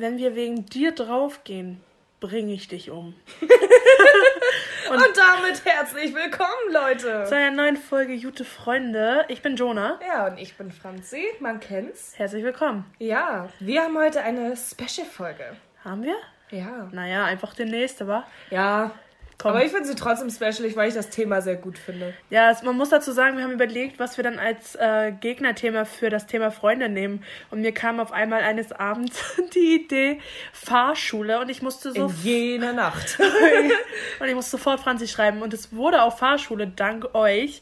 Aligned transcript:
Wenn 0.00 0.16
wir 0.16 0.36
wegen 0.36 0.64
dir 0.64 0.92
draufgehen, 0.92 1.80
bringe 2.20 2.52
ich 2.52 2.68
dich 2.68 2.88
um. 2.92 3.16
und, 3.40 4.96
und, 4.96 5.16
damit 5.16 5.64
herzlich 5.64 6.14
willkommen, 6.14 6.72
Leute. 6.72 7.24
Zu 7.26 7.34
einer 7.34 7.50
neuen 7.50 7.76
Folge 7.76 8.12
Jute 8.12 8.44
Freunde. 8.44 9.24
Ich 9.26 9.42
bin 9.42 9.56
Jonah. 9.56 9.98
Ja, 10.06 10.28
und 10.28 10.38
ich 10.38 10.56
bin 10.56 10.70
Franzi. 10.70 11.24
Man 11.40 11.58
kennt's. 11.58 12.16
Herzlich 12.16 12.44
willkommen. 12.44 12.84
Ja, 13.00 13.48
wir 13.58 13.82
haben 13.82 13.98
heute 13.98 14.20
eine 14.20 14.56
Special-Folge. 14.56 15.56
Haben 15.82 16.04
wir? 16.04 16.16
Ja. 16.52 16.88
Naja, 16.92 17.24
einfach 17.24 17.54
demnächst, 17.54 18.00
aber. 18.00 18.24
Ja, 18.50 18.92
Komm. 19.38 19.52
Aber 19.52 19.64
ich 19.64 19.70
finde 19.70 19.86
sie 19.86 19.94
trotzdem 19.94 20.30
special, 20.30 20.74
weil 20.74 20.88
ich 20.88 20.94
das 20.94 21.10
Thema 21.10 21.40
sehr 21.40 21.54
gut 21.54 21.78
finde. 21.78 22.12
Ja, 22.28 22.56
man 22.64 22.76
muss 22.76 22.88
dazu 22.88 23.12
sagen, 23.12 23.36
wir 23.36 23.44
haben 23.44 23.52
überlegt, 23.52 24.00
was 24.00 24.16
wir 24.16 24.24
dann 24.24 24.40
als 24.40 24.74
äh, 24.74 25.12
Gegnerthema 25.12 25.84
für 25.84 26.10
das 26.10 26.26
Thema 26.26 26.50
Freunde 26.50 26.88
nehmen. 26.88 27.22
Und 27.50 27.60
mir 27.60 27.72
kam 27.72 28.00
auf 28.00 28.10
einmal 28.10 28.42
eines 28.42 28.72
Abends 28.72 29.20
die 29.54 29.76
Idee 29.76 30.18
Fahrschule 30.52 31.38
und 31.40 31.50
ich 31.50 31.62
musste 31.62 31.92
so. 31.92 32.06
In 32.06 32.14
jener 32.24 32.72
Nacht. 32.72 33.16
und 34.20 34.26
ich 34.26 34.34
musste 34.34 34.50
sofort 34.50 34.80
Franzi 34.80 35.06
schreiben. 35.06 35.40
Und 35.40 35.54
es 35.54 35.72
wurde 35.72 36.02
auch 36.02 36.18
Fahrschule, 36.18 36.66
dank 36.66 37.14
euch. 37.14 37.60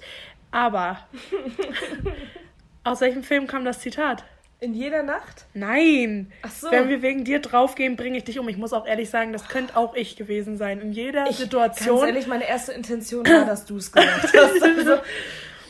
Aber. 0.52 1.06
aus 2.84 3.02
welchem 3.02 3.22
Film 3.22 3.46
kam 3.46 3.66
das 3.66 3.80
Zitat? 3.80 4.24
In 4.58 4.72
jeder 4.72 5.02
Nacht? 5.02 5.44
Nein. 5.52 6.32
Ach 6.42 6.50
so. 6.50 6.70
Wenn 6.70 6.88
wir 6.88 7.02
wegen 7.02 7.24
dir 7.24 7.40
draufgehen, 7.40 7.96
bringe 7.96 8.16
ich 8.16 8.24
dich 8.24 8.38
um. 8.38 8.48
Ich 8.48 8.56
muss 8.56 8.72
auch 8.72 8.86
ehrlich 8.86 9.10
sagen, 9.10 9.32
das 9.32 9.48
könnte 9.48 9.76
auch 9.76 9.94
ich 9.94 10.16
gewesen 10.16 10.56
sein. 10.56 10.80
In 10.80 10.92
jeder 10.92 11.28
ich, 11.28 11.36
Situation. 11.36 11.98
Ganz 11.98 12.08
ehrlich, 12.08 12.26
meine 12.26 12.48
erste 12.48 12.72
Intention 12.72 13.26
war, 13.26 13.44
dass 13.44 13.66
du 13.66 13.76
es 13.76 13.92
gesagt 13.92 14.32
hast. 14.34 14.62
Also, 14.76 15.02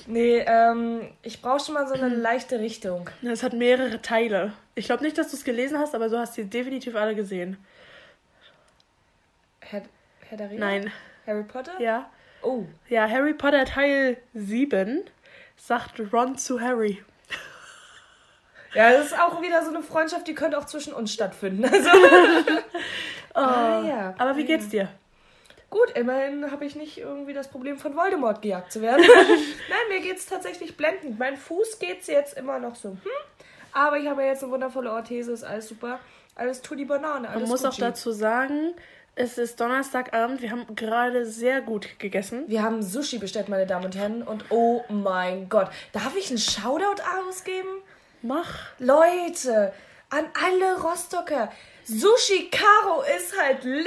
nee, 0.06 0.38
ähm, 0.46 1.08
ich 1.22 1.42
brauche 1.42 1.58
schon 1.58 1.74
mal 1.74 1.88
so 1.88 1.94
eine 1.94 2.08
leichte 2.08 2.60
Richtung. 2.60 3.10
Es 3.22 3.42
hat 3.42 3.54
mehrere 3.54 4.02
Teile. 4.02 4.52
Ich 4.74 4.86
glaube 4.86 5.02
nicht, 5.02 5.18
dass 5.18 5.30
du 5.30 5.36
es 5.36 5.42
gelesen 5.42 5.78
hast, 5.78 5.94
aber 5.94 6.08
du 6.08 6.18
hast 6.18 6.34
sie 6.34 6.44
definitiv 6.44 6.94
alle 6.94 7.14
gesehen. 7.14 7.56
Herr, 9.60 9.82
Herr 10.28 10.38
der 10.38 10.50
Ringe? 10.50 10.60
Nein. 10.60 10.92
Harry 11.26 11.42
Potter? 11.42 11.80
Ja. 11.80 12.08
Oh. 12.42 12.64
Ja, 12.88 13.08
Harry 13.08 13.34
Potter 13.34 13.64
Teil 13.64 14.18
7 14.34 15.02
sagt 15.56 16.00
Ron 16.12 16.38
zu 16.38 16.60
Harry. 16.60 17.02
Ja, 18.76 18.92
das 18.92 19.06
ist 19.06 19.18
auch 19.18 19.40
wieder 19.40 19.62
so 19.62 19.70
eine 19.70 19.82
Freundschaft, 19.82 20.28
die 20.28 20.34
könnte 20.34 20.58
auch 20.58 20.66
zwischen 20.66 20.92
uns 20.92 21.12
stattfinden. 21.12 21.64
Also. 21.72 21.90
oh, 23.34 23.38
ah, 23.40 23.82
ja. 23.86 24.14
Aber 24.18 24.36
wie 24.36 24.44
geht's 24.44 24.68
dir? 24.68 24.88
Gut, 25.68 25.90
immerhin 25.94 26.50
habe 26.50 26.64
ich 26.64 26.76
nicht 26.76 26.98
irgendwie 26.98 27.32
das 27.32 27.48
Problem 27.48 27.78
von 27.78 27.96
Voldemort 27.96 28.40
gejagt 28.40 28.72
zu 28.72 28.80
werden. 28.82 29.04
Nein, 29.68 29.78
mir 29.88 30.00
geht's 30.00 30.26
tatsächlich 30.26 30.76
blendend. 30.76 31.18
Mein 31.18 31.36
Fuß 31.36 31.78
geht's 31.78 32.06
jetzt 32.06 32.36
immer 32.36 32.58
noch 32.58 32.76
so. 32.76 32.90
Hm? 32.90 32.98
Aber 33.72 33.98
ich 33.98 34.08
habe 34.08 34.22
jetzt 34.22 34.42
eine 34.42 34.52
wundervolle 34.52 34.92
Orthese, 34.92 35.32
ist 35.32 35.44
alles 35.44 35.68
super. 35.68 35.98
Alles 36.34 36.62
tut 36.62 36.78
die 36.78 36.84
Banane. 36.84 37.28
Man 37.28 37.40
muss 37.42 37.62
Gucci. 37.62 37.66
auch 37.66 37.76
dazu 37.76 38.10
sagen, 38.12 38.74
es 39.14 39.38
ist 39.38 39.58
Donnerstagabend. 39.60 40.42
Wir 40.42 40.50
haben 40.50 40.76
gerade 40.76 41.26
sehr 41.26 41.62
gut 41.62 41.98
gegessen. 41.98 42.44
Wir 42.46 42.62
haben 42.62 42.82
Sushi 42.82 43.18
bestellt, 43.18 43.48
meine 43.48 43.66
Damen 43.66 43.86
und 43.86 43.96
Herren. 43.96 44.22
Und 44.22 44.44
oh 44.50 44.84
mein 44.88 45.48
Gott, 45.48 45.68
darf 45.92 46.14
ich 46.16 46.28
einen 46.28 46.38
Shoutout 46.38 47.02
ausgeben? 47.28 47.82
Mach. 48.26 48.58
Leute, 48.78 49.72
an 50.10 50.24
alle 50.44 50.80
Rostocker. 50.80 51.50
Sushi 51.84 52.50
Caro 52.50 53.02
ist 53.16 53.40
halt 53.40 53.62
lit. 53.62 53.86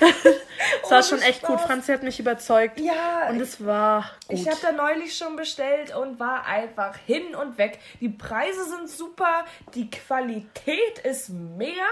das 0.82 0.90
war 0.90 1.02
schon 1.04 1.22
echt 1.22 1.38
Spaß. 1.38 1.50
gut. 1.50 1.60
Franzi 1.60 1.92
hat 1.92 2.02
mich 2.02 2.18
überzeugt. 2.18 2.80
Ja. 2.80 3.28
Und 3.28 3.40
es 3.40 3.64
war 3.64 4.10
gut. 4.26 4.38
Ich 4.38 4.48
habe 4.48 4.58
da 4.60 4.72
neulich 4.72 5.16
schon 5.16 5.36
bestellt 5.36 5.94
und 5.94 6.18
war 6.18 6.44
einfach 6.46 6.96
hin 7.06 7.36
und 7.36 7.56
weg. 7.56 7.78
Die 8.00 8.08
Preise 8.08 8.64
sind 8.64 8.90
super. 8.90 9.44
Die 9.74 9.88
Qualität 9.88 10.98
ist 11.04 11.28
mega. 11.28 11.86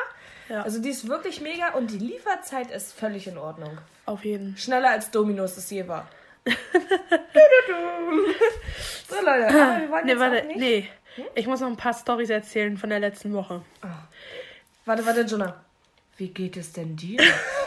Ja. 0.48 0.62
Also 0.62 0.80
die 0.80 0.90
ist 0.90 1.06
wirklich 1.06 1.40
mega 1.40 1.74
und 1.74 1.92
die 1.92 1.98
Lieferzeit 1.98 2.72
ist 2.72 2.92
völlig 2.92 3.28
in 3.28 3.38
Ordnung. 3.38 3.78
Auf 4.06 4.24
jeden. 4.24 4.56
Schneller 4.56 4.90
als 4.90 5.12
Dominos 5.12 5.56
es 5.56 5.70
je 5.70 5.86
war. 5.86 6.08
so 9.08 9.14
Leute, 9.24 9.46
aber 9.48 9.80
wir 9.80 9.90
wollen 9.90 10.04
nee, 10.04 10.10
jetzt 10.10 10.20
warte, 10.20 10.46
nicht. 10.46 10.58
Nee. 10.58 10.88
Hm? 11.16 11.24
Ich 11.34 11.46
muss 11.46 11.60
noch 11.60 11.68
ein 11.68 11.76
paar 11.76 11.94
Storys 11.94 12.30
erzählen 12.30 12.76
von 12.76 12.90
der 12.90 13.00
letzten 13.00 13.32
Woche. 13.32 13.62
Oh. 13.82 13.88
Warte, 14.84 15.06
warte, 15.06 15.22
Jonah. 15.22 15.64
Wie 16.16 16.28
geht 16.28 16.56
es 16.56 16.72
denn 16.72 16.94
dir? 16.94 17.20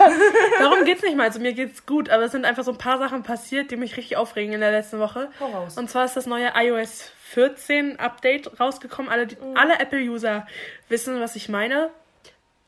Darum 0.59 0.85
geht's 0.85 1.01
nicht 1.01 1.17
mal. 1.17 1.23
Also 1.23 1.39
mir 1.39 1.53
geht's 1.53 1.85
gut, 1.85 2.09
aber 2.09 2.23
es 2.23 2.31
sind 2.31 2.45
einfach 2.45 2.63
so 2.63 2.71
ein 2.71 2.77
paar 2.77 2.97
Sachen 2.97 3.23
passiert, 3.23 3.71
die 3.71 3.75
mich 3.75 3.97
richtig 3.97 4.15
aufregen 4.15 4.53
in 4.53 4.61
der 4.61 4.71
letzten 4.71 4.99
Woche. 4.99 5.29
Voraus. 5.37 5.77
Und 5.77 5.89
zwar 5.89 6.05
ist 6.05 6.15
das 6.15 6.27
neue 6.27 6.51
iOS 6.55 7.11
14 7.31 7.99
Update 7.99 8.57
rausgekommen. 8.59 9.11
Alle, 9.11 9.25
mhm. 9.25 9.57
alle 9.57 9.79
Apple-User 9.79 10.47
wissen, 10.87 11.19
was 11.19 11.35
ich 11.35 11.49
meine. 11.49 11.89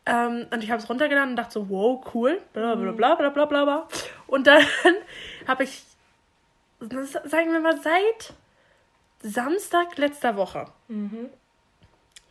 Ähm, 0.05 0.47
und 0.51 0.63
ich 0.63 0.71
habe 0.71 0.81
es 0.81 0.89
runtergeladen 0.89 1.31
und 1.31 1.35
dachte 1.37 1.53
so, 1.53 1.69
wow, 1.69 2.03
cool. 2.13 2.41
Bla 2.51 2.75
bla 2.75 2.91
bla 2.91 3.15
bla 3.15 3.29
bla 3.29 3.45
bla 3.45 3.63
bla. 3.63 3.87
Und 4.27 4.47
dann 4.47 4.63
habe 5.47 5.63
ich, 5.63 5.83
sagen 6.79 7.53
wir 7.53 7.61
mal, 7.61 7.79
seit 7.81 8.33
Samstag 9.21 9.97
letzter 9.97 10.35
Woche 10.35 10.65
mhm. 10.87 11.29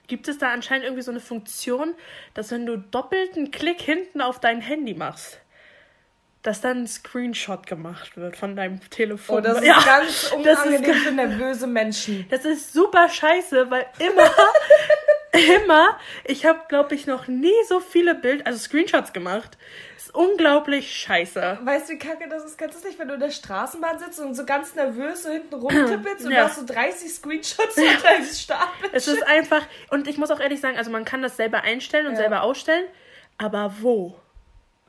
gibt 0.07 0.29
es 0.29 0.39
da 0.39 0.53
anscheinend 0.53 0.85
irgendwie 0.85 1.03
so 1.03 1.11
eine 1.11 1.21
Funktion, 1.21 1.95
dass 2.35 2.51
wenn 2.51 2.67
du 2.67 2.79
doppelten 2.79 3.51
Klick 3.51 3.81
hinten 3.81 4.21
auf 4.21 4.41
dein 4.41 4.61
Handy 4.61 4.95
machst, 4.95 5.41
dass 6.43 6.61
dann 6.61 6.83
ein 6.83 6.87
Screenshot 6.87 7.67
gemacht 7.67 8.17
wird 8.17 8.37
von 8.37 8.57
deinem 8.57 8.81
Telefon. 8.91 9.39
Oh, 9.39 9.41
das 9.41 9.59
ist 9.59 9.67
ja, 9.67 9.83
ganz 9.85 10.33
unangenehm 10.37 10.85
ist, 10.85 11.03
für 11.03 11.13
nervöse 11.13 11.67
Menschen. 11.67 12.27
Das 12.31 12.45
ist 12.45 12.73
super 12.73 13.09
scheiße, 13.09 13.71
weil 13.71 13.87
immer, 13.99 14.31
immer, 15.63 15.99
ich 16.25 16.47
habe, 16.47 16.61
glaube 16.69 16.95
ich, 16.95 17.07
noch 17.07 17.27
nie 17.27 17.53
so 17.69 17.81
viele 17.81 18.15
Bild, 18.15 18.47
also 18.47 18.59
Screenshots 18.59 19.13
gemacht 19.13 19.59
ist 20.09 20.15
unglaublich 20.15 20.95
scheiße. 20.97 21.59
Weißt 21.63 21.89
du, 21.89 21.95
wie 21.95 21.99
kacke 21.99 22.29
das 22.29 22.45
ist? 22.45 22.59
Kennst 22.59 22.77
du 22.77 22.81
das 22.81 22.89
nicht, 22.89 22.99
wenn 22.99 23.09
du 23.09 23.15
in 23.15 23.21
der 23.21 23.31
Straßenbahn 23.31 23.99
sitzt 23.99 24.19
und 24.21 24.35
so 24.35 24.45
ganz 24.45 24.75
nervös 24.75 25.23
so 25.23 25.31
hinten 25.31 25.55
rumtippelst 25.55 26.25
und 26.25 26.33
ja. 26.33 26.43
du 26.43 26.49
hast 26.49 26.57
so 26.57 26.67
30 26.67 27.13
Screenshots 27.13 27.75
von 27.75 27.85
deinem 28.03 28.25
Stapel? 28.25 28.91
Es 28.93 29.09
ist 29.09 29.23
einfach, 29.27 29.63
und 29.91 30.09
ich 30.09 30.19
muss 30.19 30.31
auch 30.31 30.41
ehrlich 30.41 30.61
sagen, 30.61 30.77
also 30.77 30.91
man 30.91 31.05
kann 31.05 31.23
das 31.23 31.37
selber 31.37 31.63
einstellen 31.63 32.07
und 32.07 32.13
ja. 32.13 32.21
selber 32.21 32.43
ausstellen, 32.43 32.87
aber 33.37 33.75
wo? 33.81 34.15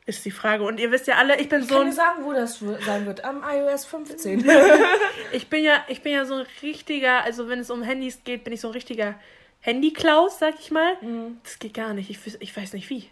Ist 0.06 0.24
die 0.24 0.30
Frage. 0.30 0.64
Und 0.64 0.80
ihr 0.80 0.90
wisst 0.90 1.06
ja 1.06 1.16
alle, 1.16 1.38
ich 1.38 1.48
bin 1.48 1.60
ich 1.60 1.68
so. 1.68 1.74
Ich 1.74 1.80
kann 1.80 1.90
dir 1.90 1.94
sagen, 1.94 2.24
wo 2.24 2.32
das 2.32 2.58
sein 2.58 3.06
wird. 3.06 3.22
Am 3.22 3.44
iOS 3.46 3.84
15. 3.84 4.44
ich 5.32 5.48
bin 5.48 5.62
ja, 5.62 5.84
ich 5.86 6.02
bin 6.02 6.12
ja 6.12 6.24
so 6.24 6.36
ein 6.36 6.46
richtiger, 6.62 7.22
also 7.22 7.48
wenn 7.48 7.60
es 7.60 7.70
um 7.70 7.82
Handys 7.82 8.24
geht, 8.24 8.42
bin 8.42 8.52
ich 8.52 8.60
so 8.60 8.68
ein 8.68 8.72
richtiger 8.72 9.14
Handy-Klaus, 9.60 10.38
sag 10.38 10.54
ich 10.58 10.70
mal. 10.70 10.94
Mhm. 11.02 11.38
Das 11.44 11.58
geht 11.58 11.74
gar 11.74 11.92
nicht. 11.92 12.10
Ich, 12.10 12.18
ich 12.40 12.56
weiß 12.56 12.72
nicht 12.72 12.88
wie. 12.90 13.10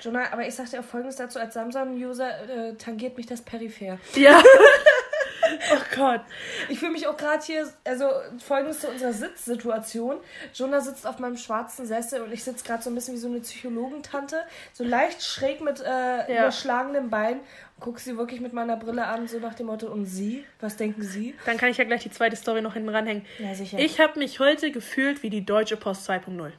Jonah, 0.00 0.32
aber 0.32 0.46
ich 0.46 0.54
sag 0.54 0.70
dir 0.70 0.80
auch 0.80 0.84
folgendes 0.84 1.16
dazu: 1.16 1.38
Als 1.38 1.54
Samsung-User 1.54 2.70
äh, 2.70 2.74
tangiert 2.74 3.16
mich 3.16 3.26
das 3.26 3.42
peripher. 3.42 3.98
Ja. 4.14 4.42
oh 5.72 5.96
Gott. 5.96 6.22
Ich 6.68 6.78
fühle 6.78 6.92
mich 6.92 7.06
auch 7.06 7.16
gerade 7.16 7.42
hier, 7.44 7.68
also 7.84 8.08
folgendes 8.38 8.80
zu 8.80 8.88
unserer 8.88 9.12
Sitzsituation. 9.12 10.18
Jonah 10.54 10.80
sitzt 10.80 11.06
auf 11.06 11.18
meinem 11.18 11.36
schwarzen 11.36 11.86
Sessel 11.86 12.22
und 12.22 12.32
ich 12.32 12.44
sitze 12.44 12.64
gerade 12.64 12.82
so 12.82 12.90
ein 12.90 12.94
bisschen 12.94 13.14
wie 13.14 13.18
so 13.18 13.28
eine 13.28 13.40
Psychologentante, 13.40 14.42
so 14.72 14.84
leicht 14.84 15.22
schräg 15.22 15.60
mit 15.60 15.80
äh, 15.80 15.84
ja. 15.86 16.42
überschlagenem 16.42 17.10
Bein 17.10 17.40
und 17.76 17.80
gucke 17.80 18.00
sie 18.00 18.16
wirklich 18.16 18.40
mit 18.40 18.52
meiner 18.52 18.76
Brille 18.76 19.06
an, 19.06 19.28
so 19.28 19.38
nach 19.38 19.54
dem 19.54 19.66
Motto, 19.66 19.88
und 19.88 20.06
Sie? 20.06 20.44
Was 20.60 20.76
denken 20.76 21.02
Sie? 21.02 21.34
Dann 21.46 21.56
kann 21.56 21.70
ich 21.70 21.76
ja 21.76 21.84
gleich 21.84 22.02
die 22.02 22.10
zweite 22.10 22.36
Story 22.36 22.62
noch 22.62 22.74
hinten 22.74 22.90
ranhängen. 22.90 23.24
Ja, 23.38 23.54
sicher. 23.54 23.78
Ich 23.78 24.00
habe 24.00 24.18
mich 24.18 24.40
heute 24.40 24.70
gefühlt 24.70 25.22
wie 25.22 25.30
die 25.30 25.44
Deutsche 25.44 25.76
Post 25.76 26.08
2.0. 26.08 26.52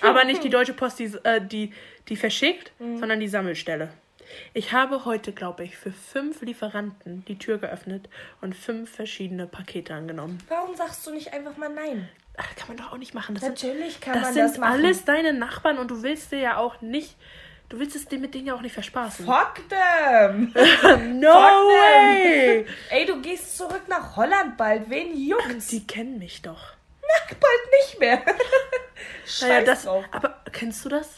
Aber 0.00 0.24
nicht 0.24 0.42
die 0.42 0.50
Deutsche 0.50 0.72
Post, 0.72 0.98
die, 0.98 1.12
äh, 1.24 1.40
die, 1.40 1.72
die 2.08 2.16
verschickt, 2.16 2.72
mhm. 2.78 2.98
sondern 2.98 3.20
die 3.20 3.28
Sammelstelle. 3.28 3.90
Ich 4.52 4.72
habe 4.72 5.04
heute, 5.04 5.32
glaube 5.32 5.64
ich, 5.64 5.76
für 5.76 5.92
fünf 5.92 6.42
Lieferanten 6.42 7.24
die 7.26 7.38
Tür 7.38 7.58
geöffnet 7.58 8.08
und 8.40 8.54
fünf 8.54 8.90
verschiedene 8.90 9.46
Pakete 9.46 9.94
angenommen. 9.94 10.38
Warum 10.48 10.74
sagst 10.74 11.06
du 11.06 11.12
nicht 11.12 11.32
einfach 11.32 11.56
mal 11.56 11.68
nein? 11.68 12.08
Ach, 12.36 12.56
kann 12.56 12.68
man 12.68 12.76
doch 12.78 12.92
auch 12.92 12.98
nicht 12.98 13.14
machen. 13.14 13.34
Das 13.34 13.44
Natürlich 13.44 13.94
sind, 13.94 14.00
kann 14.00 14.14
das 14.14 14.22
man 14.22 14.34
das 14.34 14.52
sind 14.52 14.60
machen. 14.60 14.72
alles 14.72 15.04
deine 15.04 15.32
Nachbarn 15.32 15.78
und 15.78 15.90
du 15.90 16.02
willst 16.02 16.32
dir 16.32 16.38
ja 16.38 16.56
auch 16.56 16.80
nicht. 16.80 17.16
Du 17.68 17.78
willst 17.78 17.96
es 17.96 18.06
dir 18.06 18.18
mit 18.18 18.34
denen 18.34 18.46
ja 18.46 18.54
auch 18.54 18.60
nicht 18.60 18.74
verspaßen. 18.74 19.24
Fuck 19.24 19.68
them! 19.68 20.52
no 21.20 21.32
Fuck 21.32 21.68
way! 21.72 22.64
Them. 22.64 22.74
Ey, 22.90 23.06
du 23.06 23.20
gehst 23.22 23.56
zurück 23.56 23.82
nach 23.88 24.16
Holland 24.16 24.56
bald. 24.56 24.90
Wen 24.90 25.16
juckt's? 25.16 25.68
Die 25.68 25.86
kennen 25.86 26.18
mich 26.18 26.42
doch. 26.42 26.74
Na, 27.08 27.36
bald 27.40 27.80
nicht 27.80 28.00
mehr. 28.00 28.22
Scheiß 29.26 29.48
naja, 29.48 29.64
das, 29.64 29.84
drauf. 29.84 30.04
Aber 30.10 30.40
kennst 30.52 30.84
du 30.84 30.88
das? 30.88 31.08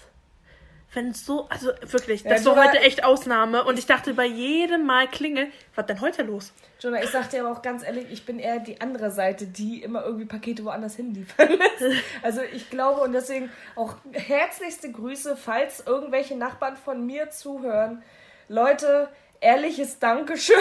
Wenn 0.93 1.13
so, 1.13 1.47
also 1.51 1.73
wirklich, 1.83 2.23
das 2.23 2.45
ja, 2.45 2.57
war 2.57 2.69
heute 2.69 2.81
echt 2.81 3.05
Ausnahme. 3.05 3.65
Und 3.65 3.79
ich 3.79 3.85
dachte 3.85 4.15
bei 4.15 4.25
jedem 4.25 4.87
Mal 4.87 5.09
klingel, 5.09 5.49
was 5.75 5.85
denn 5.87 6.01
heute 6.01 6.23
los? 6.23 6.53
Jonah, 6.81 7.03
ich 7.03 7.11
sag 7.11 7.29
dir 7.29 7.45
aber 7.45 7.53
auch 7.53 7.61
ganz 7.61 7.83
ehrlich, 7.83 8.07
ich 8.11 8.25
bin 8.25 8.39
eher 8.39 8.61
die 8.61 8.81
andere 8.81 9.11
Seite, 9.11 9.47
die 9.47 9.83
immer 9.83 10.05
irgendwie 10.05 10.25
Pakete 10.25 10.65
woanders 10.65 10.97
hinliefern 10.97 11.49
lässt. 11.59 12.03
Also 12.23 12.41
ich 12.41 12.71
glaube 12.71 13.03
und 13.03 13.13
deswegen 13.13 13.51
auch 13.75 13.97
herzlichste 14.13 14.91
Grüße, 14.91 15.37
falls 15.37 15.81
irgendwelche 15.87 16.35
Nachbarn 16.35 16.77
von 16.77 17.05
mir 17.05 17.31
zuhören. 17.31 18.03
Leute, 18.49 19.09
ehrliches 19.41 19.99
Dankeschön. 19.99 20.57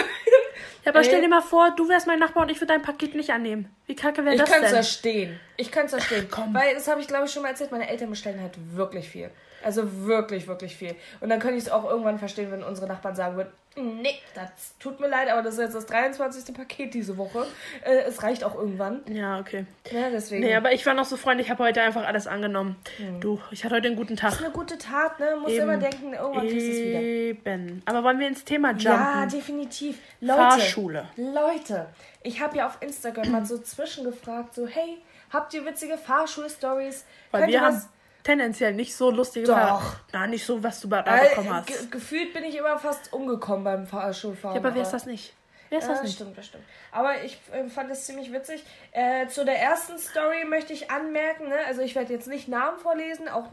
Ja, 0.84 0.92
aber 0.92 1.00
Ey. 1.00 1.04
stell 1.04 1.20
dir 1.20 1.28
mal 1.28 1.42
vor, 1.42 1.72
du 1.72 1.88
wärst 1.88 2.06
mein 2.06 2.20
Nachbar 2.20 2.44
und 2.44 2.48
ich 2.48 2.58
würde 2.58 2.72
dein 2.72 2.82
Paket 2.82 3.16
nicht 3.16 3.30
annehmen. 3.30 3.74
Wie 3.86 3.96
kacke 3.96 4.24
wäre 4.24 4.36
das 4.36 4.48
denn? 4.48 4.54
Ich 4.54 4.62
kann 4.62 4.64
es 4.64 4.70
verstehen. 4.70 5.40
Ich 5.56 5.72
kann 5.72 5.86
es 5.86 5.90
verstehen. 5.90 6.28
Komm. 6.30 6.54
Weil, 6.54 6.74
das 6.74 6.86
habe 6.86 7.00
ich 7.00 7.08
glaube 7.08 7.26
ich 7.26 7.32
schon 7.32 7.42
mal 7.42 7.48
erzählt, 7.48 7.72
meine 7.72 7.88
Eltern 7.88 8.08
bestellen 8.08 8.40
halt 8.40 8.54
wirklich 8.76 9.08
viel. 9.08 9.30
Also 9.62 10.06
wirklich, 10.06 10.46
wirklich 10.46 10.76
viel. 10.76 10.94
Und 11.20 11.28
dann 11.28 11.40
könnte 11.40 11.56
ich 11.56 11.64
es 11.64 11.70
auch 11.70 11.84
irgendwann 11.88 12.18
verstehen, 12.18 12.50
wenn 12.50 12.62
unsere 12.62 12.86
Nachbarn 12.86 13.14
sagen 13.14 13.36
würden, 13.36 13.50
nee, 13.76 14.18
das 14.34 14.76
tut 14.78 15.00
mir 15.00 15.08
leid, 15.08 15.28
aber 15.28 15.42
das 15.42 15.54
ist 15.54 15.60
jetzt 15.60 15.74
das 15.74 15.86
23. 15.86 16.54
Paket 16.54 16.94
diese 16.94 17.16
Woche. 17.16 17.46
Äh, 17.84 17.98
es 18.06 18.22
reicht 18.22 18.44
auch 18.44 18.54
irgendwann. 18.54 19.02
Ja, 19.08 19.38
okay. 19.38 19.66
Ja, 19.90 20.08
deswegen. 20.10 20.44
Nee, 20.44 20.54
aber 20.54 20.72
ich 20.72 20.84
war 20.86 20.94
noch 20.94 21.04
so 21.04 21.16
freundlich, 21.16 21.46
ich 21.46 21.50
habe 21.50 21.64
heute 21.64 21.82
einfach 21.82 22.06
alles 22.06 22.26
angenommen. 22.26 22.76
Hm. 22.96 23.20
Du, 23.20 23.40
ich 23.50 23.64
hatte 23.64 23.76
heute 23.76 23.88
einen 23.88 23.96
guten 23.96 24.16
Tag. 24.16 24.30
Das 24.30 24.40
ist 24.40 24.44
eine 24.44 24.54
gute 24.54 24.78
Tat, 24.78 25.20
ne? 25.20 25.36
Muss 25.40 25.52
immer 25.52 25.76
denken, 25.76 26.14
irgendwann 26.14 26.46
kriegst 26.46 26.66
du 26.66 26.72
es 26.72 26.78
wieder. 26.78 27.00
Eben. 27.00 27.82
Aber 27.84 28.02
wollen 28.02 28.18
wir 28.18 28.28
ins 28.28 28.44
Thema 28.44 28.70
jumpen? 28.70 28.84
Ja, 28.84 29.26
definitiv. 29.26 29.98
Leute, 30.20 30.40
Fahrschule. 30.40 31.08
Leute, 31.16 31.86
ich 32.22 32.40
habe 32.40 32.56
ja 32.56 32.66
auf 32.66 32.78
Instagram 32.80 33.30
mal 33.30 33.44
so 33.44 33.58
zwischengefragt, 33.58 34.54
so, 34.54 34.66
hey, 34.66 34.98
habt 35.30 35.52
ihr 35.54 35.64
witzige 35.64 35.98
Fahrschul-Stories? 35.98 37.04
Weil 37.30 37.40
Könnt 37.42 37.52
wir 37.52 37.58
ihr 37.58 37.64
haben 37.64 37.76
was 37.76 37.88
tendenziell 38.26 38.74
nicht 38.74 38.94
so 38.94 39.10
lustige 39.10 39.46
Doch. 39.46 39.54
Fahr- 39.56 40.00
Na, 40.12 40.26
nicht 40.26 40.44
so, 40.44 40.62
was 40.62 40.80
du 40.80 40.88
da 40.88 41.04
Weil, 41.06 41.28
bekommen 41.28 41.54
hast. 41.54 41.66
ge 41.68 41.76
gefühlt 41.90 42.32
bin 42.34 42.44
ich 42.44 42.56
immer 42.56 42.78
fast 42.78 43.12
umgekommen 43.12 43.64
beim 43.64 43.86
Fahrschulfahren. 43.86 44.56
Ja, 44.56 44.60
aber 44.60 44.74
wer 44.74 44.82
ist 44.82 44.90
das 44.92 45.06
nicht? 45.06 45.32
Wer 45.68 45.78
ist 45.80 45.88
das 45.88 46.02
nicht? 46.02 46.14
stimmt, 46.14 46.38
das 46.38 46.46
stimmt. 46.46 46.62
Aber 46.92 47.24
ich 47.24 47.40
äh, 47.52 47.68
fand 47.68 47.90
es 47.90 48.04
ziemlich 48.06 48.32
witzig. 48.32 48.64
Äh, 48.92 49.26
zu 49.26 49.44
der 49.44 49.58
ersten 49.60 49.98
Story 49.98 50.44
möchte 50.44 50.72
ich 50.72 50.90
anmerken, 50.92 51.48
ne? 51.48 51.56
also 51.66 51.82
ich 51.82 51.94
werde 51.96 52.12
jetzt 52.12 52.28
nicht 52.28 52.46
Namen 52.46 52.78
vorlesen, 52.78 53.28
auch 53.28 53.48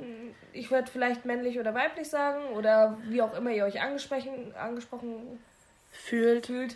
ich 0.52 0.70
werde 0.70 0.92
vielleicht 0.92 1.26
männlich 1.26 1.60
oder 1.60 1.74
weiblich 1.74 2.10
sagen 2.10 2.50
oder 2.56 2.98
wie 3.10 3.22
auch 3.22 3.34
immer 3.36 3.50
ihr 3.50 3.66
euch 3.66 3.82
angesprochen, 3.82 4.54
angesprochen 4.56 5.40
Fühlt. 5.92 6.46
fühlt. 6.48 6.76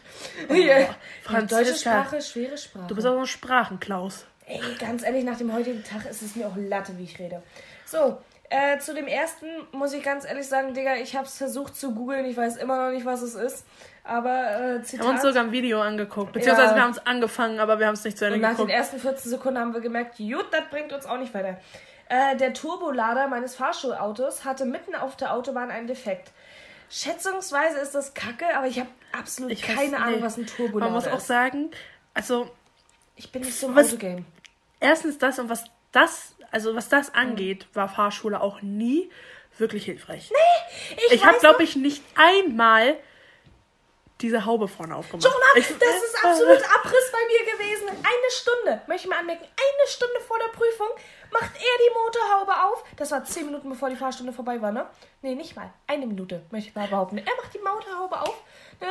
Oh, 0.50 0.54
Ja, 0.56 0.96
Deutsche 1.42 1.76
Sprache, 1.76 2.22
schwere 2.22 2.58
Sprache. 2.58 2.88
Du 2.88 2.96
bist 2.96 3.06
auch 3.06 3.18
ein 3.20 3.26
Sprachenklaus. 3.28 4.26
Ey, 4.46 4.60
ganz 4.80 5.04
ehrlich, 5.04 5.24
nach 5.24 5.38
dem 5.38 5.52
heutigen 5.54 5.84
Tag 5.84 6.06
ist 6.10 6.22
es 6.22 6.36
mir 6.36 6.48
auch 6.48 6.56
Latte, 6.56 6.98
wie 6.98 7.04
ich 7.04 7.20
rede. 7.20 7.44
So, 7.90 8.22
äh, 8.50 8.78
zu 8.80 8.94
dem 8.94 9.08
ersten 9.08 9.46
muss 9.72 9.94
ich 9.94 10.04
ganz 10.04 10.26
ehrlich 10.26 10.48
sagen, 10.48 10.74
Digga, 10.74 10.96
ich 10.96 11.16
habe 11.16 11.26
es 11.26 11.38
versucht 11.38 11.76
zu 11.76 11.94
googeln, 11.94 12.26
ich 12.26 12.36
weiß 12.36 12.58
immer 12.58 12.86
noch 12.88 12.92
nicht, 12.94 13.06
was 13.06 13.22
es 13.22 13.36
ist. 13.36 13.66
Aber 14.04 14.30
äh, 14.52 14.74
Wir 14.76 14.84
Zitat. 14.84 15.06
haben 15.06 15.14
uns 15.16 15.22
sogar 15.22 15.44
ein 15.44 15.52
Video 15.52 15.82
angeguckt. 15.82 16.34
Beziehungsweise 16.34 16.70
Ja. 16.72 16.76
wir 16.76 16.84
haben 16.84 16.92
es 16.92 17.06
angefangen, 17.06 17.60
aber 17.60 17.80
wir 17.80 17.88
haben 17.88 17.94
es 17.96 18.04
nicht 18.04 18.18
zu 18.18 18.26
Ende 18.26 18.36
Und 18.36 18.42
nach 18.42 18.50
den 18.52 18.58
geguckt. 18.58 18.72
ersten 18.72 19.00
14 19.00 19.32
Sekunden 19.32 19.60
haben 19.60 19.74
wir 19.74 19.82
gemerkt, 19.82 20.18
gut, 20.18 20.46
das 20.52 20.64
bringt 20.70 20.94
uns 20.94 21.06
auch 21.06 21.18
nicht 21.18 21.34
weiter. 21.34 21.58
Äh, 22.10 22.38
der 22.38 22.54
Turbolader 22.54 23.28
meines 23.28 23.56
Fahrschulautos 23.56 24.46
hatte 24.46 24.64
mitten 24.66 24.96
auf 24.96 25.18
der 25.18 25.34
Autobahn 25.34 25.72
einen 25.72 25.88
Defekt. 25.88 26.32
Schätzungsweise 26.90 27.80
ist 27.80 27.96
das 27.96 28.14
kacke, 28.14 28.46
aber 28.56 28.68
ich 28.68 28.80
habe 28.80 28.90
absolut 29.18 29.52
Ich 29.52 29.64
weiß- 29.66 29.76
keine 29.76 29.98
Ahnung, 29.98 30.20
nee. 30.20 30.26
was 30.26 30.38
ein 30.38 30.46
Turbolader 30.48 30.86
Man 30.92 30.94
muss 31.04 31.08
auch 31.08 31.18
ist. 31.18 31.28
sagen, 31.28 31.72
also 32.14 32.50
Ich 33.18 33.30
bin 33.32 33.42
nicht 33.42 33.60
so 33.60 33.68
im 33.68 33.76
Was- 33.76 33.88
Autogame. 33.92 34.24
erstens 34.80 35.18
das 35.18 35.38
und 35.40 35.50
was 35.50 35.66
das, 35.92 36.34
also 36.58 36.76
was 36.76 36.90
das 36.90 37.10
Mhm. 37.10 37.16
angeht, 37.20 37.68
war 37.74 37.88
Fahrschule 37.88 38.42
auch 38.42 38.64
nie 38.64 39.12
wirklich 39.60 39.86
hilfreich. 39.86 40.32
Ich, 41.08 41.12
Ich 41.14 41.26
habe, 41.26 41.38
glaube 41.40 41.62
ich, 41.64 41.76
nicht 41.76 42.04
einmal 42.16 42.98
diese 44.22 44.46
Haube 44.46 44.68
vorne 44.68 44.96
aufgemacht. 44.96 45.24
Jonah, 45.24 45.36
ich, 45.56 45.68
das 45.68 46.04
ist 46.04 46.26
absolut 46.26 46.58
Abriss 46.76 47.12
bei 47.12 47.20
mir 47.28 47.52
gewesen. 47.54 47.88
Eine 47.90 48.30
Stunde, 48.32 48.82
möchte 48.88 49.04
ich 49.06 49.10
mal 49.12 49.20
anmerken, 49.20 49.44
eine 49.46 49.88
Stunde 49.88 50.20
vor 50.22 50.40
der 50.40 50.48
Prüfung 50.48 50.88
macht 51.30 51.52
er 51.54 51.60
die 51.86 51.94
Motorhaube 51.94 52.64
auf. 52.66 52.84
Das 52.96 53.12
war 53.12 53.24
zehn 53.24 53.46
Minuten, 53.46 53.70
bevor 53.70 53.92
die 53.92 53.96
Fahrstunde 53.96 54.34
vorbei 54.34 54.60
war, 54.60 54.72
ne? 54.72 54.88
Nee, 55.22 55.36
nicht 55.36 55.56
mal. 55.56 55.72
Eine 55.86 56.08
Minute, 56.08 56.42
möchte 56.50 56.70
ich 56.70 56.76
mal 56.76 56.88
behaupten. 56.88 57.20
Er 57.20 57.36
macht 57.36 57.54
die 57.54 57.60
Motorhaube 57.60 58.20
auf, 58.20 58.42
ne? 58.82 58.88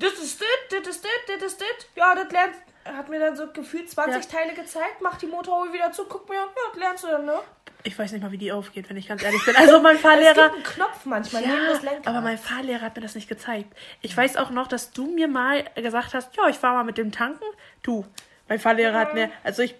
Das 0.00 0.12
ist 0.14 0.40
das, 0.40 0.48
das 0.80 0.88
ist 0.96 1.04
das, 1.04 1.10
das 1.38 1.52
ist 1.52 1.60
das. 1.60 1.86
Ja, 1.94 2.14
das 2.14 2.30
lernt, 2.32 2.54
er 2.84 2.96
hat 2.96 3.08
mir 3.08 3.20
dann 3.20 3.36
so 3.36 3.46
gefühlt 3.52 3.88
20 3.90 4.24
Ja. 4.24 4.38
Teile 4.38 4.54
gezeigt, 4.54 5.00
macht 5.00 5.22
die 5.22 5.26
Motorhaube 5.26 5.72
wieder 5.72 5.92
zu, 5.92 6.04
guck 6.06 6.28
mir, 6.28 6.36
ja, 6.36 6.46
das 6.72 6.80
lernst 6.80 7.04
du 7.04 7.08
dann, 7.08 7.24
ne? 7.26 7.38
ich 7.82 7.98
weiß 7.98 8.12
nicht 8.12 8.20
mal, 8.22 8.30
wie 8.30 8.36
die 8.36 8.52
aufgeht, 8.52 8.90
wenn 8.90 8.98
ich 8.98 9.08
ganz 9.08 9.22
ehrlich 9.22 9.42
bin. 9.44 9.56
Also 9.56 9.80
mein 9.80 9.96
Es 9.96 10.02
Fahrlehrer. 10.02 10.50
gibt 10.50 10.54
einen 10.54 10.62
Knopf 10.64 11.04
manchmal 11.06 11.42
Ja, 11.44 11.80
aber 12.04 12.20
mein 12.20 12.36
Fahrlehrer 12.36 12.82
hat 12.82 12.94
mir 12.96 13.00
das 13.02 13.14
nicht 13.14 13.26
gezeigt. 13.28 13.74
Ich 14.02 14.14
weiß 14.14 14.36
auch 14.36 14.50
noch, 14.50 14.66
dass 14.66 14.90
du 14.90 15.06
mir 15.06 15.28
mal 15.28 15.64
gesagt 15.76 16.12
hast, 16.12 16.36
ja, 16.36 16.46
ich 16.48 16.56
fahre 16.56 16.74
mal 16.76 16.84
mit 16.84 16.98
dem 16.98 17.10
Tanken. 17.10 17.44
Du, 17.82 18.04
mein 18.48 18.58
Fahrlehrer 18.58 18.98
hat 18.98 19.14
mir, 19.14 19.30
also 19.44 19.62
ich, 19.62 19.74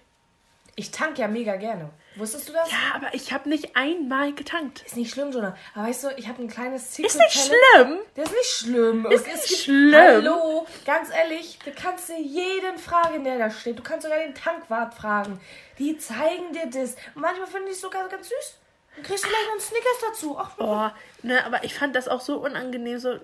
ich 0.77 0.91
tank 0.93 1.19
ja 1.19 1.29
mega 1.29 1.57
gerne. 1.57 1.91
Wusstest 2.17 2.49
du 2.49 2.53
das? 2.53 2.71
ja, 2.71 2.77
aber 2.95 3.15
ich 3.15 3.33
habe 3.33 3.49
nicht 3.49 3.77
einmal 3.77 4.33
getankt. 4.33 4.83
Ist 4.83 4.97
nicht 4.97 5.13
schlimm, 5.13 5.31
Jonah. 5.31 5.57
Aber 5.75 5.87
weißt 5.89 6.05
du, 6.05 6.09
ich 6.17 6.27
habe 6.29 6.43
ein 6.43 6.49
kleines 6.49 6.93
Secret 6.95 7.13
Ist 7.13 7.19
nicht 7.19 7.33
schlimm. 7.47 7.99
Das 8.17 8.25
ist 8.27 8.33
nicht 8.37 8.51
schlimm. 8.51 9.07
Ist 9.07 9.27
Es 9.29 9.51
nicht 9.51 9.63
schlimm. 9.63 9.95
Hallo, 9.95 10.67
ganz 10.85 11.11
ehrlich, 11.11 11.59
du 11.65 11.71
kannst 11.73 12.09
dir 12.09 12.21
jeden 12.21 12.79
fragen, 12.79 13.23
der 13.25 13.39
da 13.39 13.49
steht. 13.51 13.79
Du 13.79 13.83
kannst 13.83 14.03
sogar 14.03 14.19
den 14.19 14.35
Tankwart 14.35 14.95
fragen. 14.95 15.41
Die 15.79 15.97
zeigen 15.99 16.53
dir 16.53 16.67
das. 16.67 16.97
Und 17.15 17.23
manchmal 17.23 17.47
finde 17.47 17.69
ich 17.69 17.75
es 17.75 17.81
sogar 17.81 18.09
ganz 18.09 18.29
süß. 18.29 18.57
Dann 18.97 19.05
kriegst 19.05 19.25
du 19.25 19.29
gleich 19.29 19.45
noch 19.47 19.53
einen 19.53 19.61
Snickers 19.61 20.01
dazu. 20.11 20.37
Ach, 20.39 20.51
Oh, 20.59 20.91
ne, 21.27 21.45
aber 21.47 21.63
ich 21.63 21.75
fand 21.75 21.95
das 21.95 22.09
auch 22.09 22.21
so 22.21 22.39
unangenehm. 22.39 22.99
So, 22.99 23.21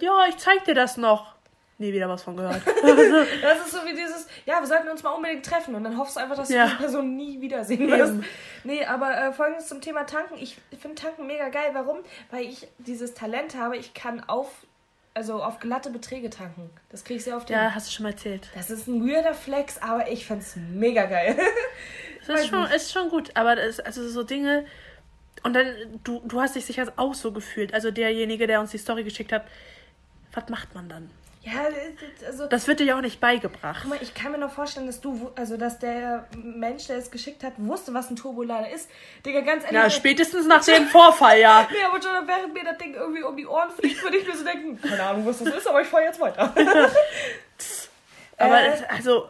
ja, 0.00 0.26
ich 0.28 0.38
zeig 0.38 0.64
dir 0.64 0.74
das 0.74 0.96
noch. 0.96 1.34
Nie 1.78 1.92
wieder 1.92 2.08
was 2.08 2.22
von 2.22 2.36
gehört. 2.36 2.62
das 3.42 3.66
ist 3.66 3.72
so 3.72 3.78
wie 3.84 3.94
dieses, 3.94 4.26
ja, 4.46 4.60
wir 4.60 4.66
sollten 4.66 4.88
uns 4.88 5.02
mal 5.02 5.10
unbedingt 5.10 5.44
treffen. 5.44 5.74
Und 5.74 5.84
dann 5.84 5.96
hoffst 5.98 6.16
du 6.16 6.20
einfach, 6.20 6.36
dass 6.36 6.48
Ja. 6.48 6.66
du 6.66 6.70
die 6.72 6.76
Person 6.76 7.16
nie 7.16 7.40
wiedersehen 7.40 7.90
wirst. 7.90 8.14
Nee, 8.64 8.84
aber 8.84 9.16
äh, 9.16 9.32
folgendes 9.32 9.66
zum 9.68 9.80
Thema 9.80 10.04
Tanken. 10.04 10.36
Ich 10.38 10.58
finde 10.80 10.94
Tanken 11.00 11.26
mega 11.26 11.48
geil. 11.48 11.70
Warum? 11.72 11.98
Weil 12.30 12.44
ich 12.44 12.68
dieses 12.78 13.14
Talent 13.14 13.56
habe, 13.56 13.76
ich 13.76 13.94
kann 13.94 14.22
auf, 14.28 14.48
also 15.14 15.42
auf 15.42 15.58
glatte 15.58 15.90
Beträge 15.90 16.30
tanken. 16.30 16.70
Das 16.90 17.04
kriege 17.04 17.18
ich 17.18 17.24
sehr 17.24 17.36
oft 17.36 17.48
hin. 17.48 17.56
ja, 17.56 17.74
hast 17.74 17.88
du 17.88 17.92
schon 17.92 18.04
mal 18.04 18.10
erzählt. 18.10 18.48
Das 18.54 18.70
ist 18.70 18.86
ein 18.86 19.06
weirder 19.08 19.34
Flex, 19.34 19.78
aber 19.82 20.08
ich 20.10 20.26
find's 20.26 20.54
mega 20.56 21.06
geil. 21.06 21.36
Das 22.24 22.42
ist 22.42 22.50
schon, 22.50 22.64
ist 22.70 22.92
schon 22.92 23.08
gut, 23.08 23.32
aber 23.34 23.56
das 23.56 23.66
ist 23.66 23.80
also 23.84 24.08
so 24.08 24.22
Dinge. 24.22 24.64
Und 25.42 25.54
dann, 25.54 25.66
du, 26.04 26.20
du 26.24 26.40
hast 26.40 26.54
dich 26.54 26.64
sicher 26.64 26.92
auch 26.94 27.14
so 27.14 27.32
gefühlt. 27.32 27.74
Also 27.74 27.90
derjenige, 27.90 28.46
der 28.46 28.60
uns 28.60 28.70
die 28.70 28.78
Story 28.78 29.02
geschickt 29.02 29.32
hat, 29.32 29.44
was 30.32 30.48
macht 30.48 30.72
man 30.72 30.88
dann? 30.88 31.10
Ja, 31.42 31.52
das- 32.20 32.26
also 32.28 32.46
Das 32.46 32.66
wird 32.68 32.80
dir 32.80 32.84
ja 32.84 32.96
auch 32.96 33.00
nicht 33.00 33.20
beigebracht. 33.20 33.80
guck 33.82 33.90
mal, 33.90 33.98
ich 34.00 34.14
kann 34.14 34.32
mir 34.32 34.38
noch 34.38 34.52
vorstellen, 34.52 34.86
dass 34.86 35.00
du, 35.00 35.30
also 35.36 35.56
dass 35.56 35.78
der 35.78 36.26
Mensch, 36.36 36.86
der 36.86 36.96
es 36.98 37.10
geschickt 37.10 37.42
hat, 37.44 37.54
wusste, 37.56 37.92
was 37.94 38.10
ein 38.10 38.16
Turbolader 38.16 38.70
ist. 38.70 38.88
Digga, 39.26 39.40
ganz 39.40 39.64
ehrlich. 39.64 39.78
Ja, 39.80 39.90
spätestens 39.90 40.46
nach 40.46 40.64
dem 40.64 40.86
Vorfall, 40.86 41.38
ja. 41.40 41.68
Nee, 41.72 41.82
aber 41.84 42.00
schon 42.00 42.26
während 42.26 42.54
mir 42.54 42.64
das 42.64 42.78
Ding 42.78 42.94
irgendwie 42.94 43.22
um 43.22 43.36
die 43.36 43.46
Ohren 43.46 43.70
fliegt, 43.70 44.02
würde 44.02 44.16
ich 44.18 44.26
mir 44.26 44.36
so 44.36 44.44
denken, 44.44 44.80
keine 44.80 45.02
Ahnung, 45.02 45.26
was 45.26 45.38
das 45.42 45.54
ist, 45.54 45.66
aber 45.66 45.82
ich 45.82 45.88
fahre 45.88 46.04
jetzt 46.04 46.20
weiter. 46.20 46.52
Aber 48.38 48.60
Äh, 48.60 48.82
also, 48.88 49.28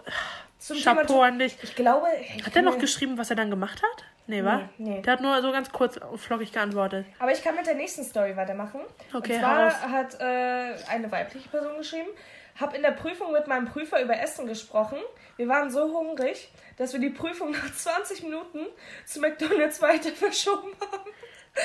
Chapeau 0.83 1.05
Thema, 1.07 1.25
an 1.25 1.39
dich. 1.39 1.57
ich 1.63 1.75
glaube, 1.75 2.07
ich 2.37 2.47
Hat 2.47 2.55
er 2.57 2.63
noch 2.63 2.75
mir- 2.77 2.81
geschrieben, 2.81 3.19
was 3.19 3.31
er 3.31 3.37
dann 3.37 3.51
gemacht 3.51 3.83
hat? 3.83 4.05
Nee, 4.27 4.45
wa? 4.45 4.69
Nee, 4.79 4.97
nee. 4.97 5.03
Der 5.03 5.15
hat 5.15 5.21
nur 5.21 5.41
so 5.43 5.51
ganz 5.53 5.71
kurz 5.73 5.97
und 5.97 6.19
flockig 6.19 6.53
geantwortet. 6.53 7.07
Aber 7.19 7.33
ich 7.33 7.43
kann 7.43 7.57
mit 7.57 7.67
der 7.67 7.75
nächsten 7.75 8.05
Story 8.05 8.37
weitermachen. 8.37 8.81
Okay, 9.13 9.35
Und 9.35 9.41
zwar 9.41 9.67
raus. 9.67 9.75
hat 9.83 10.21
äh, 10.21 10.75
eine 10.89 11.11
weibliche 11.11 11.49
Person 11.49 11.77
geschrieben, 11.79 12.09
habe 12.61 12.77
in 12.77 12.83
der 12.83 12.93
Prüfung 12.93 13.33
mit 13.33 13.47
meinem 13.49 13.67
Prüfer 13.67 14.01
über 14.01 14.19
Essen 14.19 14.47
gesprochen. 14.47 14.99
Wir 15.37 15.49
waren 15.49 15.71
so 15.71 15.93
hungrig, 15.93 16.53
dass 16.77 16.93
wir 16.93 17.01
die 17.01 17.11
Prüfung 17.11 17.51
nach 17.51 17.73
20 17.75 18.23
Minuten 18.23 18.61
zu 19.07 19.21
McDonalds 19.21 19.83
weiter 19.83 20.11
verschoben 20.15 20.71
haben. 20.81 21.11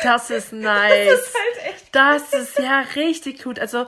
Das 0.04 0.30
ist 0.32 0.52
Das 0.52 0.60
nice. 0.60 1.14
ist 1.14 1.36
halt 1.36 1.74
echt. 1.76 1.96
Das 1.96 2.34
ist 2.34 2.60
ja 2.60 2.80
richtig 2.96 3.44
gut. 3.44 3.60
Also, 3.60 3.88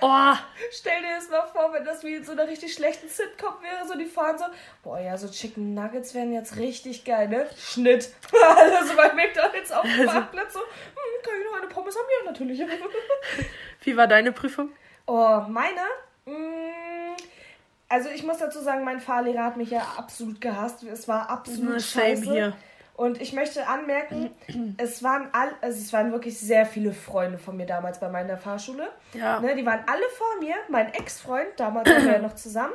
oh, 0.00 0.32
Stell 0.70 1.00
dir 1.02 1.16
das 1.16 1.28
mal 1.28 1.46
vor, 1.46 1.72
wenn 1.72 1.84
das 1.84 2.02
wie 2.04 2.14
in 2.14 2.24
so 2.24 2.32
einer 2.32 2.46
richtig 2.48 2.72
schlechten 2.74 3.08
Sitcom 3.08 3.54
wäre. 3.62 3.86
So, 3.86 3.96
die 3.96 4.06
fahren 4.06 4.38
so, 4.38 4.44
boah, 4.82 4.98
ja, 4.98 5.16
so 5.16 5.28
Chicken 5.28 5.74
Nuggets 5.74 6.14
wären 6.14 6.32
jetzt 6.32 6.56
richtig 6.56 7.04
geil, 7.04 7.28
ne? 7.28 7.46
Schnitt. 7.58 8.10
also 8.56 8.96
bei 8.96 9.12
McDonalds 9.14 9.72
auf 9.72 9.82
dem 9.82 9.92
Also- 10.00 10.12
Parkplatz 10.12 10.52
so, 10.54 10.60
hm, 10.60 11.22
kann 11.24 11.34
ich 11.40 11.44
noch 11.50 11.58
eine 11.58 11.68
Pommes 11.68 11.94
haben? 11.96 12.06
Ja, 12.24 12.30
natürlich. 12.30 12.60
wie 13.82 13.96
war 13.96 14.06
deine 14.06 14.32
Prüfung? 14.32 14.70
Oh, 15.06 15.40
meine? 15.48 15.80
Mm, 16.24 17.14
Also 17.88 18.08
ich 18.08 18.22
muss 18.24 18.38
dazu 18.38 18.60
sagen, 18.60 18.82
mein 18.84 19.00
Fahrlehrer 19.00 19.44
hat 19.44 19.56
mich 19.56 19.70
ja 19.70 19.80
absolut 19.96 20.40
gehasst. 20.40 20.82
Es 20.82 21.06
war 21.06 21.30
absolut 21.30 21.80
scheiße. 21.82 22.22
hier. 22.24 22.56
Und 22.96 23.20
ich 23.20 23.34
möchte 23.34 23.66
anmerken, 23.66 24.30
es 24.78 25.02
waren 25.02 25.28
all, 25.32 25.50
also 25.60 25.78
es 25.78 25.92
waren 25.92 26.12
wirklich 26.12 26.38
sehr 26.38 26.64
viele 26.64 26.94
Freunde 26.94 27.36
von 27.36 27.56
mir 27.56 27.66
damals 27.66 28.00
bei 28.00 28.08
meiner 28.08 28.38
Fahrschule. 28.38 28.88
Ja. 29.12 29.38
Ne, 29.40 29.54
die 29.54 29.66
waren 29.66 29.80
alle 29.86 30.08
vor 30.16 30.40
mir. 30.40 30.54
Mein 30.68 30.92
Ex-Freund, 30.94 31.48
damals 31.58 31.90
waren 31.90 32.04
wir 32.06 32.12
ja 32.12 32.18
noch 32.18 32.34
zusammen, 32.34 32.72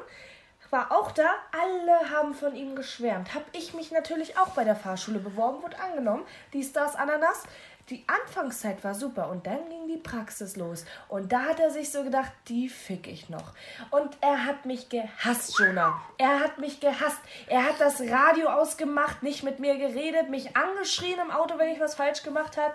war 0.71 0.91
auch 0.91 1.11
da. 1.11 1.29
Alle 1.51 2.09
haben 2.09 2.33
von 2.33 2.55
ihm 2.55 2.75
geschwärmt. 2.75 3.35
Hab 3.35 3.43
ich 3.51 3.73
mich 3.73 3.91
natürlich 3.91 4.37
auch 4.37 4.49
bei 4.49 4.63
der 4.63 4.75
Fahrschule 4.75 5.19
beworben, 5.19 5.61
wurde 5.61 5.79
angenommen. 5.79 6.23
Dies, 6.53 6.71
das, 6.71 6.95
Ananas. 6.95 7.43
Die 7.91 8.05
Anfangszeit 8.07 8.81
war 8.86 8.95
super 8.95 9.29
und 9.29 9.45
dann 9.45 9.67
ging 9.67 9.86
die 9.89 9.98
Praxis 9.98 10.55
los. 10.55 10.86
Und 11.10 11.33
da 11.33 11.41
hat 11.41 11.60
er 11.60 11.71
sich 11.71 11.91
so 11.91 12.05
gedacht, 12.05 12.31
die 12.48 12.69
fick 12.69 13.05
ich 13.05 13.27
noch. 13.27 13.51
Und 13.89 14.17
er 14.21 14.45
hat 14.45 14.65
mich 14.65 14.88
gehasst, 14.88 15.60
Jonah. 15.60 16.01
Er 16.17 16.39
hat 16.39 16.57
mich 16.57 16.79
gehasst. 16.79 17.19
Er 17.48 17.65
hat 17.65 17.81
das 17.81 18.00
Radio 18.00 18.48
ausgemacht, 18.48 19.24
nicht 19.24 19.43
mit 19.43 19.60
mir 19.60 19.77
geredet, 19.77 20.29
mich 20.29 20.55
angeschrien 20.55 21.19
im 21.19 21.31
Auto, 21.31 21.57
wenn 21.57 21.67
ich 21.67 21.81
was 21.81 21.95
falsch 21.95 22.24
gemacht 22.24 22.55
habe. 22.55 22.74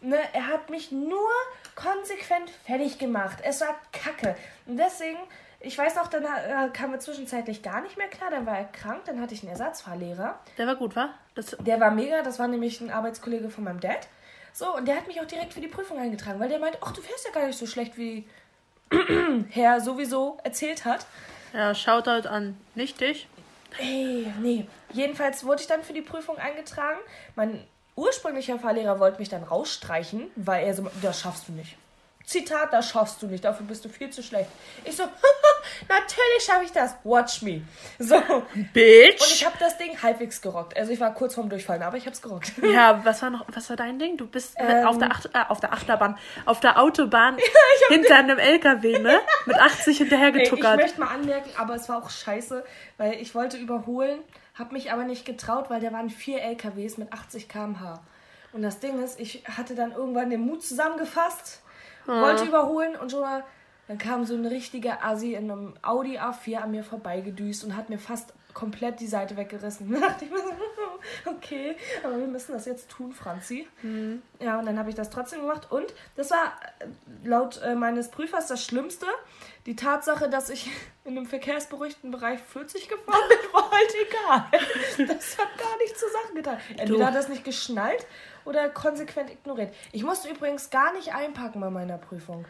Ne, 0.00 0.16
er 0.32 0.46
hat 0.46 0.70
mich 0.70 0.92
nur 0.92 1.30
konsequent 1.74 2.48
fertig 2.64 3.00
gemacht. 3.00 3.38
Es 3.42 3.62
war 3.62 3.74
kacke. 3.90 4.36
Und 4.66 4.76
deswegen, 4.76 5.18
ich 5.58 5.76
weiß 5.76 5.96
noch, 5.96 6.06
dann 6.06 6.22
äh, 6.22 6.68
kam 6.72 6.92
er 6.92 7.00
zwischenzeitlich 7.00 7.64
gar 7.64 7.80
nicht 7.80 7.98
mehr 7.98 8.08
klar. 8.08 8.30
Dann 8.30 8.46
war 8.46 8.58
er 8.58 8.66
krank, 8.66 9.02
dann 9.06 9.20
hatte 9.20 9.34
ich 9.34 9.42
einen 9.42 9.50
Ersatzfahrlehrer. 9.50 10.38
Der 10.56 10.68
war 10.68 10.76
gut, 10.76 10.94
wa? 10.94 11.08
Das 11.34 11.56
der 11.58 11.80
war 11.80 11.90
mega, 11.90 12.22
das 12.22 12.38
war 12.38 12.46
nämlich 12.46 12.80
ein 12.80 12.92
Arbeitskollege 12.92 13.50
von 13.50 13.64
meinem 13.64 13.80
Dad. 13.80 14.06
So, 14.52 14.76
und 14.76 14.86
der 14.86 14.96
hat 14.96 15.06
mich 15.06 15.20
auch 15.20 15.26
direkt 15.26 15.54
für 15.54 15.60
die 15.60 15.68
Prüfung 15.68 15.98
eingetragen, 15.98 16.38
weil 16.38 16.48
der 16.48 16.58
meint, 16.58 16.78
ach, 16.80 16.92
du 16.92 17.00
fährst 17.00 17.24
ja 17.26 17.32
gar 17.32 17.46
nicht 17.46 17.58
so 17.58 17.66
schlecht, 17.66 17.96
wie 17.96 18.26
Herr 19.50 19.80
sowieso 19.80 20.38
erzählt 20.44 20.84
hat. 20.84 21.06
Ja, 21.52 21.74
schaut 21.74 22.06
halt 22.06 22.26
an, 22.26 22.56
nicht 22.74 23.00
dich. 23.00 23.26
Ey, 23.78 24.32
nee. 24.40 24.66
Jedenfalls 24.92 25.44
wurde 25.44 25.62
ich 25.62 25.66
dann 25.66 25.82
für 25.82 25.94
die 25.94 26.02
Prüfung 26.02 26.36
eingetragen. 26.36 26.98
Mein 27.34 27.66
ursprünglicher 27.96 28.58
Fahrlehrer 28.58 29.00
wollte 29.00 29.18
mich 29.18 29.28
dann 29.28 29.42
rausstreichen, 29.42 30.30
weil 30.36 30.66
er 30.66 30.74
so, 30.74 30.90
das 31.00 31.20
schaffst 31.20 31.48
du 31.48 31.52
nicht. 31.52 31.76
Zitat, 32.24 32.72
das 32.72 32.88
schaffst 32.88 33.20
du 33.22 33.26
nicht, 33.26 33.44
dafür 33.44 33.66
bist 33.66 33.84
du 33.84 33.88
viel 33.88 34.10
zu 34.10 34.22
schlecht. 34.22 34.48
Ich 34.84 34.96
so, 34.96 35.02
natürlich 35.88 36.44
schaffe 36.44 36.64
ich 36.64 36.72
das. 36.72 36.94
Watch 37.04 37.42
me. 37.42 37.62
So. 37.98 38.16
Bitch. 38.72 39.20
Und 39.20 39.32
ich 39.32 39.44
habe 39.44 39.56
das 39.58 39.76
Ding 39.76 40.00
halbwegs 40.02 40.40
gerockt. 40.40 40.76
Also 40.76 40.92
ich 40.92 41.00
war 41.00 41.12
kurz 41.14 41.34
vorm 41.34 41.48
Durchfallen, 41.48 41.82
aber 41.82 41.96
ich 41.96 42.04
habe 42.04 42.14
es 42.14 42.22
gerockt. 42.22 42.52
Ja, 42.72 43.04
was 43.04 43.20
war 43.20 43.28
noch, 43.28 43.44
was 43.52 43.68
war 43.68 43.76
dein 43.76 43.98
Ding? 43.98 44.16
Du 44.16 44.26
bist 44.26 44.54
ähm, 44.56 44.86
auf, 44.86 44.96
der 44.96 45.10
Acht, 45.10 45.26
äh, 45.26 45.44
auf 45.48 45.60
der 45.60 45.72
Achterbahn, 45.72 46.16
auf 46.46 46.60
der 46.60 46.80
Autobahn 46.80 47.36
ja, 47.90 47.96
hinter 47.96 48.16
einem 48.16 48.38
LKW, 48.38 48.98
ne? 48.98 49.20
Mit 49.44 49.56
80 49.56 49.98
hinterhergetuckert. 49.98 50.64
Hey, 50.64 50.74
ich 50.74 50.82
möchte 50.82 51.00
mal 51.00 51.08
anmerken, 51.08 51.50
aber 51.58 51.74
es 51.74 51.88
war 51.88 52.02
auch 52.02 52.08
scheiße, 52.08 52.64
weil 52.96 53.14
ich 53.20 53.34
wollte 53.34 53.58
überholen, 53.58 54.20
habe 54.54 54.72
mich 54.72 54.90
aber 54.92 55.04
nicht 55.04 55.26
getraut, 55.26 55.68
weil 55.68 55.80
da 55.80 55.92
waren 55.92 56.08
vier 56.08 56.40
LKWs 56.40 56.96
mit 56.96 57.12
80 57.12 57.48
km/h. 57.48 58.00
Und 58.52 58.62
das 58.62 58.80
Ding 58.80 59.02
ist, 59.02 59.18
ich 59.18 59.44
hatte 59.56 59.74
dann 59.74 59.92
irgendwann 59.92 60.30
den 60.30 60.42
Mut 60.42 60.62
zusammengefasst 60.62 61.61
wollte 62.06 62.44
überholen 62.44 62.96
und 62.96 63.10
schon 63.10 63.20
mal, 63.20 63.44
dann 63.88 63.98
kam 63.98 64.24
so 64.24 64.34
ein 64.34 64.46
richtiger 64.46 65.04
Assi 65.04 65.34
in 65.34 65.50
einem 65.50 65.74
Audi 65.82 66.18
A4 66.18 66.58
an 66.58 66.70
mir 66.70 66.84
vorbeigedüst 66.84 67.64
und 67.64 67.76
hat 67.76 67.90
mir 67.90 67.98
fast 67.98 68.32
komplett 68.54 69.00
die 69.00 69.06
Seite 69.06 69.36
weggerissen. 69.36 69.90
Da 69.92 70.08
dachte 70.08 70.24
ich 70.24 70.30
mir 70.30 70.38
so, 70.38 70.50
okay, 71.30 71.76
aber 72.02 72.18
wir 72.18 72.26
müssen 72.26 72.52
das 72.52 72.66
jetzt 72.66 72.90
tun, 72.90 73.12
Franzi. 73.12 73.66
Mhm. 73.82 74.22
Ja, 74.40 74.58
und 74.58 74.66
dann 74.66 74.78
habe 74.78 74.90
ich 74.90 74.94
das 74.94 75.10
trotzdem 75.10 75.40
gemacht. 75.40 75.70
Und 75.70 75.94
das 76.16 76.30
war 76.30 76.52
äh, 76.78 76.86
laut 77.26 77.60
äh, 77.62 77.74
meines 77.74 78.10
Prüfers 78.10 78.46
das 78.46 78.64
Schlimmste. 78.64 79.06
Die 79.66 79.76
Tatsache, 79.76 80.28
dass 80.28 80.50
ich 80.50 80.70
in 81.04 81.16
einem 81.16 81.26
verkehrsberuhigten 81.26 82.10
Bereich 82.10 82.40
40 82.40 82.88
gefahren 82.88 83.28
bin, 83.28 83.38
war 83.52 83.70
halt 83.70 83.94
egal. 84.06 85.06
Das 85.08 85.38
hat 85.38 85.58
gar 85.58 85.76
nichts 85.78 86.00
zur 86.00 86.10
Sache 86.10 86.34
getan. 86.34 86.58
Entweder 86.76 87.06
hat 87.06 87.14
das 87.14 87.28
nicht 87.28 87.44
geschnallt 87.44 88.06
oder 88.44 88.68
konsequent 88.68 89.30
ignoriert. 89.30 89.74
Ich 89.92 90.02
musste 90.04 90.28
übrigens 90.28 90.70
gar 90.70 90.92
nicht 90.92 91.14
einpacken 91.14 91.60
bei 91.60 91.70
meiner 91.70 91.98
Prüfung. 91.98 92.44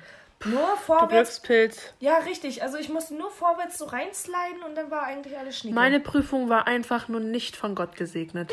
Nur 0.45 0.77
vorwärts. 0.77 1.43
Glückspilz. 1.43 1.95
Ja, 2.01 2.19
richtig. 2.19 2.63
Also 2.63 2.77
ich 2.79 2.89
musste 2.89 3.15
nur 3.15 3.31
vorwärts 3.31 3.79
so 3.79 3.85
reinsliden 3.85 4.63
und 4.67 4.75
dann 4.75 4.91
war 4.91 5.05
eigentlich 5.05 5.39
alles 5.39 5.59
schnieke. 5.59 5.75
Meine 5.75 6.01
Prüfung 6.01 6.49
war 6.49 6.67
einfach 6.67 7.09
nur 7.09 7.21
nicht 7.21 7.57
von 7.57 7.75
Gott 7.75 7.97
gesegnet. 7.97 8.53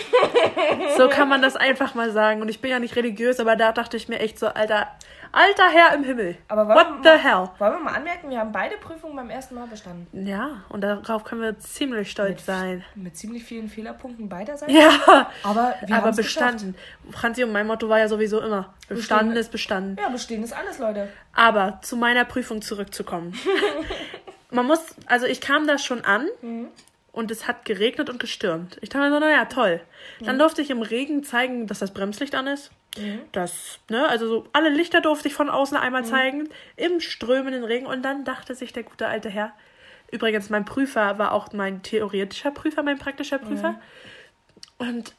so 0.98 1.10
kann 1.10 1.30
man 1.30 1.42
das 1.42 1.56
einfach 1.56 1.96
mal 1.96 2.12
sagen. 2.12 2.42
Und 2.42 2.50
ich 2.50 2.62
bin 2.62 2.72
ja 2.72 2.80
nicht 2.80 2.96
religiös, 2.96 3.40
aber 3.40 3.56
da 3.56 3.72
dachte 3.72 3.98
ich 3.98 4.08
mir 4.08 4.20
echt 4.20 4.38
so, 4.38 4.48
Alter, 4.48 4.88
alter 5.32 5.70
Herr 5.70 5.94
im 5.96 6.04
Himmel. 6.04 6.38
Aber 6.48 6.68
What 6.68 7.04
the 7.04 7.10
hell? 7.10 7.50
Wollen 7.58 7.74
wir 7.74 7.80
mal 7.80 7.96
anmerken, 7.96 8.30
wir 8.30 8.40
haben 8.40 8.52
beide 8.52 8.78
Prüfungen 8.78 9.16
beim 9.16 9.30
ersten 9.30 9.56
Mal 9.56 9.68
bestanden. 9.68 10.08
Ja, 10.26 10.64
und 10.70 10.82
darauf 10.82 11.24
können 11.24 11.42
wir 11.42 11.58
ziemlich 11.60 12.12
stolz 12.12 12.38
mit, 12.38 12.46
sein. 12.46 12.84
Mit 12.96 13.18
ziemlich 13.18 13.44
vielen 13.44 13.70
Fehlerpunkten 13.70 14.30
beider 14.30 14.58
Seiten. 14.58 14.74
Ja, 14.74 15.30
aber 15.44 15.76
wir 15.86 15.96
aber 15.96 16.12
bestanden. 16.12 16.74
Geschafft. 16.74 17.20
Franzi 17.20 17.44
und 17.44 17.52
mein 17.52 17.68
Motto 17.68 17.90
war 17.90 18.00
ja 18.00 18.08
sowieso 18.08 18.40
immer, 18.42 18.74
bestanden 18.88 19.36
ist 19.36 19.52
bestanden. 19.52 19.98
Ja, 20.02 20.10
bestehen 20.10 20.44
ist 20.44 20.54
alles, 20.54 20.80
Leute. 20.80 21.10
Aber 21.34 21.80
zu 21.82 21.98
meiner 21.98 22.26
Prüfung 22.26 22.62
zurückzukommen. 22.62 23.34
Man 24.52 24.66
muss, 24.66 24.80
also 25.06 25.28
ich 25.28 25.42
kam 25.42 25.68
da 25.68 25.78
schon 25.78 26.04
an. 26.04 26.28
Mhm 26.42 26.70
und 27.12 27.32
es 27.32 27.48
hat 27.48 27.66
geregnet 27.66 28.10
und 28.10 28.20
gestürmt. 28.20 28.78
Ich 28.82 28.90
dachte 28.90 29.06
mir 29.06 29.12
so, 29.12 29.20
naja, 29.20 29.46
toll. 29.46 29.82
Dann 30.22 30.36
mhm. 30.36 30.40
durfte 30.40 30.62
ich 30.62 30.70
im 30.70 30.82
Regen 30.82 31.24
zeigen, 31.24 31.68
dass 31.68 31.80
das 31.80 31.94
Bremslicht 31.94 32.36
an 32.36 32.48
ist. 32.48 32.72
Mhm. 32.98 33.22
Das, 33.32 33.80
ne, 33.90 34.08
also 34.08 34.28
so 34.28 34.48
alle 34.54 34.70
Lichter 34.70 35.02
durfte 35.02 35.28
ich 35.28 35.34
von 35.34 35.50
außen 35.50 35.78
einmal 35.78 36.02
mhm. 36.02 36.08
zeigen, 36.08 36.50
im 36.76 37.00
strömenden 37.00 37.64
Regen. 37.64 37.86
Und 37.86 38.04
dann 38.04 38.26
dachte 38.26 38.56
sich 38.56 38.74
der 38.74 38.84
gute 38.84 39.08
alte 39.08 39.30
Herr, 39.30 39.54
übrigens, 40.12 40.50
mein 40.50 40.66
Prüfer 40.66 41.18
war 41.20 41.32
auch 41.34 41.54
mein 41.54 41.84
theoretischer 41.84 42.52
Prüfer, 42.52 42.84
mein 42.84 42.98
praktischer 42.98 43.38
Prüfer. 43.38 43.72
Mhm. 43.72 43.78
Und 44.78 45.16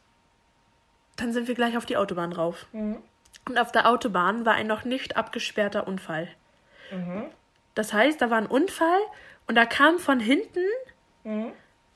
dann 1.17 1.33
sind 1.33 1.49
wir 1.49 1.55
gleich 1.55 1.77
auf 1.77 1.87
die 1.87 1.97
Autobahn 1.97 2.33
rauf. 2.33 2.67
Mhm. 2.73 2.99
Und 3.49 3.59
auf 3.59 3.73
der 3.73 3.89
Autobahn 3.89 4.45
war 4.45 4.55
ein 4.55 4.67
noch 4.67 4.85
nicht 4.85 5.17
abgesperrter 5.17 5.87
Unfall. 5.87 6.29
Mhm. 6.91 7.27
Das 7.75 7.93
heißt, 7.93 8.21
da 8.21 8.31
war 8.31 8.39
ein 8.39 8.47
Unfall 8.47 9.01
und 9.47 9.55
da 9.55 9.65
kam 9.65 9.99
von 9.99 10.21
hinten 10.21 10.65
mhm 11.25 11.53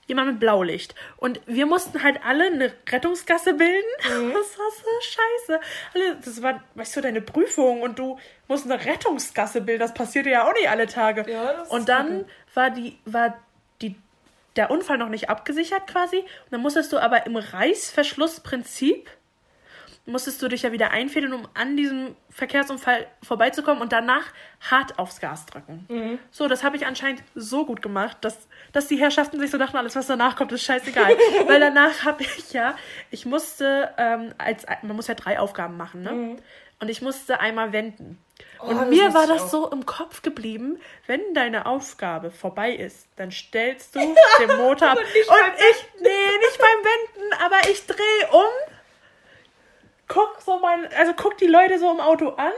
jemand 0.07 0.29
mit 0.29 0.41
Blaulicht. 0.41 0.95
Und 1.17 1.41
wir 1.47 1.67
mussten 1.67 2.03
halt 2.03 2.21
alle 2.25 2.47
eine 2.47 2.73
Rettungsgasse 2.91 3.55
bilden. 3.55 3.83
Mhm. 4.15 4.33
Das 4.33 4.59
war 4.59 4.71
so 4.71 4.91
scheiße. 5.01 5.61
Das 6.25 6.43
war, 6.43 6.63
weißt 6.75 6.97
du, 6.97 7.01
deine 7.01 7.21
Prüfung 7.21 7.81
und 7.81 7.99
du 7.99 8.19
musst 8.49 8.71
eine 8.71 8.85
Rettungsgasse 8.85 9.61
bilden. 9.61 9.81
Das 9.81 9.95
passierte 9.95 10.31
ja 10.31 10.47
auch 10.47 10.53
nicht 10.53 10.69
alle 10.69 10.87
Tage. 10.87 11.29
Ja, 11.31 11.63
und 11.71 11.89
dann 11.89 12.21
okay. 12.21 12.27
war 12.55 12.71
die, 12.71 12.99
war 13.07 13.39
die, 13.81 13.97
der 14.57 14.71
Unfall 14.71 14.99
noch 14.99 15.09
nicht 15.09 15.31
abgesichert 15.31 15.87
quasi. 15.87 16.19
Und 16.19 16.27
dann 16.51 16.61
musstest 16.61 16.93
du 16.93 16.99
aber 16.99 17.27
im 17.27 17.37
Reißverschlussprinzip 17.37 19.09
musstest 20.07 20.43
du 20.43 20.49
dich 20.49 20.63
ja 20.63 20.73
wieder 20.73 20.91
einfädeln, 20.91 21.33
um 21.33 21.49
an 21.55 21.77
diesem 21.77 22.15
Verkehrsunfall 22.29 23.07
vorbeizukommen 23.23 23.81
und 23.81 23.93
danach 23.93 24.27
hart 24.71 24.99
aufs 24.99 25.21
Gas 25.21 25.47
drücken. 25.47 25.87
Mhm. 25.89 26.19
So, 26.31 26.47
das 26.47 26.63
habe 26.63 26.77
ich 26.77 26.87
anscheinend 26.87 27.23
so 27.35 27.65
gut 27.65 27.81
gemacht, 27.81 28.19
dass, 28.21 28.49
dass 28.73 28.87
die 28.87 28.97
Herrschaften 28.97 29.41
sich 29.41 29.51
so 29.51 29.57
dachten, 29.57 29.77
alles, 29.77 29.97
was 29.97 30.07
danach 30.07 30.37
kommt, 30.37 30.53
ist 30.53 30.65
scheißegal. 30.65 31.17
Weil 31.47 31.61
danach 31.61 32.05
habe 32.05 32.23
ich 32.23 32.53
ja, 32.53 32.77
ich 33.11 33.25
musste, 33.25 33.95
ähm, 33.97 34.35
als, 34.37 34.67
man 34.83 34.95
muss 34.95 35.07
ja 35.07 35.15
drei 35.15 35.39
Aufgaben 35.39 35.77
machen, 35.77 36.03
ne? 36.03 36.13
Mhm. 36.13 36.37
Und 36.81 36.89
ich 36.91 37.01
musste 37.01 37.41
einmal 37.41 37.73
wenden. 37.73 38.19
Oh, 38.61 38.67
und 38.67 38.91
mir 38.91 39.15
war 39.15 39.27
das 39.27 39.51
so 39.51 39.71
im 39.71 39.87
Kopf 39.87 40.23
geblieben, 40.23 40.81
wenn 41.07 41.21
deine 41.33 41.67
Aufgabe 41.67 42.31
vorbei 42.31 42.73
ist, 42.73 43.09
dann 43.17 43.31
stellst 43.31 43.95
du 43.95 44.01
den 44.41 44.57
Motor 44.59 44.91
ab. 44.91 44.99
und 44.99 45.05
ich, 45.07 46.03
nee, 46.03 46.39
nicht 46.39 46.59
beim 46.59 47.23
Wenden, 47.23 47.43
aber 47.43 47.71
ich 47.71 47.87
drehe 47.87 48.29
um 48.33 48.74
guck 50.09 50.41
so 50.45 50.59
mein, 50.59 50.93
also 50.93 51.13
guck 51.15 51.37
die 51.39 51.47
Leute 51.47 51.79
so 51.79 51.91
im 51.91 52.01
Auto 52.01 52.31
an. 52.31 52.53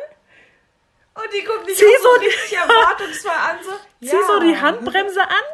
Und 1.14 1.32
die 1.32 1.44
gucken 1.44 1.66
dich 1.66 1.78
so, 1.78 1.86
so 2.02 2.20
richtig 2.20 2.58
erwartungsvoll 2.58 3.30
an, 3.30 3.58
so. 3.62 3.70
Ja. 4.00 4.10
Zieh 4.10 4.26
so 4.26 4.40
die 4.40 4.60
Handbremse 4.60 5.22
an. 5.22 5.44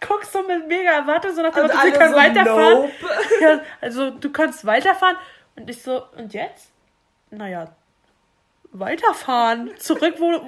Guck 0.00 0.24
so 0.24 0.42
mit 0.42 0.66
mega 0.66 0.90
Erwartung, 0.90 1.34
so 1.34 1.42
nach 1.42 1.52
dem 1.52 1.62
Motto, 1.62 1.78
sie 1.82 1.92
können 1.92 2.12
so 2.12 2.16
weiterfahren. 2.18 2.80
Nope. 2.80 2.92
Ja, 3.40 3.60
also 3.80 4.10
du 4.10 4.30
kannst 4.30 4.64
weiterfahren. 4.64 5.16
Und 5.56 5.70
ich 5.70 5.82
so, 5.82 6.04
und 6.16 6.32
jetzt? 6.32 6.70
Naja, 7.30 7.74
weiterfahren. 8.72 9.76
Zurück, 9.78 10.16
wo, 10.18 10.42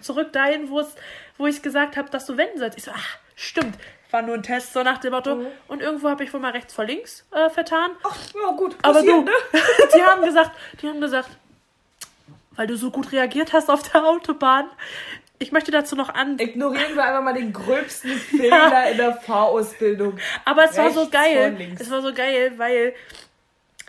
zurück 0.00 0.32
dahin, 0.32 0.68
wo 0.68 0.80
es, 0.80 0.94
wo 1.36 1.46
ich 1.46 1.62
gesagt 1.62 1.96
habe, 1.96 2.10
dass 2.10 2.26
du 2.26 2.36
wenden 2.36 2.58
sollst. 2.58 2.76
Ich 2.76 2.84
so, 2.84 2.90
ach, 2.94 3.18
stimmt 3.34 3.78
war 4.10 4.22
nur 4.22 4.34
ein 4.34 4.42
Test, 4.42 4.72
so 4.72 4.82
nach 4.82 4.98
dem 4.98 5.12
Motto. 5.12 5.36
Mhm. 5.36 5.46
Und 5.68 5.82
irgendwo 5.82 6.08
habe 6.08 6.24
ich 6.24 6.32
wohl 6.32 6.40
mal 6.40 6.52
rechts 6.52 6.74
vor 6.74 6.84
links 6.84 7.26
äh, 7.32 7.50
vertan. 7.50 7.90
Ach, 8.02 8.16
ja 8.34 8.50
gut. 8.56 8.76
Aber 8.82 9.02
du, 9.02 9.22
ne? 9.22 9.30
die 9.94 10.02
haben 10.02 10.24
gesagt, 10.24 10.52
die 10.80 10.88
haben 10.88 11.00
gesagt, 11.00 11.30
weil 12.52 12.66
du 12.66 12.76
so 12.76 12.90
gut 12.90 13.12
reagiert 13.12 13.52
hast 13.52 13.70
auf 13.70 13.82
der 13.82 14.04
Autobahn. 14.04 14.68
Ich 15.38 15.52
möchte 15.52 15.70
dazu 15.70 15.94
noch 15.94 16.12
an. 16.12 16.38
Ignorieren 16.38 16.96
wir 16.96 17.04
einfach 17.04 17.22
mal 17.22 17.34
den 17.34 17.52
gröbsten 17.52 18.10
Fehler 18.18 18.72
ja. 18.72 18.82
in 18.84 18.96
der 18.96 19.14
Fahrausbildung. 19.14 20.18
Aber 20.44 20.64
es 20.64 20.76
rechts 20.76 20.96
war 20.96 21.04
so 21.04 21.08
geil. 21.08 21.76
Es 21.78 21.90
war 21.90 22.02
so 22.02 22.12
geil, 22.12 22.54
weil 22.56 22.94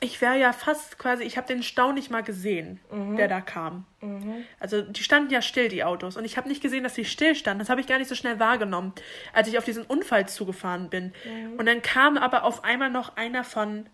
ich 0.02 0.22
wäre 0.22 0.38
ja 0.38 0.54
fast 0.54 0.98
quasi, 0.98 1.24
ich 1.24 1.38
habe 1.38 1.48
den 1.48 1.64
Stau 1.64 1.92
nicht 1.92 2.10
mal 2.10 2.24
gesehen, 2.24 2.80
mhm. 2.92 3.18
der 3.18 3.28
da 3.28 3.42
kam. 3.42 3.86
Mhm. 4.02 4.46
Also 4.60 4.82
die 4.82 5.04
standen 5.04 5.32
ja 5.32 5.42
still, 5.42 5.68
die 5.68 5.84
Autos. 5.84 6.16
Und 6.16 6.26
ich 6.26 6.38
habe 6.38 6.48
nicht 6.48 6.62
gesehen, 6.62 6.84
dass 6.84 6.96
sie 6.96 7.06
still 7.06 7.36
standen. 7.36 7.60
Das 7.60 7.70
habe 7.70 7.82
ich 7.82 7.88
gar 7.88 7.98
nicht 7.98 8.08
so 8.08 8.16
schnell 8.16 8.40
wahrgenommen, 8.40 8.94
als 9.34 9.48
ich 9.48 9.58
auf 9.58 9.66
diesen 9.66 9.84
Unfall 9.84 10.28
zugefahren 10.28 10.90
bin. 10.90 11.14
Mhm. 11.26 11.58
Und 11.58 11.66
dann 11.66 11.82
kam 11.82 12.18
aber 12.18 12.44
auf 12.44 12.64
einmal 12.64 12.90
noch 12.90 13.18
einer 13.18 13.44
von 13.44 13.88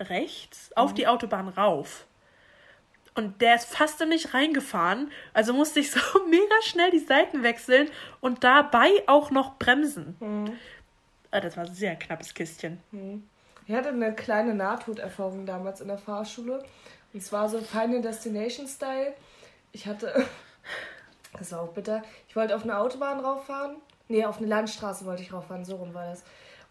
rechts 0.00 0.70
auf 0.76 0.92
mhm. 0.92 0.94
die 0.96 1.06
Autobahn 1.06 1.48
rauf. 1.48 2.06
Und 3.14 3.40
der 3.42 3.54
ist 3.54 3.66
fast 3.66 4.00
in 4.00 4.08
mich 4.08 4.34
reingefahren. 4.34 5.10
Also 5.34 5.52
musste 5.52 5.80
ich 5.80 5.90
so 5.90 6.00
mega 6.28 6.62
schnell 6.62 6.90
die 6.90 6.98
Seiten 7.00 7.42
wechseln 7.42 7.88
und 8.20 8.44
dabei 8.44 8.90
auch 9.06 9.30
noch 9.30 9.58
bremsen. 9.58 10.16
Mhm. 10.20 10.52
Ah, 11.30 11.40
das 11.40 11.56
war 11.56 11.64
ein 11.64 11.74
sehr 11.74 11.96
knappes 11.96 12.32
Kistchen. 12.32 12.80
Ich 13.66 13.74
hatte 13.74 13.88
eine 13.88 14.14
kleine 14.14 14.54
Nahtoderfahrung 14.54 15.46
damals 15.46 15.80
in 15.80 15.88
der 15.88 15.98
Fahrschule. 15.98 16.62
Und 17.12 17.22
zwar 17.22 17.48
so 17.48 17.60
Final 17.60 18.02
Destination 18.02 18.66
Style. 18.66 19.14
Ich 19.72 19.86
hatte. 19.86 20.24
Das 21.36 21.50
war 21.50 21.62
auch 21.62 21.72
bitter. 21.72 22.00
Ich 22.28 22.36
wollte 22.36 22.54
auf 22.54 22.62
eine 22.62 22.78
Autobahn 22.78 23.18
rauffahren. 23.18 23.78
Nee, 24.06 24.24
auf 24.24 24.38
eine 24.38 24.46
Landstraße 24.46 25.04
wollte 25.04 25.22
ich 25.22 25.32
rauffahren. 25.32 25.64
So 25.64 25.74
rum 25.74 25.92
war 25.92 26.06
das. 26.06 26.22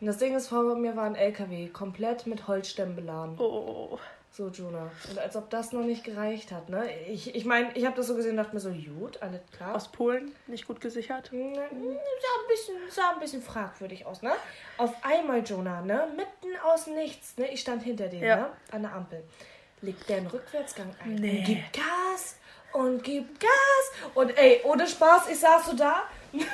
Und 0.03 0.07
das 0.07 0.17
Ding 0.17 0.35
ist, 0.35 0.49
vor 0.49 0.75
mir 0.75 0.97
war 0.97 1.05
ein 1.05 1.15
LKW, 1.15 1.69
komplett 1.69 2.27
mit 2.27 2.45
Holzstämmen 2.49 2.93
beladen. 2.93 3.39
Oh. 3.39 3.97
So, 4.31 4.49
Jonah. 4.49 4.91
Und 5.09 5.17
als 5.17 5.37
ob 5.37 5.49
das 5.49 5.71
noch 5.71 5.85
nicht 5.85 6.03
gereicht 6.03 6.51
hat, 6.51 6.67
ne? 6.67 6.93
Ich 7.07 7.33
ich, 7.33 7.45
mein, 7.45 7.73
ich 7.73 7.85
habe 7.85 7.95
das 7.95 8.07
so 8.07 8.15
gesehen 8.17 8.31
und 8.31 8.35
dachte 8.43 8.53
mir 8.53 8.59
so, 8.59 8.71
gut, 8.99 9.21
alles 9.21 9.39
klar. 9.55 9.73
Aus 9.73 9.89
Polen, 9.89 10.35
nicht 10.47 10.67
gut 10.67 10.81
gesichert? 10.81 11.29
Na, 11.31 11.55
Sah 11.55 11.61
ein, 11.61 12.47
bisschen, 12.49 12.75
sah 12.89 13.11
ein 13.13 13.21
bisschen 13.21 13.41
fragwürdig 13.41 14.05
aus, 14.05 14.21
ne? 14.21 14.33
Auf 14.77 14.93
einmal, 15.05 15.41
Jonah, 15.41 15.79
ne? 15.79 16.05
Mitten 16.17 16.53
aus 16.65 16.87
nichts, 16.87 17.37
ne? 17.37 17.47
Ich 17.53 17.61
stand 17.61 17.81
hinter 17.83 18.09
dem, 18.09 18.23
Ja. 18.23 18.35
ne? 18.35 18.49
An 18.73 18.81
der 18.81 18.93
Ampel. 18.93 19.23
Legt 19.79 20.09
der 20.09 20.17
einen 20.17 20.27
Rückwärtsgang 20.27 20.93
ein. 21.01 21.15
Nee. 21.15 21.37
Und 21.37 21.45
gibt 21.45 21.71
Gas 21.71 22.35
und 22.73 23.03
gibt 23.05 23.39
Gas. 23.39 24.09
Und 24.15 24.37
ey, 24.37 24.59
ohne 24.65 24.85
Spaß, 24.85 25.29
ich 25.29 25.39
saß 25.39 25.67
so 25.67 25.77
da. 25.77 26.03
Musst 26.33 26.45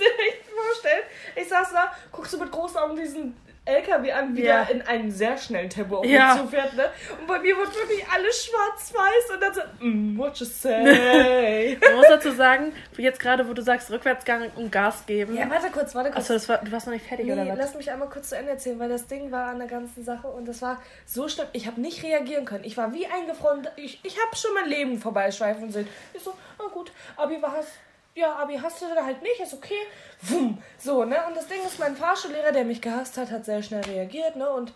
dir 0.00 0.18
echt 0.28 0.44
vorstellen. 0.48 1.04
Ich 1.40 1.48
saß 1.48 1.72
da, 1.72 1.92
guckst 2.12 2.32
du 2.32 2.38
mit 2.38 2.50
großen 2.50 2.76
Augen 2.78 2.96
diesen 2.96 3.36
LKW 3.64 4.10
an, 4.12 4.34
wie 4.34 4.44
Ja. 4.44 4.64
der 4.64 4.74
in 4.76 4.82
einem 4.82 5.10
sehr 5.10 5.36
schnellen 5.36 5.68
Tempo 5.68 5.98
auf 5.98 6.06
Ja. 6.06 6.32
mich 6.34 6.42
zufährt, 6.42 6.72
ne? 6.74 6.86
Und 7.20 7.26
bei 7.26 7.38
mir 7.38 7.54
wird 7.54 7.74
wirklich 7.76 8.02
alles 8.08 8.46
schwarz-weiß 8.46 9.30
und 9.34 9.42
dann 9.42 9.52
so, 9.54 9.60
mm, 9.80 10.16
what 10.18 10.38
you 10.38 10.46
say? 10.46 11.76
Man 11.82 11.96
muss 11.96 12.06
dazu 12.08 12.30
sagen, 12.32 12.72
jetzt 12.96 13.20
gerade, 13.20 13.46
wo 13.46 13.52
du 13.52 13.60
sagst, 13.60 13.90
Rückwärtsgang 13.90 14.50
und 14.56 14.72
Gas 14.72 15.04
geben. 15.04 15.36
ja, 15.36 15.50
warte 15.50 15.70
kurz, 15.70 15.94
warte 15.94 16.10
kurz. 16.10 16.30
Achso, 16.30 16.48
war, 16.48 16.58
du 16.64 16.72
warst 16.72 16.86
noch 16.86 16.94
nicht 16.94 17.04
fertig, 17.06 17.26
Nee, 17.26 17.32
oder 17.34 17.46
was? 17.46 17.58
lass 17.58 17.74
mich 17.74 17.90
einmal 17.90 18.08
kurz 18.08 18.30
zu 18.30 18.36
Ende 18.38 18.52
erzählen, 18.52 18.78
weil 18.78 18.88
das 18.88 19.06
Ding 19.06 19.30
war 19.30 19.48
an 19.48 19.58
der 19.58 19.68
ganzen 19.68 20.02
Sache 20.02 20.28
und 20.28 20.48
das 20.48 20.62
war 20.62 20.80
so 21.04 21.28
schlimm. 21.28 21.46
Ich 21.52 21.66
habe 21.66 21.78
nicht 21.78 22.02
reagieren 22.02 22.46
können. 22.46 22.64
Ich 22.64 22.78
war 22.78 22.94
wie 22.94 23.06
eingefroren. 23.06 23.68
Ich, 23.76 24.00
ich 24.02 24.16
habe 24.24 24.34
schon 24.34 24.54
mein 24.54 24.70
Leben 24.70 24.98
vorbeischweifen 24.98 25.70
sehen. 25.70 25.88
Ich 26.14 26.22
so, 26.22 26.32
na 26.58 26.64
gut, 26.72 26.90
Abi 27.16 27.40
war 27.42 27.52
hast, 27.52 27.72
ja, 28.18 28.34
Abi 28.36 28.58
hast 28.62 28.82
du 28.82 28.86
da 28.94 29.04
halt 29.04 29.22
nicht, 29.22 29.40
ist 29.40 29.54
okay. 29.54 29.78
Wumm. 30.22 30.62
So, 30.78 31.04
ne? 31.04 31.16
Und 31.26 31.36
das 31.36 31.46
Ding 31.46 31.60
ist, 31.64 31.78
mein 31.78 31.96
Fahrschullehrer, 31.96 32.52
der 32.52 32.64
mich 32.64 32.80
gehasst 32.82 33.16
hat, 33.16 33.30
hat 33.30 33.44
sehr 33.44 33.62
schnell 33.62 33.82
reagiert, 33.84 34.36
ne? 34.36 34.50
Und 34.50 34.72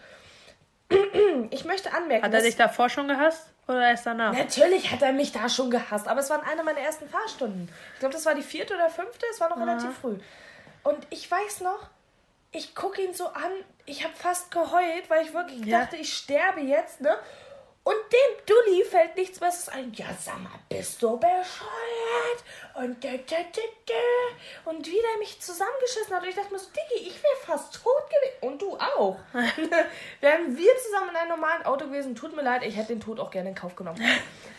ich 1.51 1.65
möchte 1.65 1.93
anmerken, 1.93 2.25
Hat 2.25 2.35
er 2.35 2.43
dich 2.43 2.57
davor 2.57 2.89
schon 2.89 3.09
gehasst? 3.09 3.49
Oder 3.69 3.89
erst 3.91 4.07
danach? 4.07 4.33
Natürlich 4.33 4.91
hat 4.91 5.03
er 5.03 5.13
mich 5.13 5.31
da 5.33 5.49
schon 5.49 5.71
gehasst, 5.71 6.09
aber 6.09 6.21
es 6.21 6.31
waren 6.31 6.43
eine 6.43 6.63
meiner 6.65 6.81
ersten 6.81 7.09
Fahrstunden. 7.09 7.69
Ich 7.95 8.01
glaube, 8.01 8.13
das 8.13 8.27
war 8.27 8.35
die 8.35 8.43
vierte 8.43 8.75
oder 8.75 8.91
fünfte, 8.91 9.25
es 9.31 9.41
war 9.41 9.51
noch 9.51 9.57
relativ 9.61 9.97
früh. 10.01 10.19
Und 10.83 10.99
ich 11.11 11.31
weiß 11.31 11.61
noch, 11.61 11.79
ich 12.51 12.75
gucke 12.75 13.01
ihn 13.01 13.15
so 13.15 13.29
an, 13.29 13.53
ich 13.87 14.03
habe 14.05 14.15
fast 14.15 14.51
geheult, 14.51 15.09
weil 15.09 15.25
ich 15.25 15.33
wirklich 15.33 15.65
Ja. 15.65 15.81
dachte, 15.81 15.97
ich 15.97 16.13
sterbe 16.13 16.61
jetzt, 16.61 17.01
ne? 17.01 17.15
Und 17.85 17.97
dem 18.12 18.47
Dulli 18.47 18.85
fällt 18.85 19.17
nichts 19.17 19.41
Besseres 19.41 19.69
ein. 19.71 19.93
Ja, 19.95 20.07
sag 20.17 20.41
mal, 20.41 20.53
bist 20.69 21.03
du 21.03 21.17
bescheuert? 21.19 22.45
Und, 22.75 23.03
da, 23.03 23.09
da, 23.09 23.37
da. 23.87 24.71
und 24.71 24.87
wie 24.87 24.93
der 24.93 25.19
mich 25.19 25.41
zusammengeschissen 25.41 26.15
hat. 26.15 26.23
Und 26.23 26.29
ich 26.29 26.37
dachte 26.37 26.53
mir 26.53 26.61
so, 26.61 26.69
Diggi, 26.71 27.09
ich 27.09 27.21
wäre 27.21 27.37
fast 27.45 27.83
tot 27.83 28.05
gewesen. 28.09 28.37
Und 28.41 28.62
du 28.62 28.77
auch. 28.77 29.19
Wären 30.21 30.57
wir 30.57 30.77
zusammen 30.77 31.11
in 31.11 31.17
einem 31.17 31.31
normalen 31.31 31.65
Auto 31.65 31.87
gewesen, 31.87 32.15
tut 32.15 32.37
mir 32.37 32.43
leid, 32.43 32.62
ich 32.65 32.77
hätte 32.77 32.89
den 32.89 33.01
Tod 33.01 33.19
auch 33.19 33.33
gerne 33.33 33.49
in 33.49 33.55
Kauf 33.57 33.75
genommen. 33.75 34.01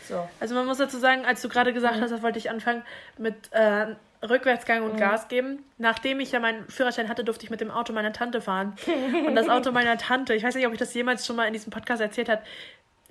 So. 0.06 0.28
Also 0.38 0.54
man 0.54 0.66
muss 0.66 0.76
dazu 0.76 0.98
sagen, 0.98 1.24
als 1.24 1.40
du 1.40 1.48
gerade 1.48 1.72
gesagt 1.72 1.98
hast, 1.98 2.10
das 2.10 2.22
wollte 2.22 2.38
ich 2.38 2.50
anfangen 2.50 2.84
mit 3.16 3.50
äh, 3.52 3.94
Rückwärtsgang 4.22 4.82
und 4.82 4.96
Gas 4.96 5.28
geben. 5.28 5.64
Nachdem 5.78 6.20
ich 6.20 6.32
ja 6.32 6.40
meinen 6.40 6.68
Führerschein 6.68 7.08
hatte, 7.08 7.24
durfte 7.24 7.44
ich 7.44 7.50
mit 7.50 7.60
dem 7.60 7.70
Auto 7.70 7.92
meiner 7.92 8.12
Tante 8.12 8.40
fahren. 8.40 8.76
Und 9.26 9.34
das 9.34 9.48
Auto 9.48 9.72
meiner 9.72 9.98
Tante, 9.98 10.34
ich 10.34 10.42
weiß 10.42 10.54
nicht, 10.54 10.66
ob 10.66 10.72
ich 10.72 10.78
das 10.78 10.94
jemals 10.94 11.26
schon 11.26 11.36
mal 11.36 11.46
in 11.46 11.52
diesem 11.52 11.70
Podcast 11.70 12.00
erzählt 12.00 12.28
habe, 12.28 12.42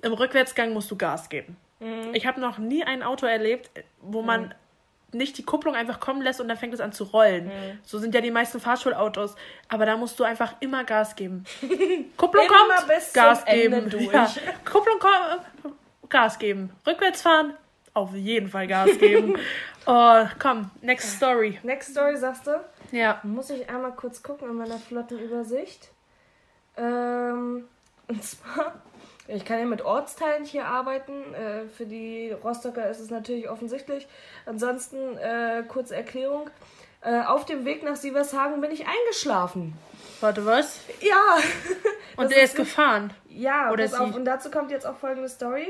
im 0.04 0.12
Rückwärtsgang 0.12 0.72
musst 0.72 0.90
du 0.90 0.96
Gas 0.96 1.28
geben. 1.28 1.56
Ich 2.12 2.26
habe 2.26 2.40
noch 2.40 2.58
nie 2.58 2.84
ein 2.84 3.02
Auto 3.02 3.26
erlebt, 3.26 3.70
wo 4.00 4.22
man 4.22 4.54
nicht 5.12 5.38
die 5.38 5.44
Kupplung 5.44 5.74
einfach 5.74 6.00
kommen 6.00 6.22
lässt 6.22 6.40
und 6.40 6.48
dann 6.48 6.56
fängt 6.56 6.74
es 6.74 6.80
an 6.80 6.92
zu 6.92 7.04
rollen. 7.04 7.50
So 7.84 7.98
sind 7.98 8.14
ja 8.14 8.20
die 8.20 8.30
meisten 8.30 8.60
Fahrschulautos. 8.60 9.36
Aber 9.68 9.86
da 9.86 9.96
musst 9.96 10.18
du 10.18 10.24
einfach 10.24 10.54
immer 10.60 10.84
Gas 10.84 11.16
geben. 11.16 11.44
Kupplung 12.16 12.46
kommt, 12.46 12.88
Gas 13.12 13.44
geben. 13.44 13.90
Ja. 14.12 14.32
Kupplung 14.64 14.98
kommt, 14.98 15.76
Gas 16.08 16.38
geben. 16.38 16.70
Rückwärts 16.86 17.22
fahren, 17.22 17.54
auf 17.92 18.14
jeden 18.14 18.48
Fall 18.48 18.66
Gas 18.66 18.98
geben. 18.98 19.36
oh, 19.86 20.24
komm, 20.38 20.70
next 20.82 21.16
story. 21.16 21.58
Next 21.62 21.92
Story, 21.92 22.16
sagst 22.16 22.46
du? 22.46 22.60
Ja. 22.92 23.20
Muss 23.22 23.50
ich 23.50 23.68
einmal 23.68 23.92
kurz 23.92 24.22
gucken 24.22 24.48
in 24.48 24.56
meiner 24.56 24.78
flotten 24.78 25.18
Übersicht. 25.18 25.90
Ähm, 26.76 27.64
und 28.08 28.24
zwar, 28.24 28.82
ich 29.26 29.44
kann 29.44 29.58
ja 29.58 29.64
mit 29.64 29.82
Ortsteilen 29.82 30.44
hier 30.44 30.66
arbeiten. 30.66 31.34
Äh, 31.34 31.66
für 31.68 31.86
die 31.86 32.32
Rostocker 32.32 32.88
ist 32.88 33.00
es 33.00 33.10
natürlich 33.10 33.48
offensichtlich. 33.48 34.06
Ansonsten, 34.46 35.16
äh, 35.18 35.64
kurze 35.66 35.96
Erklärung. 35.96 36.50
Äh, 37.00 37.22
auf 37.22 37.44
dem 37.44 37.64
Weg 37.64 37.82
nach 37.82 37.96
Sievershagen 37.96 38.60
bin 38.60 38.70
ich 38.70 38.86
eingeschlafen. 38.86 39.76
Warte, 40.20 40.46
was? 40.46 40.80
Ja. 41.00 41.38
Und 42.16 42.32
er 42.32 42.42
ist 42.42 42.52
ist 42.52 42.56
gefahren. 42.56 43.12
Ja, 43.28 43.70
Oder 43.70 43.84
pass 43.84 43.94
auf. 43.94 44.14
Und 44.14 44.24
dazu 44.24 44.50
kommt 44.50 44.70
jetzt 44.70 44.86
auch 44.86 44.96
folgende 44.96 45.28
Story. 45.28 45.68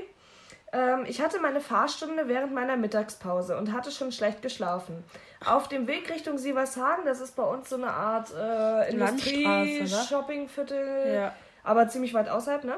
Ähm, 0.72 1.04
ich 1.06 1.20
hatte 1.20 1.40
meine 1.40 1.60
Fahrstunde 1.60 2.28
während 2.28 2.52
meiner 2.52 2.76
Mittagspause 2.76 3.56
und 3.56 3.72
hatte 3.72 3.90
schon 3.90 4.12
schlecht 4.12 4.42
geschlafen. 4.42 5.04
Auf 5.44 5.68
dem 5.68 5.86
Weg 5.86 6.10
Richtung 6.10 6.38
Sievershagen, 6.38 7.04
das 7.04 7.20
ist 7.20 7.36
bei 7.36 7.44
uns 7.44 7.68
so 7.68 7.76
eine 7.76 7.90
Art 7.90 8.32
äh, 8.32 8.94
ne? 8.94 9.00
Industrie-Shoppingviertel, 9.08 11.14
Ja. 11.14 11.32
Aber 11.64 11.88
ziemlich 11.88 12.14
weit 12.14 12.28
außerhalb, 12.28 12.64
ne? 12.64 12.74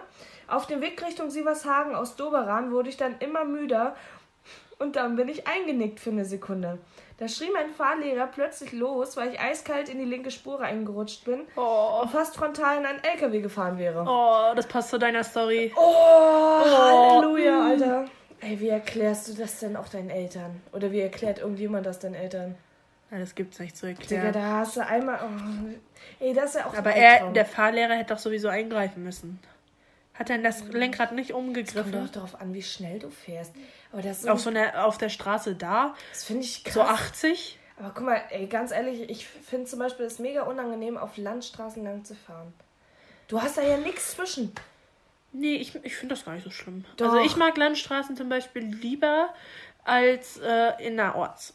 Auf 0.49 0.67
dem 0.67 0.81
Weg 0.81 1.05
Richtung 1.05 1.29
Sievershagen 1.31 1.95
aus 1.95 2.17
Doberan 2.17 2.71
wurde 2.73 2.89
ich 2.89 2.97
dann 2.97 3.17
immer 3.19 3.45
müder 3.45 3.95
und 4.79 4.97
dann 4.97 5.17
bin 5.17 5.29
ich 5.29 5.47
eingenickt 5.47 6.01
für 6.01 6.11
eine 6.11 6.25
Sekunde. 6.25 6.79
Da 7.19 7.29
schrie 7.29 7.49
mein 7.53 7.71
Fahrlehrer 7.71 8.27
plötzlich 8.27 8.73
los, 8.73 9.17
weil 9.17 9.33
ich 9.33 9.41
eiskalt 9.41 9.89
in 9.89 9.99
die 9.99 10.05
linke 10.05 10.31
Spur 10.31 10.61
reingerutscht 10.61 11.25
bin 11.25 11.41
Oh, 11.57 12.01
und 12.03 12.11
fast 12.11 12.37
frontal 12.37 12.77
in 12.79 12.85
einen 12.87 13.03
LKW 13.03 13.41
gefahren 13.41 13.79
wäre. 13.79 14.05
oh, 14.07 14.55
das 14.55 14.67
passt 14.67 14.91
zu 14.91 14.99
deiner 14.99 15.25
Story. 15.25 15.73
Oh, 15.75 16.61
Halleluja, 16.65 17.65
Alter. 17.67 18.05
Ey, 18.41 18.61
wie 18.61 18.69
erklärst 18.69 19.29
du 19.29 19.33
das 19.35 19.61
denn 19.61 19.77
auch 19.77 19.89
deinen 19.89 20.11
Eltern? 20.11 20.61
Oder 20.73 20.93
wie 20.93 21.01
erklärt 21.01 21.39
irgendjemand 21.39 21.87
das 21.87 21.99
deinen 21.99 22.15
Eltern? 22.15 22.55
Ja, 23.11 23.19
das 23.19 23.35
gibt's 23.35 23.59
nicht 23.59 23.77
zu 23.77 23.87
Digga, 23.87 24.01
erklären. 24.01 24.33
da 24.33 24.43
hast 24.59 24.77
du 24.77 24.85
einmal. 24.85 25.21
Oh, 25.23 26.25
ey, 26.25 26.35
das 26.35 26.51
ist 26.51 26.55
ja 26.57 26.67
auch 26.67 26.75
Aber 26.75 26.93
er, 26.93 27.33
der 27.33 27.47
Fahrlehrer 27.47 27.95
hätte 27.95 28.15
doch 28.15 28.21
sowieso 28.21 28.49
eingreifen 28.49 29.05
müssen. 29.05 29.39
Hat 30.15 30.31
er 30.31 30.39
das 30.39 30.65
Lenkrad 30.65 31.13
nicht 31.13 31.33
Kommt 31.33 31.49
umgegriffen? 31.49 31.93
doch 31.93 32.09
darauf 32.11 32.41
an, 32.41 32.53
wie 32.55 32.63
schnell 32.63 32.99
du 32.99 33.11
fährst. 33.11 33.53
Aber 33.93 34.03
das, 34.03 34.21
ist 34.21 34.29
Auf 34.29 34.41
so 34.41 34.51
einer, 34.51 34.87
auf 34.87 34.99
der 34.99 35.11
Straße 35.11 35.55
da, 35.55 35.95
das 36.13 36.25
finde 36.25 36.43
ich 36.43 36.65
krass. 36.65 36.75
so 36.75 36.83
80? 36.83 37.59
Aber 37.79 37.91
guck 37.95 38.05
mal, 38.07 38.23
ey, 38.31 38.47
ganz 38.47 38.73
ehrlich, 38.73 39.09
ich 39.11 39.27
finde 39.27 39.67
zum 39.67 39.79
Beispiel 39.79 40.07
es 40.07 40.19
mega 40.19 40.43
unangenehm, 40.43 40.97
auf 40.97 41.17
Landstraßen 41.19 41.85
lang 41.85 42.05
zu 42.05 42.15
fahren. 42.15 42.55
Du 43.29 43.43
hast 43.43 43.59
da 43.59 43.63
ja 43.63 43.77
nichts 43.77 44.13
zwischen. 44.13 44.53
Nee, 45.33 45.57
ich, 45.57 45.75
ich 45.85 45.97
finde 45.97 46.15
das 46.15 46.25
gar 46.25 46.33
nicht 46.33 46.45
so 46.45 46.51
schlimm. 46.51 46.87
Doch. 46.97 47.13
Also 47.13 47.21
ich 47.21 47.37
mag 47.37 47.57
Landstraßen 47.59 48.17
zum 48.17 48.31
Beispiel 48.31 48.63
lieber 48.65 49.29
als 49.85 50.39
äh, 50.39 50.83
innerorts. 50.83 51.55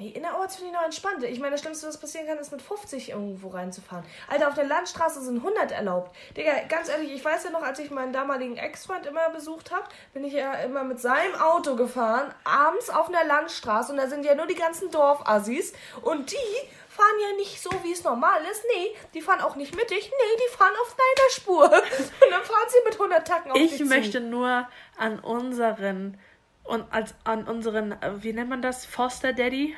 Nee, 0.00 0.10
innerorts 0.10 0.54
finde 0.54 0.70
ich 0.70 0.76
noch 0.76 0.84
entspannter. 0.84 1.26
Ich 1.28 1.40
meine, 1.40 1.52
das 1.52 1.60
Schlimmste, 1.60 1.88
was 1.88 1.98
passieren 1.98 2.28
kann, 2.28 2.38
ist 2.38 2.52
mit 2.52 2.62
50 2.62 3.10
irgendwo 3.10 3.48
reinzufahren. 3.48 4.04
Alter, 4.28 4.46
auf 4.46 4.54
der 4.54 4.66
Landstraße 4.66 5.20
sind 5.20 5.38
100 5.38 5.72
erlaubt. 5.72 6.14
Digga, 6.36 6.52
ganz 6.68 6.88
ehrlich, 6.88 7.12
ich 7.12 7.24
weiß 7.24 7.42
ja 7.42 7.50
noch, 7.50 7.62
als 7.64 7.80
ich 7.80 7.90
meinen 7.90 8.12
damaligen 8.12 8.56
Ex-Freund 8.56 9.06
immer 9.06 9.28
besucht 9.30 9.72
habe, 9.72 9.84
bin 10.14 10.22
ich 10.22 10.34
ja 10.34 10.52
immer 10.54 10.84
mit 10.84 11.00
seinem 11.00 11.34
Auto 11.34 11.74
gefahren, 11.74 12.32
abends 12.44 12.90
auf 12.90 13.08
einer 13.08 13.24
Landstraße 13.24 13.90
und 13.90 13.98
da 13.98 14.06
sind 14.06 14.24
ja 14.24 14.36
nur 14.36 14.46
die 14.46 14.54
ganzen 14.54 14.88
Dorfassis 14.92 15.72
und 16.02 16.30
die 16.30 16.68
fahren 16.88 17.18
ja 17.30 17.36
nicht 17.36 17.60
so, 17.60 17.70
wie 17.82 17.90
es 17.92 18.04
normal 18.04 18.40
ist. 18.52 18.62
Nee, 18.76 18.94
die 19.14 19.20
fahren 19.20 19.40
auch 19.40 19.56
nicht 19.56 19.74
mittig. 19.74 20.10
Nee, 20.12 20.36
die 20.46 20.56
fahren 20.56 20.74
auf 20.82 20.94
deiner 20.96 21.30
Spur. 21.30 21.64
Und 21.72 22.30
dann 22.30 22.42
fahren 22.42 22.68
sie 22.68 22.78
mit 22.84 22.94
100 22.94 23.26
Tacken 23.26 23.50
auf 23.52 23.56
Ich 23.56 23.70
dich 23.70 23.78
zu. 23.78 23.84
möchte 23.86 24.20
nur 24.20 24.68
an 24.96 25.20
unseren 25.20 26.18
und 26.68 26.84
als 26.92 27.14
an 27.24 27.44
unseren, 27.44 27.92
äh, 27.92 28.22
wie 28.22 28.32
nennt 28.32 28.50
man 28.50 28.62
das? 28.62 28.84
Foster 28.84 29.32
Daddy? 29.32 29.74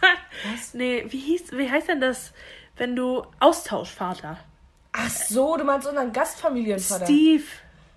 Was? 0.52 0.74
Nee, 0.74 1.04
wie 1.08 1.18
hieß, 1.18 1.52
wie 1.52 1.70
heißt 1.70 1.88
denn 1.88 2.00
das, 2.00 2.32
wenn 2.76 2.94
du 2.94 3.24
Austauschvater? 3.40 4.38
Ach 4.92 5.10
so, 5.10 5.56
du 5.56 5.64
meinst 5.64 5.88
unseren 5.88 6.12
Gastfamilienvater. 6.12 7.04
Steve. 7.04 7.44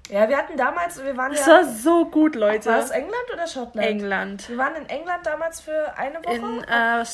Ja, 0.09 0.27
wir 0.27 0.37
hatten 0.37 0.57
damals, 0.57 1.01
wir 1.03 1.15
waren 1.15 1.31
Das 1.31 1.45
ja... 1.45 1.53
war 1.53 1.65
so 1.65 2.05
gut, 2.05 2.35
Leute. 2.35 2.69
War 2.69 2.79
es 2.79 2.89
England 2.89 3.31
oder 3.33 3.47
Schottland? 3.47 3.87
England. 3.87 4.49
Wir 4.49 4.57
waren 4.57 4.75
in 4.75 4.89
England 4.89 5.25
damals 5.25 5.61
für 5.61 5.97
eine 5.97 6.19
Woche. 6.23 6.35
In 6.35 6.63
äh, 6.63 7.05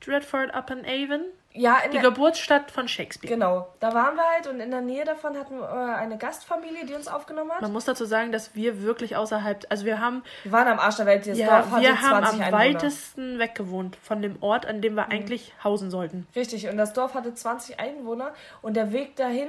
Stratford 0.00 0.54
upon 0.54 0.84
Avon. 0.86 1.22
Ja, 1.52 1.78
in 1.78 1.90
Die 1.90 1.98
Geburtsstadt 1.98 2.70
von 2.70 2.86
Shakespeare. 2.88 3.32
genau. 3.34 3.68
Da 3.80 3.92
waren 3.94 4.14
wir 4.16 4.22
halt 4.22 4.46
und 4.46 4.60
in 4.60 4.70
der 4.70 4.80
Nähe 4.80 5.04
davon 5.04 5.36
hatten 5.36 5.58
wir 5.58 5.64
äh, 5.64 5.94
eine 5.96 6.18
Gastfamilie, 6.18 6.84
die 6.86 6.94
uns 6.94 7.08
aufgenommen 7.08 7.50
hat. 7.50 7.62
Man 7.62 7.72
muss 7.72 7.84
dazu 7.84 8.04
sagen, 8.04 8.30
dass 8.32 8.54
wir 8.54 8.82
wirklich 8.82 9.16
außerhalb, 9.16 9.64
also 9.68 9.84
wir 9.84 9.98
haben, 10.00 10.22
Wir 10.44 10.52
waren 10.52 10.68
am 10.68 10.78
Arsch 10.78 10.96
der 10.96 11.06
Welt. 11.06 11.26
Das 11.26 11.38
ja, 11.38 11.46
Dorf 11.46 11.70
hatte 11.72 11.82
wir 11.82 12.00
haben 12.00 12.24
20 12.24 12.34
am 12.34 12.40
Einwohner. 12.40 12.52
weitesten 12.64 13.38
weggewohnt 13.38 13.96
von 14.02 14.22
dem 14.22 14.40
Ort, 14.42 14.66
an 14.66 14.82
dem 14.82 14.94
wir 14.94 15.08
eigentlich 15.08 15.52
hausen 15.64 15.90
sollten. 15.90 16.26
Richtig, 16.36 16.68
und 16.68 16.76
das 16.76 16.92
Dorf 16.92 17.14
hatte 17.14 17.34
20 17.34 17.80
Einwohner 17.80 18.32
und 18.62 18.76
der 18.76 18.92
Weg 18.92 19.16
dahin, 19.16 19.48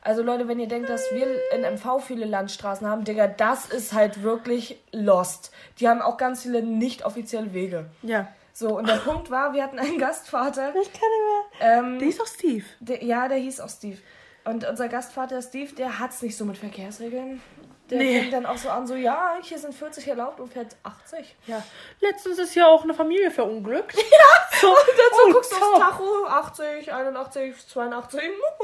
also 0.00 0.22
Leute, 0.22 0.46
wenn 0.46 0.60
ihr 0.60 0.68
denkt, 0.68 0.88
dass 0.88 1.12
wir 1.12 1.26
in 1.52 1.62
MV 1.62 2.00
viele 2.00 2.24
Landstraßen 2.24 2.86
haben, 2.86 3.04
Digga, 3.04 3.26
das 3.26 3.66
ist 3.66 3.92
halt 3.92 4.22
wirklich 4.22 4.78
lost. 4.92 5.50
Die 5.80 5.88
haben 5.88 6.00
auch 6.02 6.16
ganz 6.18 6.42
viele 6.42 6.62
nicht 6.62 7.04
offizielle 7.04 7.52
Wege. 7.52 7.86
Ja. 8.02 8.28
So, 8.58 8.76
und 8.76 8.88
der 8.88 8.96
Punkt 8.96 9.30
war, 9.30 9.52
wir 9.52 9.62
hatten 9.62 9.78
einen 9.78 9.98
Gastvater. 9.98 10.70
Ich 10.70 10.92
kann 10.92 11.08
nicht 11.08 11.60
mehr. 11.60 11.78
Ähm, 11.78 11.98
Der 12.00 12.08
ist 12.08 12.18
doch 12.18 12.26
Steve. 12.26 12.64
Der, 12.80 13.04
ja, 13.04 13.28
der 13.28 13.36
hieß 13.36 13.60
auch 13.60 13.68
Steve. 13.68 13.98
Und 14.44 14.66
unser 14.66 14.88
Gastvater 14.88 15.40
Steve, 15.42 15.72
der 15.76 16.00
hat 16.00 16.10
es 16.10 16.22
nicht 16.22 16.36
so 16.36 16.44
mit 16.44 16.58
Verkehrsregeln. 16.58 17.40
Der 17.88 17.98
nee. 17.98 18.18
fängt 18.18 18.32
dann 18.32 18.46
auch 18.46 18.58
so 18.58 18.68
an, 18.68 18.84
so, 18.88 18.96
ja, 18.96 19.36
hier 19.42 19.58
sind 19.60 19.76
40 19.76 20.08
erlaubt 20.08 20.40
und 20.40 20.52
fährt 20.52 20.74
80. 20.82 21.36
Ja. 21.46 21.62
Letztens 22.00 22.40
ist 22.40 22.56
ja 22.56 22.66
auch 22.66 22.82
eine 22.82 22.94
Familie 22.94 23.30
verunglückt. 23.30 23.94
Ja, 23.96 24.58
so, 24.60 24.66
und 24.66 24.76
dann 24.76 25.12
so 25.12 25.28
oh, 25.28 25.32
guckst 25.34 25.52
du 25.52 25.56
aufs 25.56 25.78
Tacho, 25.78 26.26
80, 26.26 26.92
81, 26.92 27.68
82. 27.68 28.20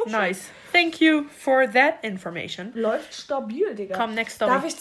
nice. 0.06 0.50
Thank 0.72 1.00
you 1.00 1.26
for 1.38 1.70
that 1.70 2.02
information. 2.02 2.72
Läuft 2.74 3.14
stabil, 3.14 3.76
Digga. 3.76 3.96
Komm, 3.96 4.14
next 4.14 4.34
story. 4.34 4.50
Darf 4.50 4.64
ich, 4.64 4.74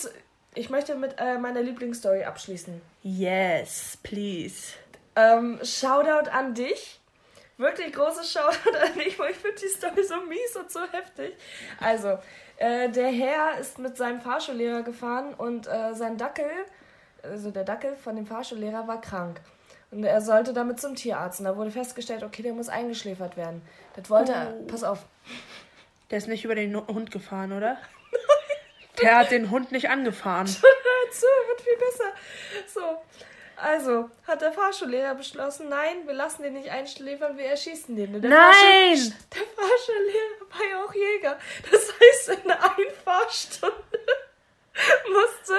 ich 0.55 0.71
möchte 0.71 0.95
mit 0.95 1.19
äh, 1.19 1.37
meiner 1.37 1.61
Lieblingsstory 1.61 2.23
abschließen. 2.23 2.81
Yes, 3.03 3.99
please. 4.01 4.73
Ähm, 5.15 5.59
Shoutout 5.63 6.29
an 6.29 6.53
dich. 6.53 6.99
Wirklich 7.57 7.93
großes 7.93 8.31
Shoutout 8.31 8.75
an 8.75 8.93
dich, 8.95 9.17
weil 9.19 9.31
ich 9.31 9.37
finde 9.37 9.59
die 9.59 9.67
Story 9.67 10.03
so 10.03 10.15
mies 10.21 10.55
und 10.55 10.71
so 10.71 10.81
heftig. 10.91 11.35
Also, 11.79 12.17
äh, 12.57 12.89
der 12.89 13.09
Herr 13.09 13.59
ist 13.59 13.79
mit 13.79 13.95
seinem 13.95 14.21
Fahrschullehrer 14.21 14.81
gefahren 14.81 15.33
und 15.35 15.67
äh, 15.67 15.93
sein 15.93 16.17
Dackel, 16.17 16.49
also 17.21 17.51
der 17.51 17.63
Dackel 17.63 17.95
von 17.95 18.15
dem 18.15 18.25
Fahrschullehrer, 18.25 18.87
war 18.87 19.01
krank. 19.01 19.39
Und 19.91 20.03
er 20.03 20.21
sollte 20.21 20.53
damit 20.53 20.81
zum 20.81 20.95
Tierarzt. 20.95 21.39
Und 21.39 21.45
da 21.45 21.55
wurde 21.55 21.69
festgestellt, 21.69 22.23
okay, 22.23 22.41
der 22.41 22.53
muss 22.53 22.67
eingeschläfert 22.67 23.37
werden. 23.37 23.61
Das 23.95 24.09
wollte 24.09 24.31
er. 24.31 24.55
Oh. 24.59 24.65
Pass 24.65 24.83
auf. 24.83 25.05
Der 26.09 26.17
ist 26.17 26.27
nicht 26.27 26.43
über 26.43 26.55
den 26.55 26.75
Hund 26.75 27.11
gefahren, 27.11 27.51
oder? 27.51 27.77
der 29.01 29.17
hat 29.17 29.31
den 29.31 29.51
Hund 29.51 29.71
nicht 29.71 29.89
angefahren. 29.89 30.47
Hör 30.61 31.11
zu, 31.11 31.25
wird 31.47 31.61
viel 31.61 31.77
besser. 31.77 32.11
So. 32.67 33.01
Also, 33.55 34.09
hat 34.27 34.41
der 34.41 34.51
Fahrschullehrer 34.51 35.15
beschlossen, 35.15 35.69
nein, 35.69 36.05
wir 36.05 36.13
lassen 36.13 36.43
den 36.43 36.53
nicht 36.53 36.69
einschläfern, 36.69 37.37
wir 37.37 37.45
erschießen 37.45 37.95
den. 37.95 38.19
Der 38.21 38.29
nein! 38.29 38.49
Fahrschul 38.49 39.13
der 39.33 39.43
Fahrschullehrer 39.55 40.49
war 40.49 40.69
ja 40.69 40.83
auch 40.83 40.93
Jäger. 40.93 41.39
Das 41.71 41.93
heißt, 41.93 42.29
in 42.43 42.51
einer 42.51 42.77
Einfahrstunde 42.77 43.75
musste 45.13 45.53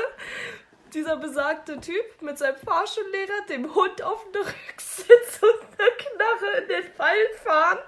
dieser 0.92 1.16
besagte 1.16 1.80
Typ 1.80 2.22
mit 2.22 2.38
seinem 2.38 2.56
Fahrschullehrer 2.56 3.46
dem 3.48 3.74
Hund 3.74 4.02
auf 4.02 4.24
den 4.32 4.42
Rücksitz 4.42 5.40
und 5.42 5.60
eine 5.78 5.90
Knarre 5.98 6.58
in 6.62 6.68
den 6.68 6.98
Wald 6.98 7.34
fahren. 7.44 7.78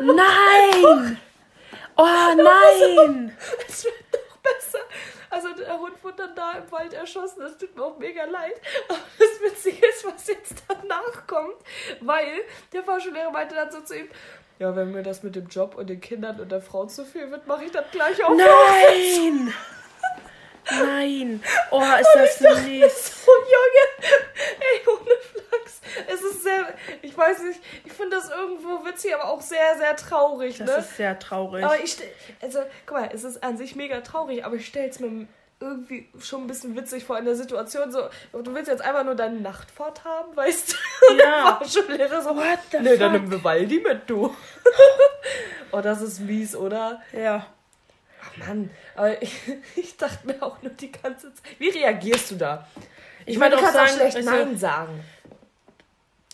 nein! 0.00 1.20
Oh 1.96 2.04
nein! 2.36 3.36
Es 3.68 3.84
wird 3.84 3.94
noch 4.12 4.36
besser. 4.38 4.80
Also 5.32 5.48
der 5.54 5.78
Hund 5.78 5.94
wurde 6.04 6.18
dann 6.18 6.34
da 6.34 6.52
im 6.58 6.70
Wald 6.70 6.92
erschossen. 6.92 7.40
Das 7.40 7.56
tut 7.56 7.74
mir 7.74 7.82
auch 7.82 7.96
mega 7.96 8.24
leid. 8.24 8.60
Aber 8.88 8.98
das 9.18 9.40
Witzige 9.40 9.86
ist, 9.86 10.04
was 10.04 10.26
jetzt 10.26 10.62
danach 10.68 11.26
kommt. 11.26 11.56
Weil 12.00 12.42
der 12.70 12.84
Fahrschullehrer 12.84 13.30
meinte 13.30 13.54
dann 13.54 13.72
so 13.72 13.80
zu 13.80 13.96
ihm, 13.96 14.08
ja, 14.58 14.76
wenn 14.76 14.92
mir 14.92 15.02
das 15.02 15.22
mit 15.22 15.34
dem 15.34 15.46
Job 15.48 15.74
und 15.74 15.88
den 15.88 16.02
Kindern 16.02 16.38
und 16.38 16.52
der 16.52 16.60
Frau 16.60 16.84
zu 16.84 17.06
viel 17.06 17.30
wird, 17.30 17.46
mache 17.46 17.64
ich 17.64 17.70
das 17.70 17.86
gleich 17.90 18.22
auch. 18.22 18.36
Nein! 18.36 19.54
Nein! 20.70 21.42
Oh, 21.70 21.82
ist 21.82 22.38
das 22.38 22.40
mies. 22.64 23.24
So, 23.24 23.32
Junge! 23.32 24.12
Ey, 24.60 24.86
ohne. 24.86 25.10
Es 26.06 26.22
ist 26.22 26.42
sehr, 26.42 26.74
ich 27.02 27.16
weiß 27.16 27.42
nicht, 27.42 27.60
ich 27.84 27.92
finde 27.92 28.16
das 28.16 28.30
irgendwo 28.30 28.84
witzig, 28.86 29.14
aber 29.14 29.28
auch 29.28 29.40
sehr, 29.40 29.76
sehr 29.78 29.96
traurig, 29.96 30.58
das 30.58 30.68
ne? 30.68 30.76
Ist 30.76 30.96
sehr 30.96 31.18
traurig. 31.18 31.64
Aber 31.64 31.82
ich, 31.82 31.96
also, 32.40 32.60
guck 32.86 32.98
mal, 32.98 33.10
es 33.12 33.24
ist 33.24 33.42
an 33.42 33.56
sich 33.56 33.74
mega 33.74 34.00
traurig, 34.00 34.44
aber 34.44 34.56
ich 34.56 34.66
stelle 34.66 34.88
es 34.88 35.00
mir 35.00 35.26
irgendwie 35.62 36.08
schon 36.20 36.42
ein 36.42 36.46
bisschen 36.46 36.76
witzig 36.76 37.04
vor 37.04 37.18
in 37.18 37.24
der 37.24 37.36
Situation. 37.36 37.90
So, 37.92 38.08
du 38.32 38.54
willst 38.54 38.68
jetzt 38.68 38.82
einfach 38.82 39.04
nur 39.04 39.14
deine 39.14 39.40
Nachtfahrt 39.40 40.04
haben, 40.04 40.36
weißt 40.36 40.72
du? 40.72 41.16
Ja. 41.16 41.58
Und 41.58 41.70
Schullehrer 41.70 42.20
so, 42.20 42.36
what 42.36 42.58
the 42.70 42.78
Nee, 42.80 42.90
fuck? 42.90 42.98
dann 42.98 43.12
nimm 43.12 43.30
Vivaldi 43.30 43.80
mit, 43.80 44.10
du. 44.10 44.34
oh, 45.72 45.80
das 45.80 46.02
ist 46.02 46.20
mies, 46.20 46.54
oder? 46.56 47.00
Ja. 47.12 47.46
Ach 48.24 48.36
Mann, 48.36 48.70
aber 48.94 49.22
ich, 49.22 49.32
ich 49.76 49.96
dachte 49.96 50.26
mir 50.26 50.42
auch 50.42 50.60
nur 50.62 50.72
die 50.72 50.92
ganze 50.92 51.32
Zeit, 51.34 51.44
wie 51.58 51.68
reagierst 51.68 52.32
du 52.32 52.36
da? 52.36 52.66
Ich, 53.24 53.34
ich 53.34 53.38
meine, 53.38 53.54
du 53.54 53.60
kannst 53.60 53.74
sagen, 53.74 53.90
auch 53.90 53.94
schlecht 53.94 54.16
also, 54.16 54.30
Nein 54.30 54.58
sagen. 54.58 55.04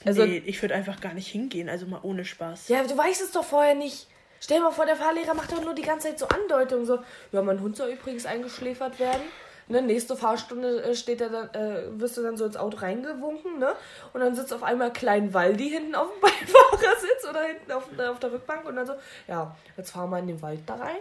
Also, 0.05 0.25
nee, 0.25 0.43
ich 0.47 0.63
würde 0.63 0.75
einfach 0.75 1.01
gar 1.01 1.15
nicht 1.15 1.29
hingehen, 1.29 1.69
also 1.69 1.87
mal 1.87 2.01
ohne 2.03 2.25
Spaß. 2.25 2.69
Ja, 2.69 2.83
du 2.85 2.97
weißt 2.97 3.21
es 3.23 3.33
doch 3.33 3.45
vorher 3.45 3.75
nicht. 3.75 4.07
Stell 4.41 4.59
dir 4.59 4.65
mal 4.65 4.71
vor, 4.71 4.87
der 4.87 4.97
Fahrlehrer 4.97 5.35
macht 5.35 5.51
doch 5.51 5.63
nur 5.63 5.75
die 5.75 5.83
ganze 5.83 6.09
Zeit 6.09 6.19
so 6.19 6.29
Andeutungen, 6.29 6.87
so, 6.87 7.01
ja, 7.33 7.43
mein 7.43 7.61
Hund 7.61 7.77
soll 7.77 7.91
übrigens 7.91 8.25
eingeschläfert 8.25 9.01
werden. 9.01 9.23
Ne, 9.71 9.83
nächste 9.83 10.17
Fahrstunde 10.17 10.83
äh, 10.83 10.95
steht 10.95 11.21
er 11.21 11.29
dann, 11.29 11.53
äh, 11.53 12.01
wirst 12.01 12.17
du 12.17 12.23
dann 12.23 12.39
so 12.39 12.47
ins 12.47 12.57
Auto 12.57 12.79
reingewunken, 12.79 13.59
ne? 13.59 13.75
Und 14.15 14.21
dann 14.21 14.35
sitzt 14.35 14.55
auf 14.55 14.63
einmal 14.63 14.91
Klein 14.95 15.35
Waldi 15.35 15.69
hinten 15.69 15.95
auf 15.95 16.09
dem 16.11 16.21
Beifahrersitz 16.23 17.29
oder 17.29 17.43
hinten 17.43 17.73
auf, 17.73 17.85
äh, 17.99 18.07
auf 18.07 18.19
der 18.19 18.33
Rückbank 18.33 18.65
und 18.67 18.77
dann 18.77 18.87
so, 18.87 18.95
ja, 19.27 19.55
jetzt 19.77 19.91
fahren 19.91 20.09
wir 20.09 20.21
in 20.21 20.29
den 20.29 20.41
Wald 20.41 20.61
da 20.65 20.77
rein. 20.77 20.97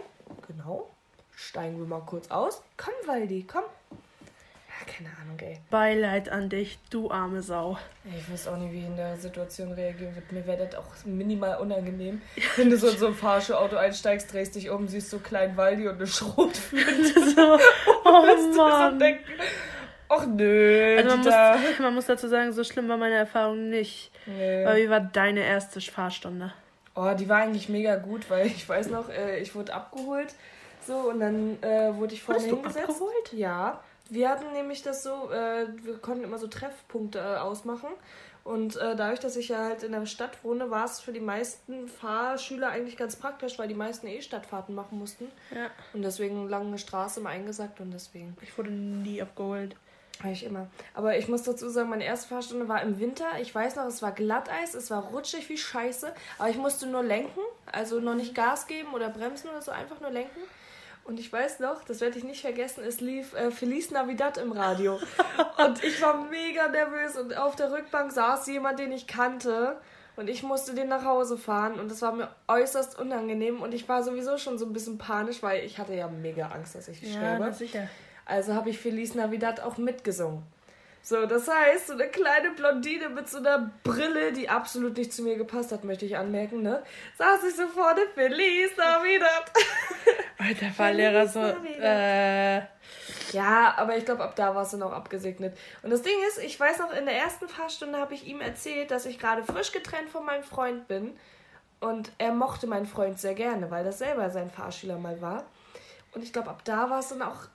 Genau. 0.48 0.90
Steigen 1.34 1.78
wir 1.78 1.86
mal 1.86 2.04
kurz 2.04 2.30
aus. 2.30 2.60
Komm, 2.76 2.92
Waldi, 3.06 3.46
komm 3.50 3.64
keine 4.86 5.08
Ahnung, 5.20 5.38
ey. 5.40 5.58
Beileid 5.70 6.28
an 6.28 6.48
dich, 6.48 6.78
du 6.90 7.10
arme 7.10 7.42
Sau. 7.42 7.78
Ich 8.04 8.30
weiß 8.30 8.48
auch 8.48 8.56
nicht, 8.56 8.72
wie 8.72 8.78
ich 8.78 8.86
in 8.86 8.96
der 8.96 9.16
Situation 9.16 9.72
reagieren 9.72 10.14
wird. 10.14 10.30
Mir 10.32 10.46
wäre 10.46 10.66
das 10.66 10.74
auch 10.76 10.86
minimal 11.04 11.58
unangenehm. 11.58 12.22
Wenn 12.56 12.70
du 12.70 12.76
so 12.76 12.88
in 12.88 12.98
so 12.98 13.08
ein 13.08 13.14
Fahrschulauto 13.14 13.76
einsteigst, 13.76 14.32
drehst 14.32 14.54
dich 14.54 14.70
um, 14.70 14.88
siehst 14.88 15.10
so 15.10 15.18
kleinen 15.18 15.56
Waldi 15.56 15.88
und 15.88 15.96
eine 15.96 16.06
Schrotflinte. 16.06 17.20
so, 17.34 17.58
oh 18.04 18.10
Mann. 18.12 18.52
So 18.92 18.98
denken, 18.98 19.24
ach 20.08 20.26
nö. 20.26 20.96
Also 20.96 21.08
man, 21.08 21.18
muss, 21.18 21.78
man 21.78 21.94
muss 21.94 22.06
dazu 22.06 22.28
sagen, 22.28 22.52
so 22.52 22.64
schlimm 22.64 22.88
war 22.88 22.96
meine 22.96 23.16
Erfahrung 23.16 23.70
nicht. 23.70 24.10
Nee. 24.26 24.64
Aber 24.64 24.76
wie 24.76 24.90
war 24.90 25.00
deine 25.00 25.40
erste 25.40 25.80
Fahrstunde? 25.80 26.52
Oh, 26.94 27.14
die 27.18 27.28
war 27.28 27.38
eigentlich 27.38 27.68
mega 27.68 27.96
gut, 27.96 28.28
weil 28.28 28.46
ich 28.46 28.68
weiß 28.68 28.90
noch, 28.90 29.08
äh, 29.08 29.38
ich 29.38 29.54
wurde 29.54 29.72
abgeholt. 29.72 30.34
So, 30.84 30.94
und 31.10 31.20
dann 31.20 31.62
äh, 31.62 31.94
wurde 31.94 32.14
ich 32.14 32.22
vorne 32.22 32.40
hingesetzt. 32.40 32.88
Abgeholt? 32.88 33.32
Ja. 33.32 33.80
Wir 34.08 34.28
hatten 34.30 34.52
nämlich 34.52 34.82
das 34.82 35.02
so, 35.02 35.30
äh, 35.30 35.66
wir 35.82 35.98
konnten 35.98 36.24
immer 36.24 36.38
so 36.38 36.46
Treffpunkte 36.46 37.18
äh, 37.18 37.36
ausmachen. 37.36 37.88
Und 38.44 38.76
äh, 38.76 38.96
dadurch, 38.96 39.20
dass 39.20 39.36
ich 39.36 39.48
ja 39.48 39.58
halt 39.58 39.82
in 39.82 39.92
der 39.92 40.06
Stadt 40.06 40.42
wohne, 40.42 40.70
war 40.70 40.86
es 40.86 41.00
für 41.00 41.12
die 41.12 41.20
meisten 41.20 41.86
Fahrschüler 41.86 42.70
eigentlich 42.70 42.96
ganz 42.96 43.16
praktisch, 43.16 43.58
weil 43.58 43.68
die 43.68 43.74
meisten 43.74 44.06
eh 44.06 44.22
Stadtfahrten 44.22 44.74
machen 44.74 44.98
mussten. 44.98 45.30
Ja. 45.54 45.66
Und 45.92 46.00
deswegen 46.00 46.48
lange 46.48 46.78
Straße 46.78 47.20
immer 47.20 47.28
eingesackt 47.28 47.80
und 47.80 47.90
deswegen. 47.90 48.36
Ich 48.40 48.56
wurde 48.56 48.70
nie 48.70 49.20
abgeholt. 49.20 49.76
Habe 50.20 50.32
ich 50.32 50.44
immer. 50.44 50.68
Aber 50.94 51.16
ich 51.16 51.28
muss 51.28 51.42
dazu 51.42 51.68
sagen, 51.68 51.90
meine 51.90 52.04
erste 52.04 52.28
Fahrstunde 52.28 52.68
war 52.68 52.82
im 52.82 52.98
Winter. 52.98 53.26
Ich 53.40 53.54
weiß 53.54 53.76
noch, 53.76 53.84
es 53.84 54.02
war 54.02 54.12
Glatteis, 54.12 54.74
es 54.74 54.90
war 54.90 55.04
rutschig 55.04 55.48
wie 55.48 55.58
Scheiße. 55.58 56.12
Aber 56.38 56.48
ich 56.48 56.56
musste 56.56 56.86
nur 56.86 57.04
lenken, 57.04 57.40
also 57.70 58.00
noch 58.00 58.14
nicht 58.14 58.34
Gas 58.34 58.66
geben 58.66 58.94
oder 58.94 59.10
bremsen 59.10 59.50
oder 59.50 59.62
so, 59.62 59.70
einfach 59.70 60.00
nur 60.00 60.10
lenken. 60.10 60.40
Und 61.08 61.18
ich 61.18 61.32
weiß 61.32 61.60
noch, 61.60 61.84
das 61.84 62.02
werde 62.02 62.18
ich 62.18 62.24
nicht 62.24 62.42
vergessen, 62.42 62.84
es 62.86 63.00
lief 63.00 63.32
äh, 63.32 63.50
Feliz 63.50 63.90
Navidad 63.90 64.36
im 64.36 64.52
Radio. 64.52 64.98
und 65.66 65.82
ich 65.82 66.02
war 66.02 66.22
mega 66.28 66.68
nervös 66.68 67.16
und 67.16 67.34
auf 67.34 67.56
der 67.56 67.72
Rückbank 67.72 68.12
saß 68.12 68.46
jemand, 68.48 68.78
den 68.78 68.92
ich 68.92 69.06
kannte. 69.06 69.80
Und 70.16 70.28
ich 70.28 70.42
musste 70.42 70.74
den 70.74 70.88
nach 70.88 71.06
Hause 71.06 71.38
fahren 71.38 71.80
und 71.80 71.90
das 71.90 72.02
war 72.02 72.12
mir 72.12 72.28
äußerst 72.46 72.98
unangenehm 72.98 73.62
und 73.62 73.72
ich 73.72 73.88
war 73.88 74.02
sowieso 74.02 74.36
schon 74.36 74.58
so 74.58 74.66
ein 74.66 74.72
bisschen 74.74 74.98
panisch, 74.98 75.42
weil 75.42 75.64
ich 75.64 75.78
hatte 75.78 75.94
ja 75.94 76.08
mega 76.08 76.48
Angst, 76.48 76.74
dass 76.74 76.88
ich 76.88 77.00
ja, 77.00 77.10
sterbe. 77.10 77.52
sicher. 77.54 77.88
Also 78.26 78.54
habe 78.54 78.68
ich 78.68 78.78
Feliz 78.78 79.14
Navidad 79.14 79.60
auch 79.60 79.78
mitgesungen. 79.78 80.42
So, 81.08 81.24
das 81.24 81.48
heißt, 81.48 81.86
so 81.86 81.94
eine 81.94 82.08
kleine 82.08 82.50
Blondine 82.50 83.08
mit 83.08 83.30
so 83.30 83.38
einer 83.38 83.70
Brille, 83.82 84.30
die 84.34 84.50
absolut 84.50 84.94
nicht 84.98 85.10
zu 85.10 85.22
mir 85.22 85.38
gepasst 85.38 85.72
hat, 85.72 85.82
möchte 85.82 86.04
ich 86.04 86.18
anmerken, 86.18 86.60
ne? 86.60 86.82
Saß 87.16 87.44
ich 87.48 87.56
so 87.56 87.66
vorne, 87.66 88.02
Feliz 88.12 88.76
Navidad. 88.76 89.50
Alter 90.38 90.70
Fahrlehrer 90.70 91.26
so, 91.26 91.40
äh... 91.80 92.58
Ja, 93.32 93.72
aber 93.78 93.96
ich 93.96 94.04
glaube, 94.04 94.22
ab 94.22 94.36
da 94.36 94.54
war 94.54 94.64
es 94.64 94.72
dann 94.72 94.82
auch 94.82 94.92
abgesegnet. 94.92 95.56
Und 95.82 95.88
das 95.88 96.02
Ding 96.02 96.12
ist, 96.28 96.44
ich 96.44 96.60
weiß 96.60 96.78
noch, 96.80 96.92
in 96.92 97.06
der 97.06 97.16
ersten 97.16 97.48
Fahrstunde 97.48 97.98
habe 97.98 98.12
ich 98.12 98.26
ihm 98.26 98.42
erzählt, 98.42 98.90
dass 98.90 99.06
ich 99.06 99.18
gerade 99.18 99.42
frisch 99.42 99.72
getrennt 99.72 100.10
von 100.10 100.26
meinem 100.26 100.44
Freund 100.44 100.88
bin. 100.88 101.16
Und 101.80 102.12
er 102.18 102.32
mochte 102.32 102.66
meinen 102.66 102.86
Freund 102.86 103.18
sehr 103.18 103.34
gerne, 103.34 103.70
weil 103.70 103.82
das 103.82 103.96
selber 103.96 104.28
sein 104.28 104.50
Fahrschüler 104.50 104.98
mal 104.98 105.22
war. 105.22 105.46
Und 106.12 106.22
ich 106.22 106.34
glaube, 106.34 106.50
ab 106.50 106.60
da 106.64 106.90
war 106.90 106.98
es 106.98 107.08
dann 107.08 107.22
auch 107.22 107.48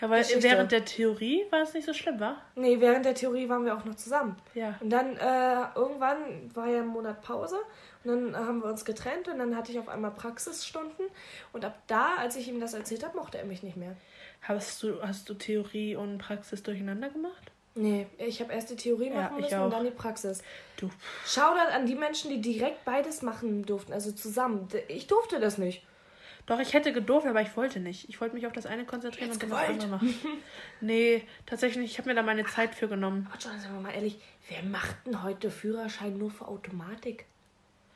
ja, 0.00 0.10
weil 0.10 0.22
Geschichte. 0.22 0.42
während 0.42 0.72
der 0.72 0.84
Theorie 0.84 1.44
war 1.50 1.62
es 1.62 1.74
nicht 1.74 1.86
so 1.86 1.92
schlimm, 1.92 2.20
war? 2.20 2.42
Nee, 2.54 2.80
während 2.80 3.04
der 3.04 3.14
Theorie 3.14 3.48
waren 3.48 3.64
wir 3.64 3.76
auch 3.76 3.84
noch 3.84 3.94
zusammen. 3.94 4.36
Ja. 4.54 4.76
Und 4.80 4.90
dann 4.90 5.16
äh, 5.16 5.64
irgendwann 5.74 6.54
war 6.54 6.68
ja 6.68 6.80
ein 6.80 6.86
Monat 6.86 7.22
Pause 7.22 7.56
und 8.04 8.10
dann 8.10 8.36
haben 8.36 8.62
wir 8.62 8.70
uns 8.70 8.84
getrennt 8.84 9.28
und 9.28 9.38
dann 9.38 9.56
hatte 9.56 9.72
ich 9.72 9.78
auf 9.78 9.88
einmal 9.88 10.12
Praxisstunden 10.12 11.06
und 11.52 11.64
ab 11.64 11.78
da, 11.86 12.16
als 12.18 12.36
ich 12.36 12.48
ihm 12.48 12.60
das 12.60 12.74
erzählt 12.74 13.04
habe, 13.04 13.16
mochte 13.16 13.38
er 13.38 13.44
mich 13.44 13.62
nicht 13.62 13.76
mehr. 13.76 13.96
Hast 14.42 14.82
du, 14.82 15.02
hast 15.02 15.28
du 15.28 15.34
Theorie 15.34 15.96
und 15.96 16.18
Praxis 16.18 16.62
durcheinander 16.62 17.08
gemacht? 17.08 17.50
Nee, 17.74 18.06
ich 18.16 18.40
habe 18.40 18.54
erst 18.54 18.70
die 18.70 18.76
Theorie 18.76 19.10
machen 19.10 19.36
ja, 19.36 19.40
müssen 19.40 19.60
und 19.60 19.70
dann 19.70 19.84
die 19.84 19.90
Praxis. 19.90 20.42
Du. 20.78 20.88
Schau 21.26 21.54
da 21.54 21.74
an 21.74 21.84
die 21.84 21.94
Menschen, 21.94 22.30
die 22.30 22.40
direkt 22.40 22.86
beides 22.86 23.20
machen 23.20 23.66
durften, 23.66 23.92
also 23.92 24.12
zusammen. 24.12 24.66
Ich 24.88 25.06
durfte 25.08 25.40
das 25.40 25.58
nicht. 25.58 25.82
Doch, 26.46 26.60
ich 26.60 26.74
hätte 26.74 26.92
gedurft, 26.92 27.26
aber 27.26 27.42
ich 27.42 27.56
wollte 27.56 27.80
nicht. 27.80 28.08
Ich 28.08 28.20
wollte 28.20 28.34
mich 28.34 28.46
auf 28.46 28.52
das 28.52 28.66
eine 28.66 28.84
konzentrieren 28.84 29.32
und 29.32 29.42
dann 29.42 29.50
das 29.50 29.68
andere 29.68 29.88
machen. 29.88 30.14
nee, 30.80 31.24
tatsächlich, 31.44 31.90
ich 31.90 31.98
habe 31.98 32.08
mir 32.08 32.14
da 32.14 32.22
meine 32.22 32.44
Zeit 32.46 32.74
für 32.74 32.86
genommen. 32.86 33.26
Aber 33.28 33.38
John, 33.40 33.60
sagen 33.60 33.74
wir 33.74 33.80
mal 33.80 33.94
ehrlich, 33.94 34.18
wer 34.48 34.62
macht 34.62 34.94
denn 35.04 35.24
heute 35.24 35.50
Führerschein 35.50 36.16
nur 36.16 36.30
für 36.30 36.46
Automatik? 36.46 37.26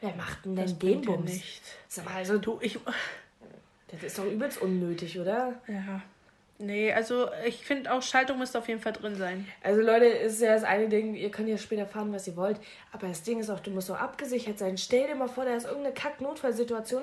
Wer 0.01 0.17
macht 0.17 0.45
denn, 0.45 0.57
denn 0.57 0.79
den 0.79 1.03
Bums? 1.03 1.31
nicht. 1.31 1.63
Sag 1.89 2.07
mal, 2.07 2.15
also 2.15 2.39
du, 2.39 2.59
ich... 2.61 2.79
Das 3.89 4.03
ist 4.03 4.19
doch 4.19 4.25
übelst 4.25 4.61
unnötig, 4.61 5.19
oder? 5.19 5.61
Ja. 5.69 6.03
Nee, 6.63 6.93
also 6.93 7.31
ich 7.47 7.65
finde 7.65 7.91
auch 7.91 8.03
Schaltung 8.03 8.39
müsste 8.39 8.59
auf 8.59 8.69
jeden 8.69 8.83
Fall 8.83 8.93
drin 8.93 9.17
sein. 9.17 9.49
Also 9.65 9.81
Leute, 9.81 10.05
ist 10.05 10.43
ja 10.43 10.53
das 10.53 10.63
eine 10.63 10.91
Ding, 10.91 11.15
ihr 11.15 11.31
könnt 11.31 11.49
ja 11.49 11.57
später 11.57 11.87
fahren, 11.87 12.13
was 12.13 12.27
ihr 12.27 12.37
wollt. 12.37 12.61
Aber 12.93 13.09
das 13.09 13.23
Ding 13.23 13.41
ist 13.41 13.49
auch, 13.49 13.61
du 13.61 13.71
musst 13.71 13.91
auch 13.91 13.99
abgesichert 13.99 14.59
sein. 14.59 14.77
Stell 14.77 15.07
dir 15.07 15.15
mal 15.15 15.29
vor, 15.29 15.47
da 15.47 15.55
ist 15.55 15.65
irgendeine 15.65 15.95
Kack-Notfallsituation. 15.95 17.03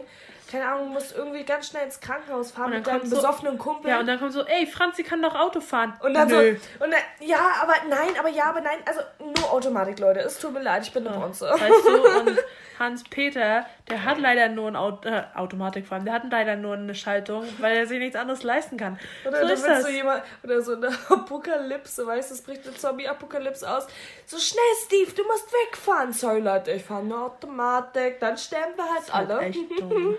Keine 0.52 0.68
Ahnung, 0.68 0.90
du 0.90 0.94
musst 0.94 1.16
irgendwie 1.18 1.44
ganz 1.44 1.70
schnell 1.70 1.86
ins 1.86 2.00
Krankenhaus 2.00 2.52
fahren 2.52 2.70
mit 2.70 2.86
deinem 2.86 3.08
so, 3.08 3.16
besoffenen 3.16 3.58
Kumpel. 3.58 3.90
Ja, 3.90 4.00
und 4.00 4.06
dann 4.06 4.20
kommt 4.20 4.34
so, 4.34 4.46
ey, 4.46 4.68
Franzi 4.68 5.02
kann 5.02 5.24
doch 5.24 5.34
Auto 5.34 5.60
fahren. 5.60 5.94
Und 6.02 6.14
dann 6.14 6.28
Nö. 6.28 6.56
so, 6.56 6.86
und 6.86 6.92
dann, 6.92 7.02
ja, 7.20 7.54
aber 7.64 7.74
nein, 7.90 8.16
aber 8.20 8.30
ja, 8.30 8.46
aber 8.46 8.62
nein. 8.62 8.78
Also 8.86 9.02
nur 9.20 9.52
Automatik, 9.52 9.98
Leute. 9.98 10.20
Es 10.20 10.38
tut 10.38 10.54
mir 10.54 10.62
leid, 10.62 10.84
ich 10.84 10.94
bin 10.94 11.08
eine 11.08 11.18
Bronze. 11.18 11.50
Weißt 11.50 11.88
du, 11.88 12.20
und 12.20 12.40
Hans-Peter, 12.80 13.66
der 13.90 14.04
hat 14.04 14.20
leider 14.20 14.50
nur 14.50 14.68
ein 14.68 14.76
Auto, 14.76 15.08
äh, 15.08 15.24
Automatik 15.36 15.88
fahren, 15.88 16.04
der 16.04 16.14
hat 16.14 16.24
leider 16.30 16.56
nur 16.56 16.74
eine 16.74 16.94
Schaltung, 16.94 17.46
weil 17.60 17.78
er 17.78 17.88
sich 17.88 18.00
nichts 18.00 18.16
anderes 18.16 18.44
leisten 18.44 18.78
kann. 18.78 19.00
Oder 19.26 19.48
so 19.48 19.54
ist 19.54 19.66
das. 19.66 19.84
So 19.84 19.90
jemand, 19.90 20.24
oder 20.44 20.62
so 20.62 20.76
eine 20.76 20.90
Apokalypse, 21.10 22.06
weißt 22.06 22.32
du, 22.32 22.36
es 22.36 22.42
bricht 22.42 22.68
eine 22.68 22.76
Zombie-Apokalypse 22.76 23.70
aus. 23.70 23.88
So 24.26 24.38
schnell, 24.38 24.64
Steve, 24.86 25.12
du 25.14 25.24
musst 25.24 25.52
wegfahren. 25.52 26.12
Sorry, 26.12 26.42
Leute, 26.42 26.72
ich 26.72 26.84
fahre 26.84 27.04
nur 27.04 27.26
Automatik, 27.26 28.20
dann 28.20 28.38
sterben 28.38 28.76
wir 28.76 28.84
halt 28.84 29.14
alle. 29.14 29.36
Halt 29.36 29.56
echt 29.56 29.60
dumm. 29.80 30.18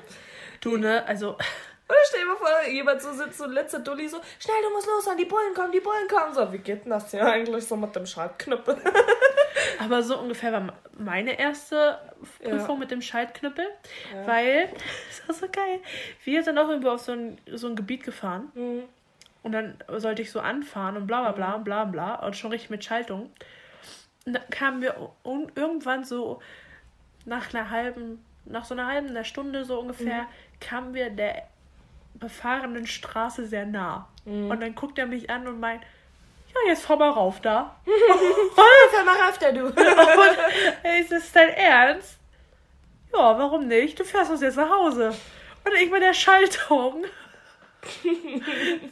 du, 0.62 0.76
ne, 0.78 1.04
also 1.07 1.37
oder 1.88 1.98
stell 2.07 2.20
dir 2.20 2.27
mal 2.27 2.37
vor, 2.37 2.70
jemand 2.70 3.01
so 3.01 3.12
sitzt, 3.12 3.38
so 3.38 3.44
ein 3.44 3.53
letzter 3.53 3.79
Dulli, 3.79 4.09
so, 4.09 4.20
schnell, 4.38 4.57
du 4.62 4.70
musst 4.74 4.87
los, 4.87 5.09
die 5.16 5.24
Bullen 5.24 5.55
kommen, 5.55 5.72
die 5.72 5.81
Bullen 5.81 6.07
kommen. 6.07 6.35
So, 6.35 6.53
wie 6.53 6.59
geht 6.59 6.85
denn 6.85 6.90
das 6.90 7.11
ja 7.12 7.24
eigentlich 7.24 7.66
so 7.66 7.77
mit 7.77 7.96
dem 7.96 8.05
Schaltknüppel? 8.05 8.77
Aber 9.81 10.03
so 10.03 10.18
ungefähr 10.18 10.53
war 10.53 10.74
meine 10.98 11.38
erste 11.38 11.98
Prüfung 12.42 12.77
ja. 12.77 12.81
mit 12.81 12.90
dem 12.90 13.01
Schaltknüppel, 13.01 13.64
ja. 14.12 14.27
weil, 14.27 14.68
das 15.09 15.29
war 15.29 15.35
so 15.35 15.46
geil, 15.51 15.81
wir 16.24 16.42
sind 16.42 16.59
auch 16.59 16.68
irgendwo 16.68 16.90
auf 16.90 17.01
so 17.01 17.12
ein, 17.12 17.38
so 17.55 17.68
ein 17.68 17.77
Gebiet 17.77 18.05
gefahren 18.05 18.53
mhm. 18.55 18.83
und 19.42 19.53
dann 19.53 19.79
sollte 19.96 20.20
ich 20.20 20.31
so 20.31 20.40
anfahren 20.40 20.98
und 20.98 21.07
bla 21.07 21.22
bla 21.22 21.33
bla 21.33 21.57
mhm. 21.57 21.64
bla 21.64 21.85
bla 21.87 22.14
und 22.16 22.37
schon 22.37 22.51
richtig 22.51 22.68
mit 22.68 22.85
Schaltung. 22.85 23.31
Und 24.27 24.35
dann 24.35 24.51
kamen 24.51 24.83
wir 24.83 25.11
irgendwann 25.24 26.05
so 26.05 26.42
nach 27.24 27.55
einer 27.55 27.70
halben, 27.70 28.22
nach 28.44 28.66
so 28.66 28.74
einer 28.74 28.87
halben 28.87 29.09
einer 29.09 29.24
Stunde 29.24 29.64
so 29.64 29.81
ungefähr, 29.81 30.24
mhm. 30.24 30.61
kamen 30.61 30.92
wir 30.92 31.09
der 31.09 31.48
befahrenen 32.14 32.86
Straße 32.86 33.46
sehr 33.46 33.66
nah. 33.66 34.08
Mhm. 34.24 34.50
Und 34.50 34.60
dann 34.60 34.74
guckt 34.74 34.98
er 34.98 35.06
mich 35.06 35.30
an 35.30 35.46
und 35.46 35.60
meint, 35.60 35.82
ja, 36.54 36.70
jetzt 36.70 36.84
fahr 36.84 36.96
mal 36.96 37.10
rauf 37.10 37.40
da. 37.40 37.76
fahr 38.54 39.04
mal 39.04 39.16
rauf 39.16 39.38
da, 39.38 39.52
du. 39.52 39.66
und, 39.66 39.74
ist 41.00 41.12
das 41.12 41.32
dein 41.32 41.50
Ernst? 41.50 42.18
Ja, 43.12 43.38
warum 43.38 43.68
nicht? 43.68 43.98
Du 43.98 44.04
fährst 44.04 44.30
uns 44.30 44.42
jetzt 44.42 44.56
nach 44.56 44.70
Hause. 44.70 45.14
Und 45.64 45.74
ich 45.82 45.90
mit 45.90 46.02
der 46.02 46.14
Schaltung 46.14 47.04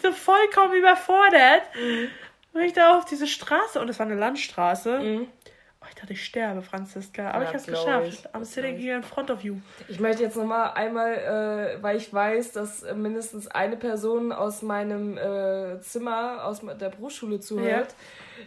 so 0.02 0.12
vollkommen 0.12 0.74
überfordert. 0.74 1.62
Mhm. 1.74 2.10
Und 2.52 2.62
ich 2.62 2.72
da 2.72 2.96
auf 2.96 3.04
diese 3.04 3.26
Straße, 3.26 3.80
und 3.80 3.88
es 3.88 3.98
war 3.98 4.06
eine 4.06 4.14
Landstraße, 4.14 4.98
mhm. 4.98 5.28
Oh, 5.86 5.88
ich 5.88 5.94
dachte, 5.94 6.12
ich 6.14 6.24
sterbe, 6.24 6.62
Franziska. 6.62 7.30
Aber 7.30 7.44
ja, 7.44 7.44
ich 7.44 7.48
habe 7.48 7.58
es 7.58 7.66
geschafft. 7.66 8.08
Ich, 8.08 8.26
I'm 8.34 8.44
sitting 8.44 8.76
here 8.76 8.96
in 8.96 9.04
front 9.04 9.30
of 9.30 9.42
you. 9.42 9.58
Ich 9.88 10.00
möchte 10.00 10.24
jetzt 10.24 10.36
nochmal 10.36 10.72
einmal, 10.74 11.14
äh, 11.14 11.80
weil 11.82 11.96
ich 11.96 12.12
weiß, 12.12 12.52
dass 12.52 12.82
äh, 12.82 12.94
mindestens 12.94 13.46
eine 13.48 13.76
Person 13.76 14.32
aus 14.32 14.62
meinem 14.62 15.16
äh, 15.16 15.80
Zimmer, 15.80 16.44
aus 16.44 16.60
der 16.60 16.88
Berufsschule 16.88 17.38
zuhört, 17.40 17.94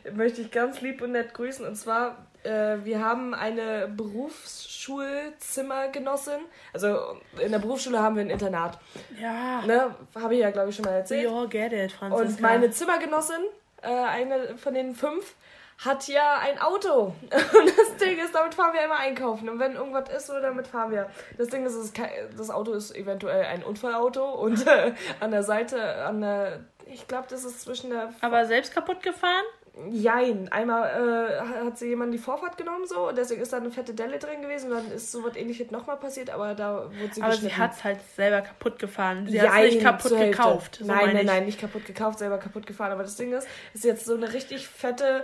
ja. 0.04 0.12
möchte 0.12 0.42
ich 0.42 0.52
ganz 0.52 0.82
lieb 0.82 1.02
und 1.02 1.14
nett 1.14 1.34
grüßen. 1.34 1.66
Und 1.66 1.76
zwar, 1.76 2.28
äh, 2.44 2.76
wir 2.84 3.02
haben 3.04 3.34
eine 3.34 3.88
Berufsschulzimmergenossin. 3.88 6.42
Also 6.74 7.22
in 7.42 7.54
der 7.54 7.60
Berufsschule 7.60 8.00
haben 8.00 8.18
wir 8.18 8.24
ein 8.24 8.30
Internat. 8.30 8.78
Ja. 9.22 9.62
Ne? 9.66 9.96
Habe 10.16 10.34
ich 10.34 10.42
ja, 10.42 10.52
glaube 10.52 10.72
ich, 10.72 10.76
schon 10.76 10.84
mal 10.86 10.96
erzählt. 10.96 11.30
We 11.30 11.34
all 11.34 11.48
get 11.48 11.72
it, 11.72 11.94
Franziska. 11.94 12.28
Und 12.28 12.42
meine 12.42 12.70
Zimmergenossin, 12.70 13.46
äh, 13.82 13.88
eine 13.88 14.58
von 14.58 14.74
den 14.74 14.94
fünf, 14.94 15.36
hat 15.80 16.08
ja 16.10 16.40
ein 16.40 16.60
Auto. 16.60 17.14
Und 17.32 17.78
das 17.78 17.96
Ding 17.98 18.20
ist, 18.20 18.36
damit 18.36 18.54
fahren 18.54 18.74
wir 18.74 18.84
immer 18.84 19.00
einkaufen. 19.00 19.48
Und 19.48 19.60
wenn 19.60 19.76
irgendwas 19.76 20.10
ist, 20.10 20.28
so, 20.28 20.40
damit 20.40 20.68
fahren 20.68 20.92
wir. 20.92 21.10
Das 21.38 21.48
Ding 21.48 21.66
ist, 21.66 21.94
das 22.38 22.50
Auto 22.50 22.74
ist 22.74 22.96
eventuell 22.96 23.46
ein 23.46 23.64
Unfallauto 23.64 24.30
und 24.30 24.68
äh, 24.68 24.94
an 25.20 25.32
der 25.32 25.44
Seite, 25.44 26.06
an 26.06 26.22
der, 26.22 26.60
ich 26.86 27.08
glaube, 27.08 27.28
das 27.30 27.46
ist 27.46 27.62
zwischen 27.62 27.92
der. 27.92 28.14
Aber 28.20 28.46
selbst 28.46 28.74
kaputt 28.74 29.02
gefahren? 29.02 29.46
Jein. 29.90 30.52
Einmal 30.52 30.90
äh, 30.90 31.64
hat 31.66 31.78
sie 31.78 31.88
jemand 31.88 32.14
die 32.14 32.18
Vorfahrt 32.18 32.58
genommen 32.58 32.86
so 32.86 33.08
und 33.08 33.18
deswegen 33.18 33.42
ist 33.42 33.54
da 33.54 33.58
eine 33.58 33.72
fette 33.72 33.94
Delle 33.94 34.20
drin 34.20 34.42
gewesen 34.42 34.72
und 34.72 34.78
dann 34.78 34.92
ist 34.92 35.10
so 35.10 35.24
was 35.24 35.38
ähnliches 35.38 35.72
nochmal 35.72 35.96
passiert, 35.96 36.30
aber 36.30 36.54
da 36.54 36.92
wurde 37.00 37.14
sie 37.14 37.22
Aber 37.22 37.34
sie 37.34 37.54
hat 37.54 37.74
es 37.74 37.84
halt 37.86 38.00
selber 38.18 38.42
kaputt 38.42 38.78
gefahren. 38.78 39.26
Sie 39.28 39.42
hat 39.42 39.64
es 39.64 39.76
nicht 39.76 39.82
kaputt 39.82 40.18
gekauft. 40.18 40.80
So 40.82 40.86
nein, 40.86 41.14
nein, 41.14 41.26
nein, 41.26 41.46
nicht 41.46 41.62
kaputt 41.62 41.86
gekauft, 41.86 42.20
selber 42.20 42.40
kaputt 42.40 42.68
gefahren. 42.68 42.92
Aber 42.92 43.04
das 43.04 43.16
Ding 43.16 43.32
ist, 43.32 43.48
ist 43.74 43.86
jetzt 43.86 44.06
so 44.06 44.16
eine 44.16 44.34
richtig 44.34 44.68
fette 44.68 45.24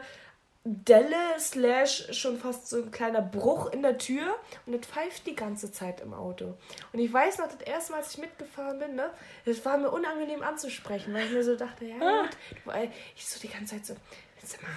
Delle 0.67 1.15
slash 1.37 2.07
schon 2.11 2.39
fast 2.39 2.67
so 2.67 2.77
ein 2.77 2.89
kleiner 2.89 3.21
Bruch 3.21 3.71
in 3.71 3.83
der 3.83 3.99
Tür 3.99 4.35
und 4.65 4.73
das 4.73 4.89
pfeift 4.89 5.27
die 5.27 5.35
ganze 5.35 5.71
Zeit 5.71 6.01
im 6.01 6.13
Auto. 6.13 6.55
Und 6.91 6.99
ich 6.99 7.13
weiß 7.13 7.37
noch, 7.37 7.47
das 7.47 7.61
erste 7.61 7.91
Mal, 7.91 7.99
als 7.99 8.15
ich 8.15 8.17
mitgefahren 8.17 8.79
bin, 8.79 8.95
ne, 8.95 9.11
das 9.45 9.63
war 9.63 9.77
mir 9.77 9.91
unangenehm 9.91 10.41
anzusprechen, 10.41 11.13
weil 11.13 11.25
ich 11.25 11.31
mir 11.31 11.43
so 11.43 11.55
dachte, 11.55 11.85
ja 11.85 11.95
ah. 12.01 12.23
gut, 12.23 12.37
weil 12.65 12.91
ich 13.15 13.27
so 13.27 13.39
die 13.39 13.47
ganze 13.47 13.75
Zeit 13.75 13.85
so, 13.85 13.95
sag 14.43 14.63
mal, 14.63 14.71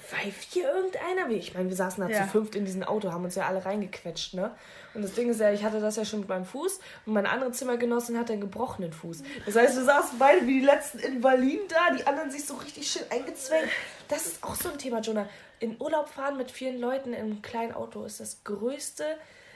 pfeift 0.00 0.52
hier 0.52 0.72
irgendeiner? 0.72 1.30
Ich 1.30 1.54
meine, 1.54 1.68
wir 1.68 1.76
saßen 1.76 2.02
da 2.02 2.12
ja. 2.12 2.24
zu 2.24 2.30
fünft 2.30 2.54
in 2.54 2.64
diesem 2.64 2.82
Auto, 2.82 3.12
haben 3.12 3.24
uns 3.24 3.34
ja 3.34 3.46
alle 3.46 3.64
reingequetscht, 3.64 4.34
ne? 4.34 4.52
Und 4.94 5.02
das 5.02 5.12
Ding 5.12 5.28
ist 5.28 5.40
ja, 5.40 5.52
ich 5.52 5.62
hatte 5.62 5.80
das 5.80 5.96
ja 5.96 6.04
schon 6.04 6.20
mit 6.20 6.28
meinem 6.28 6.46
Fuß 6.46 6.80
und 7.04 7.12
meine 7.12 7.28
andere 7.28 7.52
Zimmergenossin 7.52 8.18
hatte 8.18 8.32
einen 8.32 8.40
gebrochenen 8.40 8.92
Fuß. 8.92 9.22
Das 9.44 9.54
heißt, 9.54 9.76
wir 9.76 9.84
saßen 9.84 10.18
beide 10.18 10.46
wie 10.46 10.60
die 10.60 10.66
letzten 10.66 10.98
Invaliden 10.98 11.68
da, 11.68 11.94
die 11.94 12.06
anderen 12.06 12.30
sich 12.30 12.46
so 12.46 12.54
richtig 12.54 12.90
schön 12.90 13.02
eingezwängt. 13.10 13.68
Das 14.08 14.26
ist 14.26 14.42
auch 14.42 14.54
so 14.54 14.70
ein 14.70 14.78
Thema, 14.78 15.00
Jonah. 15.00 15.28
In 15.58 15.80
Urlaub 15.80 16.08
fahren 16.08 16.36
mit 16.36 16.50
vielen 16.50 16.80
Leuten 16.80 17.14
einem 17.14 17.42
kleinen 17.42 17.72
Auto 17.72 18.04
ist 18.04 18.20
das 18.20 18.44
größte 18.44 19.04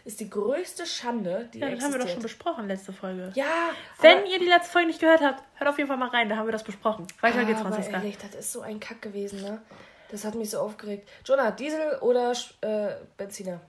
ist 0.05 0.21
die 0.21 0.31
größte 0.31 0.87
Schande, 0.87 1.49
die 1.53 1.59
Ja, 1.59 1.67
das 1.67 1.75
existiert. 1.75 1.83
haben 1.83 1.93
wir 1.93 1.99
doch 1.99 2.13
schon 2.13 2.23
besprochen, 2.23 2.69
letzte 2.69 2.93
Folge. 2.93 3.33
Ja. 3.35 3.71
Wenn 4.01 4.27
ihr 4.27 4.39
die 4.39 4.47
letzte 4.47 4.71
Folge 4.73 4.89
nicht 4.89 5.01
gehört 5.01 5.21
habt, 5.21 5.43
hört 5.57 5.69
auf 5.69 5.77
jeden 5.79 5.89
Fall 5.89 5.99
mal 5.99 6.09
rein, 6.09 6.29
da 6.29 6.37
haben 6.37 6.47
wir 6.47 6.53
das 6.53 6.65
besprochen. 6.65 7.07
Weiter 7.21 7.45
geht's, 7.45 7.61
Franziska. 7.61 7.99
Ehrlich, 7.99 8.17
das 8.19 8.35
ist 8.35 8.53
so 8.53 8.63
ein 8.63 8.81
Kack 8.81 9.03
gewesen, 9.03 9.43
ne? 9.43 9.61
Das 10.11 10.25
hat 10.25 10.35
mich 10.35 10.51
so 10.51 10.61
aufgeregt. 10.61 11.09
Jonah, 11.25 11.51
Diesel 11.51 11.99
oder 12.01 12.33
äh, 12.63 12.95
Benziner? 13.17 13.61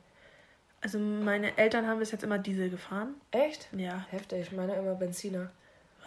Also 0.81 0.97
meine 0.97 1.55
Eltern 1.57 1.85
haben 1.85 1.99
bis 1.99 2.11
jetzt 2.11 2.23
immer 2.23 2.39
Diesel 2.39 2.69
gefahren. 2.69 3.13
Echt? 3.29 3.67
Ja. 3.77 4.05
Heftig, 4.09 4.47
ich 4.47 4.51
meine 4.51 4.75
immer 4.75 4.95
Benziner. 4.95 5.51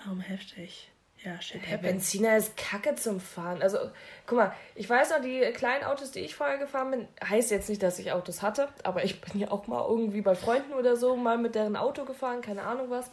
Warum 0.03 0.21
heftig? 0.21 0.91
Ja, 1.25 1.41
shit. 1.41 1.61
Ja, 1.71 1.79
Benziner 1.79 2.37
ist 2.37 2.57
kacke 2.57 2.95
zum 2.97 3.19
Fahren. 3.19 3.63
Also, 3.63 3.79
guck 4.27 4.39
mal, 4.39 4.53
ich 4.75 4.89
weiß 4.89 5.11
noch, 5.11 5.23
die 5.23 5.41
kleinen 5.53 5.85
Autos, 5.85 6.11
die 6.11 6.21
ich 6.21 6.35
vorher 6.35 6.59
gefahren 6.59 6.91
bin, 6.91 7.09
heißt 7.27 7.51
jetzt 7.51 7.71
nicht, 7.71 7.83
dass 7.83 7.99
ich 7.99 8.13
Autos 8.13 8.43
hatte, 8.43 8.69
aber 8.83 9.05
ich 9.05 9.23
bin 9.23 9.41
ja 9.41 9.51
auch 9.51 9.67
mal 9.67 9.85
irgendwie 9.89 10.21
bei 10.21 10.35
Freunden 10.35 10.75
oder 10.75 10.97
so 10.97 11.17
mal 11.17 11.39
mit 11.39 11.55
deren 11.55 11.77
Auto 11.77 12.05
gefahren, 12.05 12.43
keine 12.43 12.63
Ahnung 12.63 12.91
was. 12.91 13.11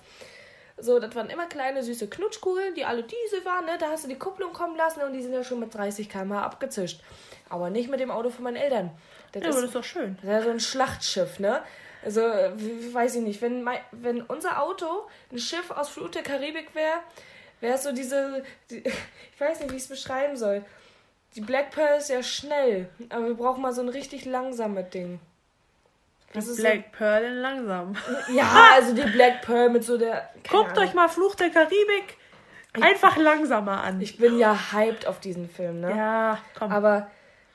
So, 0.78 1.00
das 1.00 1.16
waren 1.16 1.30
immer 1.30 1.46
kleine, 1.46 1.84
süße 1.84 2.10
Knutschkugeln, 2.10 2.74
die 2.76 2.86
alle 2.86 3.04
Diesel 3.04 3.46
waren, 3.46 3.66
ne? 3.66 3.78
Da 3.80 3.90
hast 3.90 4.04
du 4.04 4.10
die 4.10 4.18
Kupplung 4.18 4.52
kommen 4.52 4.76
lassen 4.76 5.02
und 5.02 5.14
die 5.14 5.22
sind 5.22 5.34
ja 5.34 5.44
schon 5.44 5.60
mit 5.60 5.74
30 5.74 6.10
km/h 6.10 6.44
abgezischt. 6.44 7.02
Aber 7.50 7.70
nicht 7.70 7.90
mit 7.90 8.00
dem 8.00 8.12
Auto 8.12 8.30
von 8.30 8.44
meinen 8.44 8.56
Eltern. 8.56 8.92
Das 9.32 9.44
ja, 9.44 9.50
ist, 9.50 9.56
das 9.56 9.64
ist 9.66 9.76
doch 9.76 9.84
schön. 9.84 10.18
Das 10.22 10.24
ist 10.24 10.30
ja 10.30 10.42
so 10.42 10.50
ein 10.50 10.60
Schlachtschiff, 10.60 11.40
ne? 11.40 11.62
Also, 12.04 12.22
weiß 12.22 13.16
ich 13.16 13.22
nicht, 13.22 13.42
wenn, 13.42 13.62
mein, 13.64 13.80
wenn 13.92 14.22
unser 14.22 14.62
Auto 14.62 15.08
ein 15.32 15.38
Schiff 15.38 15.70
aus 15.70 15.90
Flut 15.90 16.16
der 16.16 16.24
Karibik 16.24 16.74
wäre, 16.74 17.00
wäre 17.62 17.76
es 17.76 17.84
so 17.84 17.94
diese, 17.94 18.44
die, 18.70 18.78
ich 19.34 19.40
weiß 19.40 19.62
nicht, 19.62 19.72
wie 19.72 19.78
ich 19.78 19.84
es 19.84 19.90
beschreiben 19.90 20.36
soll. 20.36 20.64
Die 21.36 21.42
Black 21.42 21.72
Pearl 21.72 21.98
ist 21.98 22.10
ja 22.10 22.22
schnell, 22.22 22.90
aber 23.10 23.28
wir 23.28 23.36
brauchen 23.36 23.62
mal 23.62 23.72
so 23.74 23.82
ein 23.82 23.90
richtig 23.90 24.26
langsames 24.26 24.90
Ding. 24.90 25.22
Das 26.34 26.54
die 26.54 26.62
Black 26.62 26.86
so, 26.92 26.98
Pearl 26.98 27.24
in 27.24 27.36
langsam. 27.36 27.96
Ja, 28.34 28.72
also 28.74 28.94
die 28.94 29.10
Black 29.10 29.42
Pearl 29.42 29.70
mit 29.70 29.84
so 29.84 29.98
der. 29.98 30.30
Guckt 30.50 30.72
Ahnung. 30.72 30.84
euch 30.84 30.94
mal 30.94 31.08
Fluch 31.08 31.36
der 31.36 31.50
Karibik 31.50 32.18
einfach 32.74 33.18
ich, 33.18 33.24
langsamer 33.24 33.84
an. 33.84 34.02
Ich 34.02 34.18
bin 34.18 34.38
ja 34.38 34.72
hyped 34.72 35.08
auf 35.08 35.20
diesen 35.20 35.50
Film, 35.50 35.82
ne? 35.82 35.96
Ja, 35.96 36.38
komm. 36.58 36.72
Aber 36.72 37.10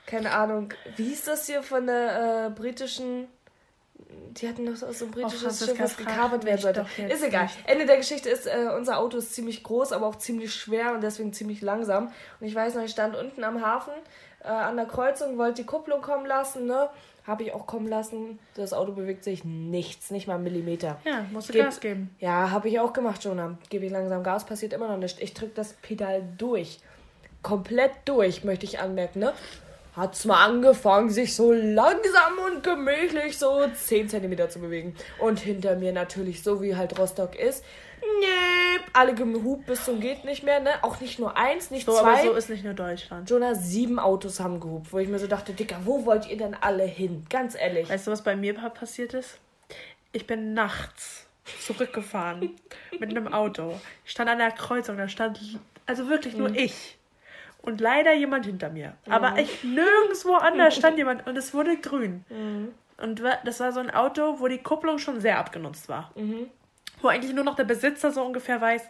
keine 0.06 0.32
Ahnung, 0.32 0.72
wie 0.96 1.12
ist 1.12 1.26
das 1.26 1.46
hier 1.46 1.62
von 1.62 1.86
der 1.86 2.46
äh, 2.46 2.50
britischen. 2.50 3.28
Die 4.36 4.48
hatten 4.48 4.64
noch 4.64 4.76
so, 4.76 4.92
so 4.92 5.06
ein 5.06 5.10
britisches 5.10 5.64
Schiff, 5.64 5.78
was 5.80 5.96
gekapert 5.96 6.44
werden 6.44 6.60
sollte. 6.60 6.86
Ist 7.08 7.22
egal. 7.24 7.44
Nicht. 7.44 7.58
Ende 7.66 7.86
der 7.86 7.96
Geschichte 7.96 8.28
ist, 8.28 8.46
äh, 8.46 8.68
unser 8.76 8.98
Auto 8.98 9.16
ist 9.18 9.34
ziemlich 9.34 9.62
groß, 9.62 9.92
aber 9.92 10.06
auch 10.06 10.16
ziemlich 10.16 10.54
schwer 10.54 10.92
und 10.92 11.02
deswegen 11.02 11.32
ziemlich 11.32 11.62
langsam. 11.62 12.12
Und 12.40 12.46
ich 12.46 12.54
weiß 12.54 12.74
noch, 12.74 12.82
ich 12.82 12.90
stand 12.90 13.16
unten 13.16 13.44
am 13.44 13.64
Hafen 13.64 13.94
äh, 14.44 14.48
an 14.48 14.76
der 14.76 14.86
Kreuzung, 14.86 15.38
wollte 15.38 15.62
die 15.62 15.66
Kupplung 15.66 16.02
kommen 16.02 16.26
lassen, 16.26 16.66
ne? 16.66 16.88
Habe 17.26 17.42
ich 17.42 17.52
auch 17.52 17.66
kommen 17.66 17.88
lassen. 17.88 18.38
Das 18.54 18.72
Auto 18.72 18.92
bewegt 18.92 19.24
sich 19.24 19.42
nichts, 19.44 20.12
nicht 20.12 20.28
mal 20.28 20.34
einen 20.34 20.44
Millimeter. 20.44 21.00
Ja, 21.04 21.24
musst 21.32 21.48
du 21.48 21.54
Geb, 21.54 21.64
Gas 21.64 21.80
geben. 21.80 22.14
Ja, 22.20 22.50
habe 22.50 22.68
ich 22.68 22.78
auch 22.78 22.92
gemacht, 22.92 23.24
Jonah. 23.24 23.58
Gebe 23.68 23.86
ich 23.86 23.90
langsam 23.90 24.22
Gas, 24.22 24.46
passiert 24.46 24.72
immer 24.72 24.86
noch 24.86 24.98
nicht. 24.98 25.20
Ich 25.20 25.34
drücke 25.34 25.52
das 25.54 25.72
Pedal 25.72 26.22
durch. 26.38 26.78
Komplett 27.42 27.92
durch, 28.04 28.44
möchte 28.44 28.64
ich 28.64 28.78
anmerken, 28.78 29.20
ne? 29.20 29.32
Hat 29.96 30.14
es 30.14 30.26
mal 30.26 30.44
angefangen, 30.44 31.08
sich 31.08 31.34
so 31.34 31.52
langsam 31.52 32.38
und 32.46 32.62
gemächlich 32.62 33.38
so 33.38 33.66
10 33.66 34.10
cm 34.10 34.50
zu 34.50 34.60
bewegen. 34.60 34.94
Und 35.18 35.40
hinter 35.40 35.76
mir 35.76 35.92
natürlich, 35.92 36.42
so 36.42 36.62
wie 36.62 36.76
halt 36.76 36.98
Rostock 36.98 37.34
ist, 37.34 37.64
alle 38.92 39.14
gehupt 39.14 39.66
bis 39.66 39.84
zum 39.84 40.00
geht 40.00 40.24
nicht 40.24 40.42
mehr, 40.42 40.60
ne? 40.60 40.70
Auch 40.82 41.00
nicht 41.00 41.18
nur 41.18 41.36
eins, 41.36 41.70
nicht 41.70 41.86
so, 41.86 41.92
zwei. 41.92 42.12
Aber 42.12 42.22
so 42.22 42.32
ist 42.34 42.50
nicht 42.50 42.64
nur 42.64 42.74
Deutschland. 42.74 43.28
Jonah, 43.28 43.54
sieben 43.54 43.98
Autos 43.98 44.40
haben 44.40 44.60
gehupt, 44.60 44.92
wo 44.92 44.98
ich 44.98 45.08
mir 45.08 45.18
so 45.18 45.26
dachte, 45.26 45.52
Dicker, 45.52 45.80
wo 45.84 46.04
wollt 46.04 46.28
ihr 46.28 46.36
denn 46.36 46.54
alle 46.54 46.84
hin? 46.84 47.24
Ganz 47.28 47.54
ehrlich. 47.54 47.88
Weißt 47.88 48.06
du, 48.06 48.10
was 48.10 48.22
bei 48.22 48.36
mir 48.36 48.54
passiert 48.54 49.14
ist? 49.14 49.38
Ich 50.12 50.26
bin 50.26 50.54
nachts 50.54 51.26
zurückgefahren 51.60 52.54
mit 52.98 53.10
einem 53.10 53.32
Auto. 53.32 53.78
Ich 54.04 54.12
stand 54.12 54.30
an 54.30 54.38
der 54.38 54.50
Kreuzung, 54.50 54.96
da 54.96 55.08
stand 55.08 55.58
also 55.86 56.08
wirklich 56.08 56.36
nur 56.36 56.50
mhm. 56.50 56.56
ich. 56.56 56.95
Und 57.66 57.80
leider 57.80 58.14
jemand 58.14 58.46
hinter 58.46 58.70
mir. 58.70 58.94
Mhm. 59.04 59.12
Aber 59.12 59.38
ich 59.38 59.62
nirgendwo 59.62 60.34
anders 60.34 60.74
stand 60.78 60.96
jemand 60.96 61.26
und 61.26 61.36
es 61.36 61.52
wurde 61.52 61.76
grün. 61.76 62.24
Mhm. 62.30 62.72
Und 62.96 63.22
das 63.44 63.60
war 63.60 63.72
so 63.72 63.80
ein 63.80 63.90
Auto, 63.90 64.40
wo 64.40 64.48
die 64.48 64.58
Kupplung 64.58 64.98
schon 64.98 65.20
sehr 65.20 65.38
abgenutzt 65.38 65.88
war. 65.88 66.12
Mhm. 66.14 66.48
Wo 67.02 67.08
eigentlich 67.08 67.34
nur 67.34 67.44
noch 67.44 67.56
der 67.56 67.64
Besitzer 67.64 68.10
so 68.10 68.22
ungefähr 68.22 68.60
weiß, 68.60 68.82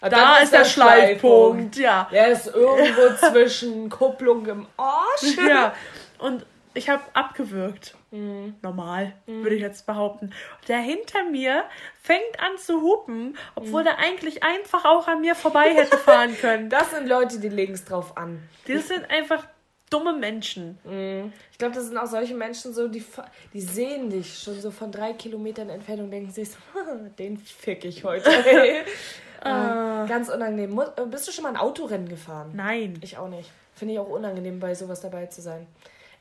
da, 0.00 0.08
da 0.08 0.36
ist 0.38 0.52
der, 0.52 0.60
der 0.60 0.66
Schleifpunkt. 0.66 1.76
Ja. 1.76 2.08
Der 2.10 2.28
ist 2.28 2.46
irgendwo 2.46 3.14
zwischen 3.30 3.90
Kupplung 3.90 4.46
im 4.46 4.66
Arsch. 4.76 5.36
Ja. 5.46 5.74
Und 6.18 6.46
ich 6.74 6.88
habe 6.88 7.02
abgewürgt. 7.14 7.96
Mhm. 8.10 8.54
Normal, 8.62 9.12
mhm. 9.26 9.42
würde 9.42 9.56
ich 9.56 9.62
jetzt 9.62 9.86
behaupten. 9.86 10.32
Der 10.68 10.78
hinter 10.78 11.24
mir 11.30 11.64
fängt 12.02 12.40
an 12.40 12.58
zu 12.58 12.82
hupen, 12.82 13.36
obwohl 13.54 13.82
mhm. 13.82 13.86
der 13.86 13.98
eigentlich 13.98 14.42
einfach 14.42 14.84
auch 14.84 15.08
an 15.08 15.20
mir 15.20 15.34
vorbei 15.34 15.74
hätte 15.74 15.96
fahren 15.96 16.36
können. 16.40 16.68
Das 16.68 16.90
sind 16.90 17.08
Leute, 17.08 17.38
die 17.38 17.48
legen 17.48 17.74
es 17.74 17.84
drauf 17.84 18.16
an. 18.16 18.42
Das 18.66 18.88
sind 18.88 19.10
einfach 19.10 19.46
dumme 19.90 20.12
Menschen. 20.12 20.78
Mhm. 20.84 21.32
Ich 21.52 21.58
glaube, 21.58 21.74
das 21.74 21.86
sind 21.86 21.96
auch 21.96 22.06
solche 22.06 22.34
Menschen, 22.34 22.74
so, 22.74 22.88
die, 22.88 23.04
die 23.52 23.60
sehen 23.60 24.10
dich 24.10 24.38
schon 24.38 24.60
so 24.60 24.70
von 24.70 24.90
drei 24.90 25.12
Kilometern 25.12 25.68
Entfernung, 25.68 26.10
denken 26.10 26.30
sich 26.30 26.50
so, 26.50 26.58
den 27.18 27.38
fick 27.38 27.84
ich 27.84 28.04
heute. 28.04 28.28
äh, 29.44 30.06
ganz 30.08 30.28
unangenehm. 30.28 30.80
Bist 31.10 31.28
du 31.28 31.32
schon 31.32 31.44
mal 31.44 31.50
ein 31.50 31.56
Autorennen 31.56 32.08
gefahren? 32.08 32.50
Nein. 32.54 32.98
Ich 33.02 33.16
auch 33.18 33.28
nicht. 33.28 33.50
Finde 33.74 33.94
ich 33.94 34.00
auch 34.00 34.08
unangenehm, 34.08 34.60
bei 34.60 34.74
sowas 34.74 35.00
dabei 35.00 35.26
zu 35.26 35.42
sein. 35.42 35.66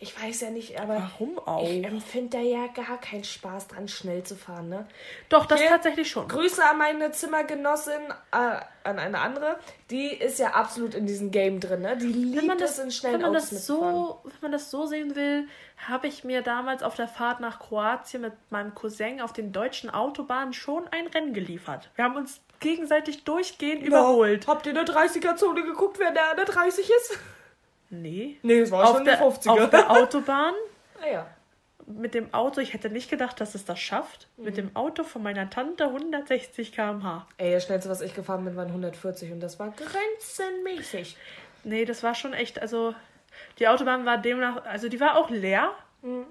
Ich 0.04 0.22
weiß 0.22 0.42
ja 0.42 0.50
nicht, 0.50 0.82
aber 0.82 0.96
warum 0.96 1.40
auch? 1.40 1.64
Ich 1.64 1.82
empfinde 1.86 2.38
da 2.38 2.44
ja 2.44 2.68
gar 2.68 3.00
keinen 3.00 3.24
Spaß 3.24 3.70
dran, 3.70 3.88
schnell 3.88 4.22
zu 4.24 4.36
fahren, 4.36 4.68
ne? 4.68 4.86
Doch, 5.30 5.46
das 5.46 5.62
Hier, 5.62 5.70
tatsächlich 5.70 6.12
schon. 6.12 6.28
Grüße 6.28 6.62
an 6.62 6.78
meine 6.78 7.12
Zimmergenossin, 7.12 8.02
äh, 8.34 8.36
an 8.84 9.00
eine 9.00 9.20
andere. 9.20 9.58
Die 9.90 10.08
ist 10.08 10.40
ja 10.40 10.50
absolut 10.50 10.94
in 10.94 11.08
diesem 11.08 11.32
Game 11.32 11.62
drin, 11.62 11.84
ne? 11.84 11.96
Die 11.96 12.08
liebt 12.08 12.50
wenn 12.50 12.58
das, 12.58 12.80
in 12.80 12.92
schnellen 12.92 13.16
wenn 13.16 13.22
man 13.22 13.32
Autos 13.38 13.52
das 13.52 13.66
so, 13.66 14.20
Wenn 14.26 14.34
man 14.42 14.52
das 14.52 14.70
so 14.70 14.86
sehen 14.88 15.16
will, 15.16 15.48
habe 15.88 16.08
ich 16.08 16.26
mir 16.26 16.42
damals 16.42 16.84
auf 16.84 16.96
der 16.96 17.08
Fahrt 17.08 17.40
nach 17.40 17.60
Kroatien 17.60 18.24
mit 18.24 18.34
meinem 18.50 18.76
Cousin 18.76 19.22
auf 19.22 19.32
den 19.32 19.54
deutschen 19.54 19.90
Autobahnen 19.90 20.52
schon 20.52 20.86
ein 20.90 21.08
Rennen 21.08 21.34
geliefert. 21.34 21.90
Wir 21.96 22.04
haben 22.04 22.18
uns 22.18 22.42
gegenseitig 22.60 23.24
durchgehend 23.24 23.84
ja. 23.84 23.88
überholt. 23.88 24.48
Habt 24.48 24.66
ihr 24.66 24.78
in 24.78 24.86
der 24.86 24.94
30er-Zone 24.94 25.64
geguckt, 25.64 25.98
wer 25.98 26.12
der 26.12 26.32
an 26.32 26.36
der 26.36 26.46
30 26.46 26.90
ist? 26.90 27.20
Nee. 27.94 28.38
Nee, 28.42 28.60
es 28.60 28.72
war 28.72 28.90
auf 28.90 28.96
schon 28.98 29.06
der, 29.06 29.18
die 29.18 29.24
50er. 29.24 29.50
Auf 29.50 29.70
der 29.70 29.92
Autobahn. 29.92 30.54
ah 31.02 31.08
ja. 31.08 31.28
Mit 31.86 32.14
dem 32.14 32.34
Auto, 32.34 32.62
ich 32.62 32.74
hätte 32.74 32.90
nicht 32.90 33.10
gedacht, 33.10 33.40
dass 33.42 33.56
es 33.56 33.66
das 33.66 33.80
schafft. 33.80 34.28
Mhm. 34.38 34.44
Mit 34.46 34.58
dem 34.58 34.76
Auto 34.76 35.04
von 35.04 35.22
meiner 35.22 35.50
Tante 35.50 35.86
160 35.86 36.72
km/h. 36.72 37.28
Ey, 37.38 37.54
das 37.54 37.66
schnellste, 37.66 37.90
was 37.90 38.02
ich 38.02 38.16
gefahren 38.16 38.46
bin, 38.46 38.56
waren 38.56 38.70
140 38.70 39.32
und 39.32 39.42
das 39.42 39.60
war 39.60 39.72
grenzenmäßig. 39.72 41.18
Nee, 41.66 41.86
das 41.86 42.04
war 42.04 42.16
schon 42.16 42.34
echt, 42.34 42.60
also 42.60 42.96
die 43.60 43.68
Autobahn 43.68 44.06
war 44.06 44.18
demnach, 44.18 44.66
also 44.66 44.90
die 44.90 45.00
war 45.00 45.18
auch 45.18 45.30
leer. 45.30 45.72
Mhm. 46.02 46.26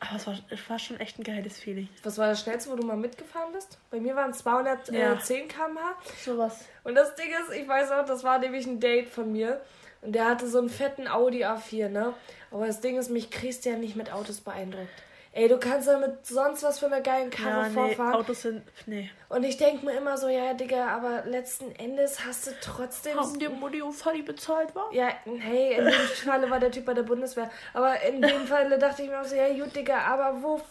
Aber 0.00 0.16
es 0.16 0.26
war, 0.26 0.38
es 0.48 0.70
war 0.70 0.78
schon 0.78 0.98
echt 0.98 1.18
ein 1.18 1.24
geiles 1.24 1.60
Feeling. 1.60 1.88
Was 2.02 2.16
war 2.16 2.28
das 2.28 2.40
schnellste, 2.40 2.70
wo 2.70 2.76
du 2.76 2.86
mal 2.86 2.96
mitgefahren 2.96 3.52
bist? 3.52 3.78
Bei 3.90 4.00
mir 4.00 4.16
waren 4.16 4.30
es 4.30 4.38
210 4.38 4.94
ja. 4.94 5.14
km/h. 5.14 5.94
Sowas. 6.24 6.64
Und 6.84 6.94
das 6.94 7.14
Ding 7.14 7.28
ist, 7.28 7.54
ich 7.54 7.68
weiß 7.68 7.90
auch, 7.92 8.06
das 8.06 8.24
war 8.24 8.38
nämlich 8.38 8.66
ein 8.66 8.80
Date 8.80 9.10
von 9.10 9.30
mir. 9.30 9.60
Und 10.02 10.12
der 10.12 10.26
hatte 10.26 10.48
so 10.48 10.58
einen 10.58 10.70
fetten 10.70 11.08
Audi 11.08 11.44
A4, 11.44 11.88
ne? 11.88 12.14
Aber 12.50 12.66
das 12.66 12.80
Ding 12.80 12.96
ist, 12.98 13.10
mich 13.10 13.30
kriegst 13.30 13.64
ja 13.64 13.76
nicht 13.76 13.96
mit 13.96 14.12
Autos 14.12 14.40
beeindruckt. 14.40 14.88
Ey, 15.32 15.46
du 15.46 15.58
kannst 15.58 15.86
ja 15.86 15.96
mit 15.96 16.26
sonst 16.26 16.64
was 16.64 16.80
für 16.80 16.86
eine 16.86 17.02
geile 17.02 17.30
Karre 17.30 17.62
ja, 17.62 17.68
nee, 17.68 17.74
vorfahren. 17.74 18.14
Autos 18.14 18.42
sind. 18.42 18.62
Nee. 18.86 19.10
Und 19.28 19.44
ich 19.44 19.56
denke 19.56 19.86
mir 19.86 19.92
immer 19.92 20.18
so, 20.18 20.28
ja, 20.28 20.54
Digga, 20.54 20.88
aber 20.88 21.22
letzten 21.24 21.70
Endes 21.76 22.26
hast 22.26 22.48
du 22.48 22.50
trotzdem. 22.60 23.16
Haben 23.16 23.38
dir 23.38 23.48
Mutti 23.48 23.80
und 23.80 23.92
Fadi 23.92 24.22
bezahlt, 24.22 24.74
war? 24.74 24.92
Ja, 24.92 25.08
hey, 25.24 25.74
in 25.74 25.84
dem 25.84 25.92
Falle 26.24 26.50
war 26.50 26.58
der 26.58 26.72
Typ 26.72 26.84
bei 26.84 26.94
der 26.94 27.04
Bundeswehr. 27.04 27.48
Aber 27.74 28.00
in 28.02 28.20
dem 28.20 28.44
Falle 28.44 28.76
dachte 28.76 29.02
ich 29.02 29.08
mir 29.08 29.20
auch 29.20 29.24
so, 29.24 29.36
ja, 29.36 29.48
gut, 29.54 29.76
Digga, 29.76 29.98
aber 29.98 30.42
wofür 30.42 30.64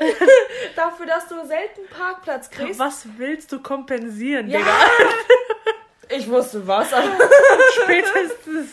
denn? 0.00 0.12
Dafür, 0.74 1.06
dass 1.06 1.28
du 1.28 1.46
selten 1.46 1.82
Parkplatz 1.88 2.50
kriegst. 2.50 2.80
Was 2.80 3.06
willst 3.16 3.52
du 3.52 3.62
kompensieren, 3.62 4.48
ja. 4.50 4.58
Digga? 4.58 4.72
Ich 6.16 6.28
wusste 6.28 6.66
was, 6.66 6.92
aber 6.92 7.08
spätestens. 7.82 8.70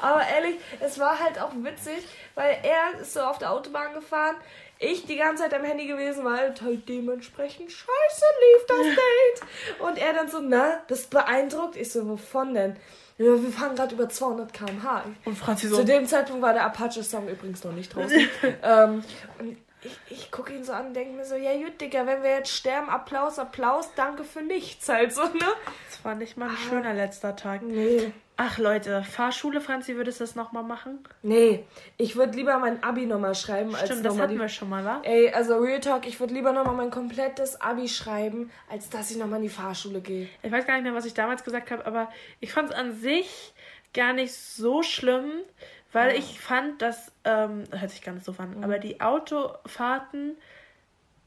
aber 0.00 0.22
ehrlich, 0.26 0.56
es 0.80 0.98
war 0.98 1.18
halt 1.18 1.38
auch 1.40 1.52
witzig, 1.54 2.04
weil 2.34 2.58
er 2.62 3.00
ist 3.00 3.12
so 3.12 3.20
auf 3.20 3.38
der 3.38 3.52
Autobahn 3.52 3.94
gefahren, 3.94 4.36
ich 4.82 5.04
die 5.04 5.16
ganze 5.16 5.42
Zeit 5.42 5.52
am 5.52 5.62
Handy 5.62 5.86
gewesen, 5.86 6.24
weil 6.24 6.54
halt 6.58 6.88
dementsprechend 6.88 7.70
scheiße 7.70 8.24
lief 8.40 8.66
das 8.66 8.78
Date. 8.86 9.80
Und 9.80 9.98
er 9.98 10.14
dann 10.14 10.28
so, 10.28 10.40
na, 10.40 10.80
das 10.88 11.06
beeindruckt. 11.06 11.76
Ich 11.76 11.92
so, 11.92 12.08
wovon 12.08 12.54
denn? 12.54 12.76
Ja, 13.18 13.26
wir 13.26 13.50
fahren 13.50 13.76
gerade 13.76 13.94
über 13.94 14.08
200 14.08 14.50
km/h. 14.50 15.04
Und 15.26 15.36
Franzi 15.36 15.68
so. 15.68 15.76
Zu 15.76 15.84
dem 15.84 16.06
Zeitpunkt 16.06 16.40
war 16.40 16.54
der 16.54 16.64
Apache-Song 16.64 17.28
übrigens 17.28 17.62
noch 17.62 17.72
nicht 17.72 17.94
draußen. 17.94 18.18
ähm, 18.62 19.04
und 19.38 19.58
ich, 19.82 19.98
ich 20.10 20.30
gucke 20.30 20.54
ihn 20.54 20.64
so 20.64 20.72
an 20.72 20.88
und 20.88 20.94
denke 20.94 21.16
mir 21.16 21.24
so, 21.24 21.34
ja 21.36 21.52
gut, 21.54 21.80
Digga, 21.80 22.06
wenn 22.06 22.22
wir 22.22 22.30
jetzt 22.30 22.54
sterben, 22.54 22.88
Applaus, 22.88 23.38
Applaus, 23.38 23.90
danke 23.94 24.24
für 24.24 24.42
nichts 24.42 24.88
halt 24.88 25.12
so, 25.12 25.22
ne? 25.22 25.46
Das 25.88 26.04
war 26.04 26.14
nicht 26.14 26.36
mal 26.36 26.48
ein 26.48 26.54
ah, 26.54 26.68
schöner 26.68 26.94
letzter 26.94 27.36
Tag. 27.36 27.62
Nee. 27.62 28.12
Ach 28.36 28.56
Leute, 28.56 29.02
Fahrschule, 29.02 29.60
Franzi, 29.60 29.96
würdest 29.96 30.20
du 30.20 30.24
das 30.24 30.34
nochmal 30.34 30.62
machen? 30.62 31.00
Nee, 31.22 31.64
ich 31.98 32.16
würde 32.16 32.36
lieber 32.36 32.58
mein 32.58 32.82
Abi 32.82 33.04
nochmal 33.04 33.34
schreiben. 33.34 33.74
Stimmt, 33.74 33.90
als 33.90 34.02
das 34.02 34.18
hatten 34.18 34.32
die... 34.32 34.38
wir 34.38 34.48
schon 34.48 34.70
mal, 34.70 34.82
wa? 34.84 35.00
Ey, 35.02 35.30
also 35.30 35.58
Real 35.58 35.80
Talk, 35.80 36.06
ich 36.06 36.20
würde 36.20 36.32
lieber 36.32 36.52
nochmal 36.52 36.74
mein 36.74 36.90
komplettes 36.90 37.60
Abi 37.60 37.86
schreiben, 37.86 38.50
als 38.70 38.88
dass 38.88 39.10
ich 39.10 39.18
nochmal 39.18 39.40
in 39.40 39.42
die 39.42 39.50
Fahrschule 39.50 40.00
gehe. 40.00 40.28
Ich 40.42 40.50
weiß 40.50 40.66
gar 40.66 40.74
nicht 40.74 40.84
mehr, 40.84 40.94
was 40.94 41.04
ich 41.04 41.12
damals 41.12 41.44
gesagt 41.44 41.70
habe, 41.70 41.84
aber 41.84 42.10
ich 42.40 42.52
fand 42.52 42.70
es 42.70 42.74
an 42.74 42.94
sich 42.94 43.52
gar 43.92 44.12
nicht 44.12 44.32
so 44.32 44.82
schlimm, 44.82 45.30
weil 45.92 46.10
ja. 46.10 46.18
ich 46.18 46.40
fand, 46.40 46.82
dass, 46.82 47.12
ähm, 47.24 47.64
hört 47.70 47.90
sich 47.90 48.02
gar 48.02 48.12
nicht 48.12 48.24
so 48.24 48.34
an, 48.38 48.58
mhm. 48.58 48.64
aber 48.64 48.78
die 48.78 49.00
Autofahrten 49.00 50.36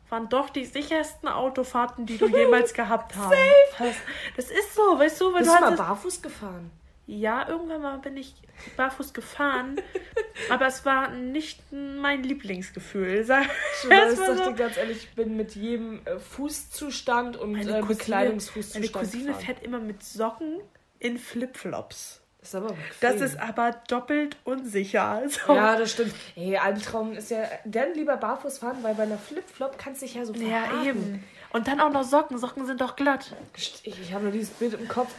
waren 0.09 0.29
doch 0.29 0.49
die 0.49 0.65
sichersten 0.65 1.27
Autofahrten, 1.27 2.05
die 2.05 2.17
du 2.17 2.27
jemals 2.27 2.73
gehabt 2.75 3.15
hast. 3.15 3.31
Safe. 3.31 3.95
Das 4.35 4.45
ist 4.45 4.75
so, 4.75 4.99
weißt 4.99 5.19
du, 5.21 5.33
wenn 5.33 5.43
Bist 5.43 5.55
du 5.55 5.59
mal 5.59 5.75
barfuß 5.75 6.21
gefahren? 6.21 6.69
Ja, 7.05 7.49
irgendwann 7.49 7.81
mal 7.81 7.97
bin 7.97 8.15
ich 8.15 8.33
barfuß 8.77 9.13
gefahren, 9.13 9.75
aber 10.49 10.67
es 10.67 10.85
war 10.85 11.09
nicht 11.09 11.59
mein 11.71 12.23
Lieblingsgefühl. 12.23 13.25
Sag 13.25 13.43
ich 13.43 13.89
weiß, 13.89 14.15
so. 14.15 14.35
dir 14.35 14.53
ganz 14.53 14.77
ehrlich, 14.77 14.97
ich 14.97 15.15
bin 15.15 15.35
mit 15.35 15.53
jedem 15.55 15.99
äh, 16.05 16.17
Fußzustand 16.17 17.35
und 17.35 17.51
meine 17.51 17.79
äh, 17.79 17.81
Bekleidungsfußzustand. 17.81 18.93
Meine 18.93 19.05
Cousine 19.05 19.25
gefahren. 19.25 19.45
fährt 19.45 19.63
immer 19.63 19.79
mit 19.79 20.01
Socken 20.01 20.61
in 20.99 21.17
Flipflops. 21.17 22.22
Ist 22.43 22.55
aber 22.55 22.75
das 22.99 23.21
ist 23.21 23.39
aber 23.39 23.71
doppelt 23.87 24.35
unsicher. 24.43 25.21
So. 25.29 25.55
Ja, 25.55 25.77
das 25.77 25.91
stimmt. 25.91 26.13
Ey, 26.35 26.57
Albtraum 26.57 27.13
ist 27.13 27.31
ja 27.31 27.43
dann 27.63 27.93
lieber 27.93 28.17
barfuß 28.17 28.57
fahren, 28.57 28.77
weil 28.81 28.95
bei 28.95 29.03
einer 29.03 29.17
Flipflop 29.17 29.77
kannst 29.77 30.01
du 30.01 30.05
dich 30.05 30.15
ja 30.15 30.25
so. 30.25 30.33
Ja, 30.33 30.83
eben. 30.83 31.23
Und 31.53 31.67
dann 31.67 31.79
auch 31.79 31.91
noch 31.91 32.03
Socken. 32.03 32.37
Socken 32.37 32.65
sind 32.65 32.81
doch 32.81 32.95
glatt. 32.95 33.33
Ich, 33.55 33.79
ich 33.83 34.13
habe 34.13 34.23
nur 34.23 34.33
dieses 34.33 34.49
Bild 34.49 34.73
im 34.73 34.87
Kopf. 34.87 35.13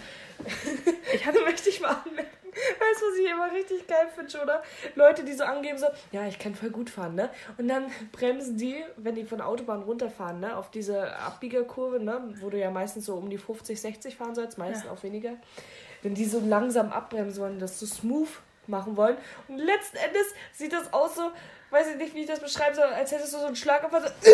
ich 1.14 1.24
hatte, 1.24 1.40
möchte 1.44 1.70
ich 1.70 1.80
mal 1.80 1.96
anmerken. 2.04 2.43
Weißt 2.54 3.00
du, 3.00 3.06
was 3.06 3.18
ich 3.18 3.30
immer 3.30 3.52
richtig 3.52 3.86
geil 3.86 4.08
finde, 4.14 4.42
oder? 4.42 4.62
Leute, 4.94 5.24
die 5.24 5.32
so 5.32 5.44
angeben 5.44 5.78
so, 5.78 5.86
ja, 6.12 6.26
ich 6.26 6.38
kann 6.38 6.54
voll 6.54 6.70
gut 6.70 6.90
fahren, 6.90 7.14
ne? 7.14 7.30
Und 7.58 7.68
dann 7.68 7.90
bremsen 8.12 8.56
die, 8.56 8.84
wenn 8.96 9.14
die 9.14 9.24
von 9.24 9.38
der 9.38 9.48
Autobahn 9.48 9.82
runterfahren, 9.82 10.40
ne? 10.40 10.56
Auf 10.56 10.70
diese 10.70 11.16
Abbiegerkurve, 11.16 12.00
ne? 12.00 12.34
Wo 12.40 12.50
du 12.50 12.58
ja 12.58 12.70
meistens 12.70 13.06
so 13.06 13.14
um 13.14 13.28
die 13.28 13.38
50, 13.38 13.80
60 13.80 14.16
fahren 14.16 14.34
sollst, 14.34 14.58
meistens 14.58 14.84
ja. 14.84 14.92
auch 14.92 15.02
weniger 15.02 15.36
wenn 16.04 16.14
die 16.14 16.26
so 16.26 16.38
langsam 16.38 16.92
abbremsen 16.92 17.42
wollen, 17.42 17.58
das 17.58 17.80
so 17.80 17.86
smooth 17.86 18.28
machen 18.66 18.96
wollen. 18.96 19.16
Und 19.48 19.58
letzten 19.58 19.96
Endes 19.96 20.26
sieht 20.52 20.72
das 20.72 20.92
aus 20.92 21.16
so, 21.16 21.32
weiß 21.74 21.88
ich 21.88 21.96
nicht, 21.96 22.14
wie 22.14 22.20
ich 22.20 22.26
das 22.26 22.38
beschreiben 22.40 22.74
soll, 22.76 22.84
als 22.84 23.10
hättest 23.10 23.34
du 23.34 23.38
so 23.38 23.46
einen 23.46 23.56
Schlaganfall, 23.56 24.00
so, 24.22 24.30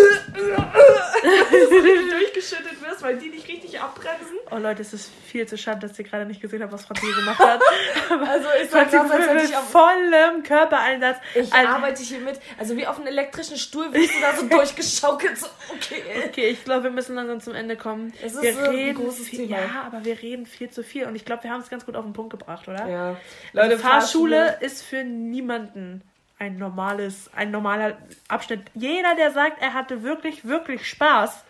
durchgeschüttet 1.80 2.82
wirst, 2.82 3.02
weil 3.02 3.16
die 3.16 3.30
nicht 3.30 3.48
richtig 3.48 3.80
abbremsen. 3.80 4.36
Oh 4.50 4.58
Leute, 4.58 4.82
es 4.82 4.92
ist 4.92 5.10
viel 5.26 5.48
zu 5.48 5.56
schade, 5.56 5.86
dass 5.86 5.98
ihr 5.98 6.04
gerade 6.04 6.26
nicht 6.26 6.42
gesehen 6.42 6.62
habt, 6.62 6.72
was 6.72 6.84
Franzi 6.84 7.06
gemacht 7.06 7.38
hat. 7.38 7.62
also 8.10 8.48
ich 8.62 8.68
sag 8.70 8.92
als 8.92 9.12
hätte 9.12 9.44
ich 9.44 9.56
auf 9.56 9.70
vollem 9.70 10.42
Körpereinsatz. 10.42 11.16
Ich 11.34 11.52
also, 11.52 11.68
arbeite 11.68 12.02
hier 12.02 12.20
mit, 12.20 12.38
also 12.58 12.76
wie 12.76 12.86
auf 12.86 12.98
einem 12.98 13.06
elektrischen 13.06 13.56
Stuhl 13.56 13.92
wirst 13.92 14.14
du 14.14 14.20
da 14.20 14.36
so 14.36 14.46
durchgeschaukelt. 14.48 15.38
So, 15.38 15.46
okay. 15.70 16.02
Okay, 16.26 16.48
ich 16.48 16.62
glaube, 16.64 16.84
wir 16.84 16.90
müssen 16.90 17.14
langsam 17.14 17.40
zum 17.40 17.54
Ende 17.54 17.76
kommen. 17.76 18.12
Es 18.22 18.34
ist 18.34 18.42
wir 18.42 18.52
so 18.52 18.70
reden 18.70 18.90
ein 18.90 18.94
großes 18.96 19.28
viel, 19.28 19.46
Thema. 19.46 19.60
Ja, 19.60 19.82
aber 19.86 20.04
wir 20.04 20.20
reden 20.20 20.44
viel 20.44 20.68
zu 20.68 20.82
viel 20.82 21.06
und 21.06 21.16
ich 21.16 21.24
glaube, 21.24 21.44
wir 21.44 21.50
haben 21.50 21.62
es 21.62 21.70
ganz 21.70 21.86
gut 21.86 21.96
auf 21.96 22.04
den 22.04 22.12
Punkt 22.12 22.30
gebracht, 22.30 22.68
oder? 22.68 22.86
Ja. 22.86 23.16
Leute, 23.54 23.70
also 23.70 23.78
Fahrschule, 23.78 24.36
Fahrschule 24.36 24.66
ist 24.66 24.82
für 24.82 25.04
niemanden 25.04 26.02
ein 26.40 26.56
normales, 26.56 27.30
ein 27.34 27.50
normaler 27.50 27.98
Abschnitt. 28.26 28.62
Jeder, 28.74 29.14
der 29.14 29.30
sagt, 29.30 29.62
er 29.62 29.74
hatte 29.74 30.02
wirklich, 30.02 30.44
wirklich 30.46 30.88
Spaß 30.88 31.44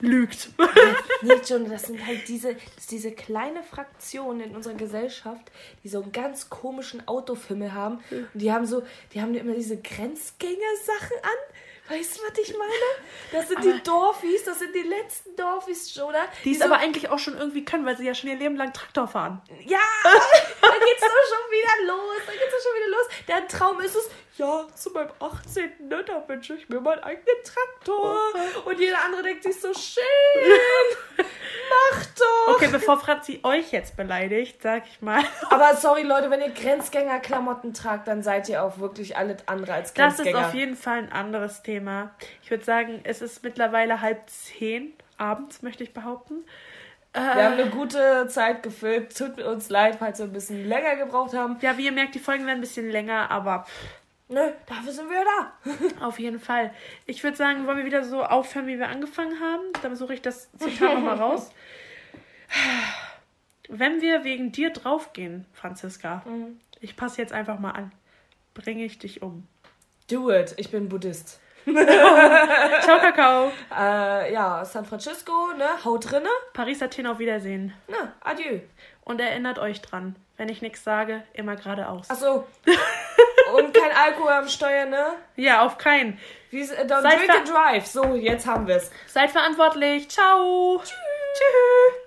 lügt. 0.00 0.50
nee, 1.22 1.40
John, 1.46 1.68
das 1.68 1.84
sind 1.84 2.06
halt 2.06 2.28
diese, 2.28 2.54
diese 2.90 3.12
kleine 3.12 3.62
Fraktion 3.62 4.40
in 4.40 4.54
unserer 4.54 4.74
Gesellschaft, 4.74 5.50
die 5.82 5.88
so 5.88 6.02
einen 6.02 6.12
ganz 6.12 6.50
komischen 6.50 7.08
Autofimmel 7.08 7.72
haben. 7.72 8.00
Und 8.10 8.40
die 8.42 8.52
haben 8.52 8.66
so, 8.66 8.82
die 9.12 9.22
haben 9.22 9.34
immer 9.34 9.54
diese 9.54 9.80
Grenzgänger-Sachen 9.80 11.16
an. 11.22 11.54
Weißt 11.86 12.16
du, 12.16 12.22
was 12.22 12.38
ich 12.38 12.56
meine? 12.56 12.72
Das 13.30 13.48
sind 13.48 13.58
aber 13.58 13.72
die 13.72 13.82
Dorfis, 13.82 14.44
das 14.44 14.58
sind 14.58 14.74
die 14.74 14.82
letzten 14.88 15.36
Dorfis, 15.36 16.00
oder? 16.00 16.26
Die, 16.38 16.44
die 16.44 16.52
es 16.52 16.60
so 16.60 16.64
aber 16.64 16.78
eigentlich 16.78 17.10
auch 17.10 17.18
schon 17.18 17.36
irgendwie 17.36 17.62
können, 17.62 17.84
weil 17.84 17.96
sie 17.98 18.06
ja 18.06 18.14
schon 18.14 18.30
ihr 18.30 18.36
Leben 18.36 18.56
lang 18.56 18.72
Traktor 18.72 19.06
fahren. 19.06 19.42
Ja, 19.66 19.78
da 20.02 20.10
geht's 20.78 21.02
doch 21.02 21.28
schon 21.28 21.50
wieder 21.50 21.86
los. 21.94 22.22
Da 22.24 22.32
geht's 22.32 22.52
doch 22.52 22.62
schon 22.62 22.80
wieder 22.80 22.96
los. 22.96 23.06
Der 23.28 23.48
Traum 23.48 23.80
ist 23.80 23.96
es, 23.96 24.08
ja, 24.38 24.66
zu 24.74 24.90
meinem 24.92 25.10
18. 25.20 25.88
Ne, 25.88 26.02
da 26.04 26.26
wünsche 26.26 26.54
ich 26.54 26.68
mir 26.70 26.80
meinen 26.80 27.02
eigenen 27.02 27.36
Traktor. 27.44 28.18
Und 28.64 28.80
jeder 28.80 29.04
andere 29.04 29.22
denkt 29.22 29.42
sich 29.42 29.60
so, 29.60 29.74
schön, 29.74 30.02
mach 31.70 32.06
doch. 32.06 32.54
Okay, 32.54 32.68
bevor 32.70 32.98
Franzi 32.98 33.40
euch 33.42 33.72
jetzt 33.72 33.96
beleidigt, 33.96 34.62
sag 34.62 34.84
ich 34.86 35.00
mal. 35.00 35.22
Aber 35.50 35.76
sorry, 35.76 36.02
Leute, 36.02 36.30
wenn 36.30 36.40
ihr 36.40 36.50
Grenzgänger-Klamotten 36.50 37.74
tragt, 37.74 38.08
dann 38.08 38.22
seid 38.22 38.48
ihr 38.48 38.62
auch 38.62 38.78
wirklich 38.78 39.16
alles 39.16 39.38
andere 39.46 39.74
als 39.74 39.94
Grenzgänger. 39.94 40.32
Das 40.32 40.40
ist 40.40 40.48
auf 40.48 40.54
jeden 40.54 40.76
Fall 40.76 40.98
ein 40.98 41.12
anderes 41.12 41.62
Thema. 41.62 42.10
Ich 42.42 42.50
würde 42.50 42.64
sagen, 42.64 43.00
es 43.04 43.22
ist 43.22 43.42
mittlerweile 43.42 44.00
halb 44.00 44.28
zehn 44.28 44.92
abends, 45.18 45.62
möchte 45.62 45.82
ich 45.84 45.94
behaupten. 45.94 46.44
Wir 47.14 47.44
haben 47.44 47.54
eine 47.54 47.70
gute 47.70 48.26
Zeit 48.26 48.64
gefüllt. 48.64 49.16
Tut 49.16 49.40
uns 49.40 49.70
leid, 49.70 49.96
falls 50.00 50.18
wir 50.18 50.26
ein 50.26 50.32
bisschen 50.32 50.66
länger 50.66 50.96
gebraucht 50.96 51.32
haben. 51.32 51.58
Ja, 51.60 51.78
wie 51.78 51.84
ihr 51.84 51.92
merkt, 51.92 52.16
die 52.16 52.18
Folgen 52.18 52.44
werden 52.44 52.58
ein 52.58 52.60
bisschen 52.60 52.90
länger, 52.90 53.30
aber 53.30 53.66
Nö, 54.28 54.52
dafür 54.66 54.92
sind 54.92 55.10
wir 55.10 55.24
da. 55.24 56.04
Auf 56.06 56.18
jeden 56.18 56.40
Fall. 56.40 56.72
Ich 57.06 57.22
würde 57.22 57.36
sagen, 57.36 57.66
wollen 57.66 57.78
wir 57.78 57.84
wieder 57.84 58.04
so 58.04 58.22
aufhören, 58.24 58.66
wie 58.66 58.78
wir 58.78 58.88
angefangen 58.88 59.38
haben? 59.40 59.62
Dann 59.82 59.96
suche 59.96 60.14
ich 60.14 60.22
das 60.22 60.50
Zitat 60.52 60.94
nochmal 60.94 61.18
raus. 61.18 61.50
Wenn 63.68 64.00
wir 64.00 64.24
wegen 64.24 64.52
dir 64.52 64.70
draufgehen, 64.70 65.46
Franziska, 65.52 66.22
mhm. 66.26 66.60
ich 66.80 66.96
passe 66.96 67.20
jetzt 67.20 67.32
einfach 67.32 67.58
mal 67.58 67.70
an, 67.70 67.92
bringe 68.52 68.84
ich 68.84 68.98
dich 68.98 69.22
um. 69.22 69.46
Do 70.10 70.30
it, 70.30 70.54
ich 70.58 70.70
bin 70.70 70.88
Buddhist. 70.88 71.40
Ciao, 72.82 72.98
Kakao. 73.00 73.50
Äh, 73.76 74.32
ja, 74.32 74.64
San 74.64 74.84
Francisco, 74.84 75.52
ne? 75.56 75.66
Haut 75.84 76.10
drinne. 76.10 76.28
Paris, 76.52 76.82
Athen, 76.82 77.06
auf 77.06 77.18
Wiedersehen. 77.18 77.72
Na, 77.88 78.12
adieu. 78.20 78.60
Und 79.02 79.20
erinnert 79.20 79.58
euch 79.58 79.80
dran, 79.80 80.14
wenn 80.36 80.48
ich 80.48 80.62
nichts 80.62 80.84
sage, 80.84 81.24
immer 81.32 81.56
geradeaus. 81.56 82.06
Ach 82.10 82.16
so. 82.16 82.46
Kein 83.84 83.96
Alkohol 83.96 84.32
am 84.32 84.48
Steuer, 84.48 84.86
ne? 84.86 85.14
Ja, 85.36 85.62
auf 85.62 85.76
keinen. 85.76 86.18
Wie, 86.50 86.62
äh, 86.62 86.86
don't 86.86 87.02
Seid 87.02 87.18
drink 87.18 87.30
and 87.30 87.48
drive. 87.48 87.86
So, 87.86 88.14
jetzt 88.14 88.46
haben 88.46 88.66
wir's. 88.66 88.90
Seid 89.06 89.30
verantwortlich. 89.30 90.08
Ciao. 90.08 90.78
Tschüss. 90.82 90.90
Tschüss. 91.34 92.03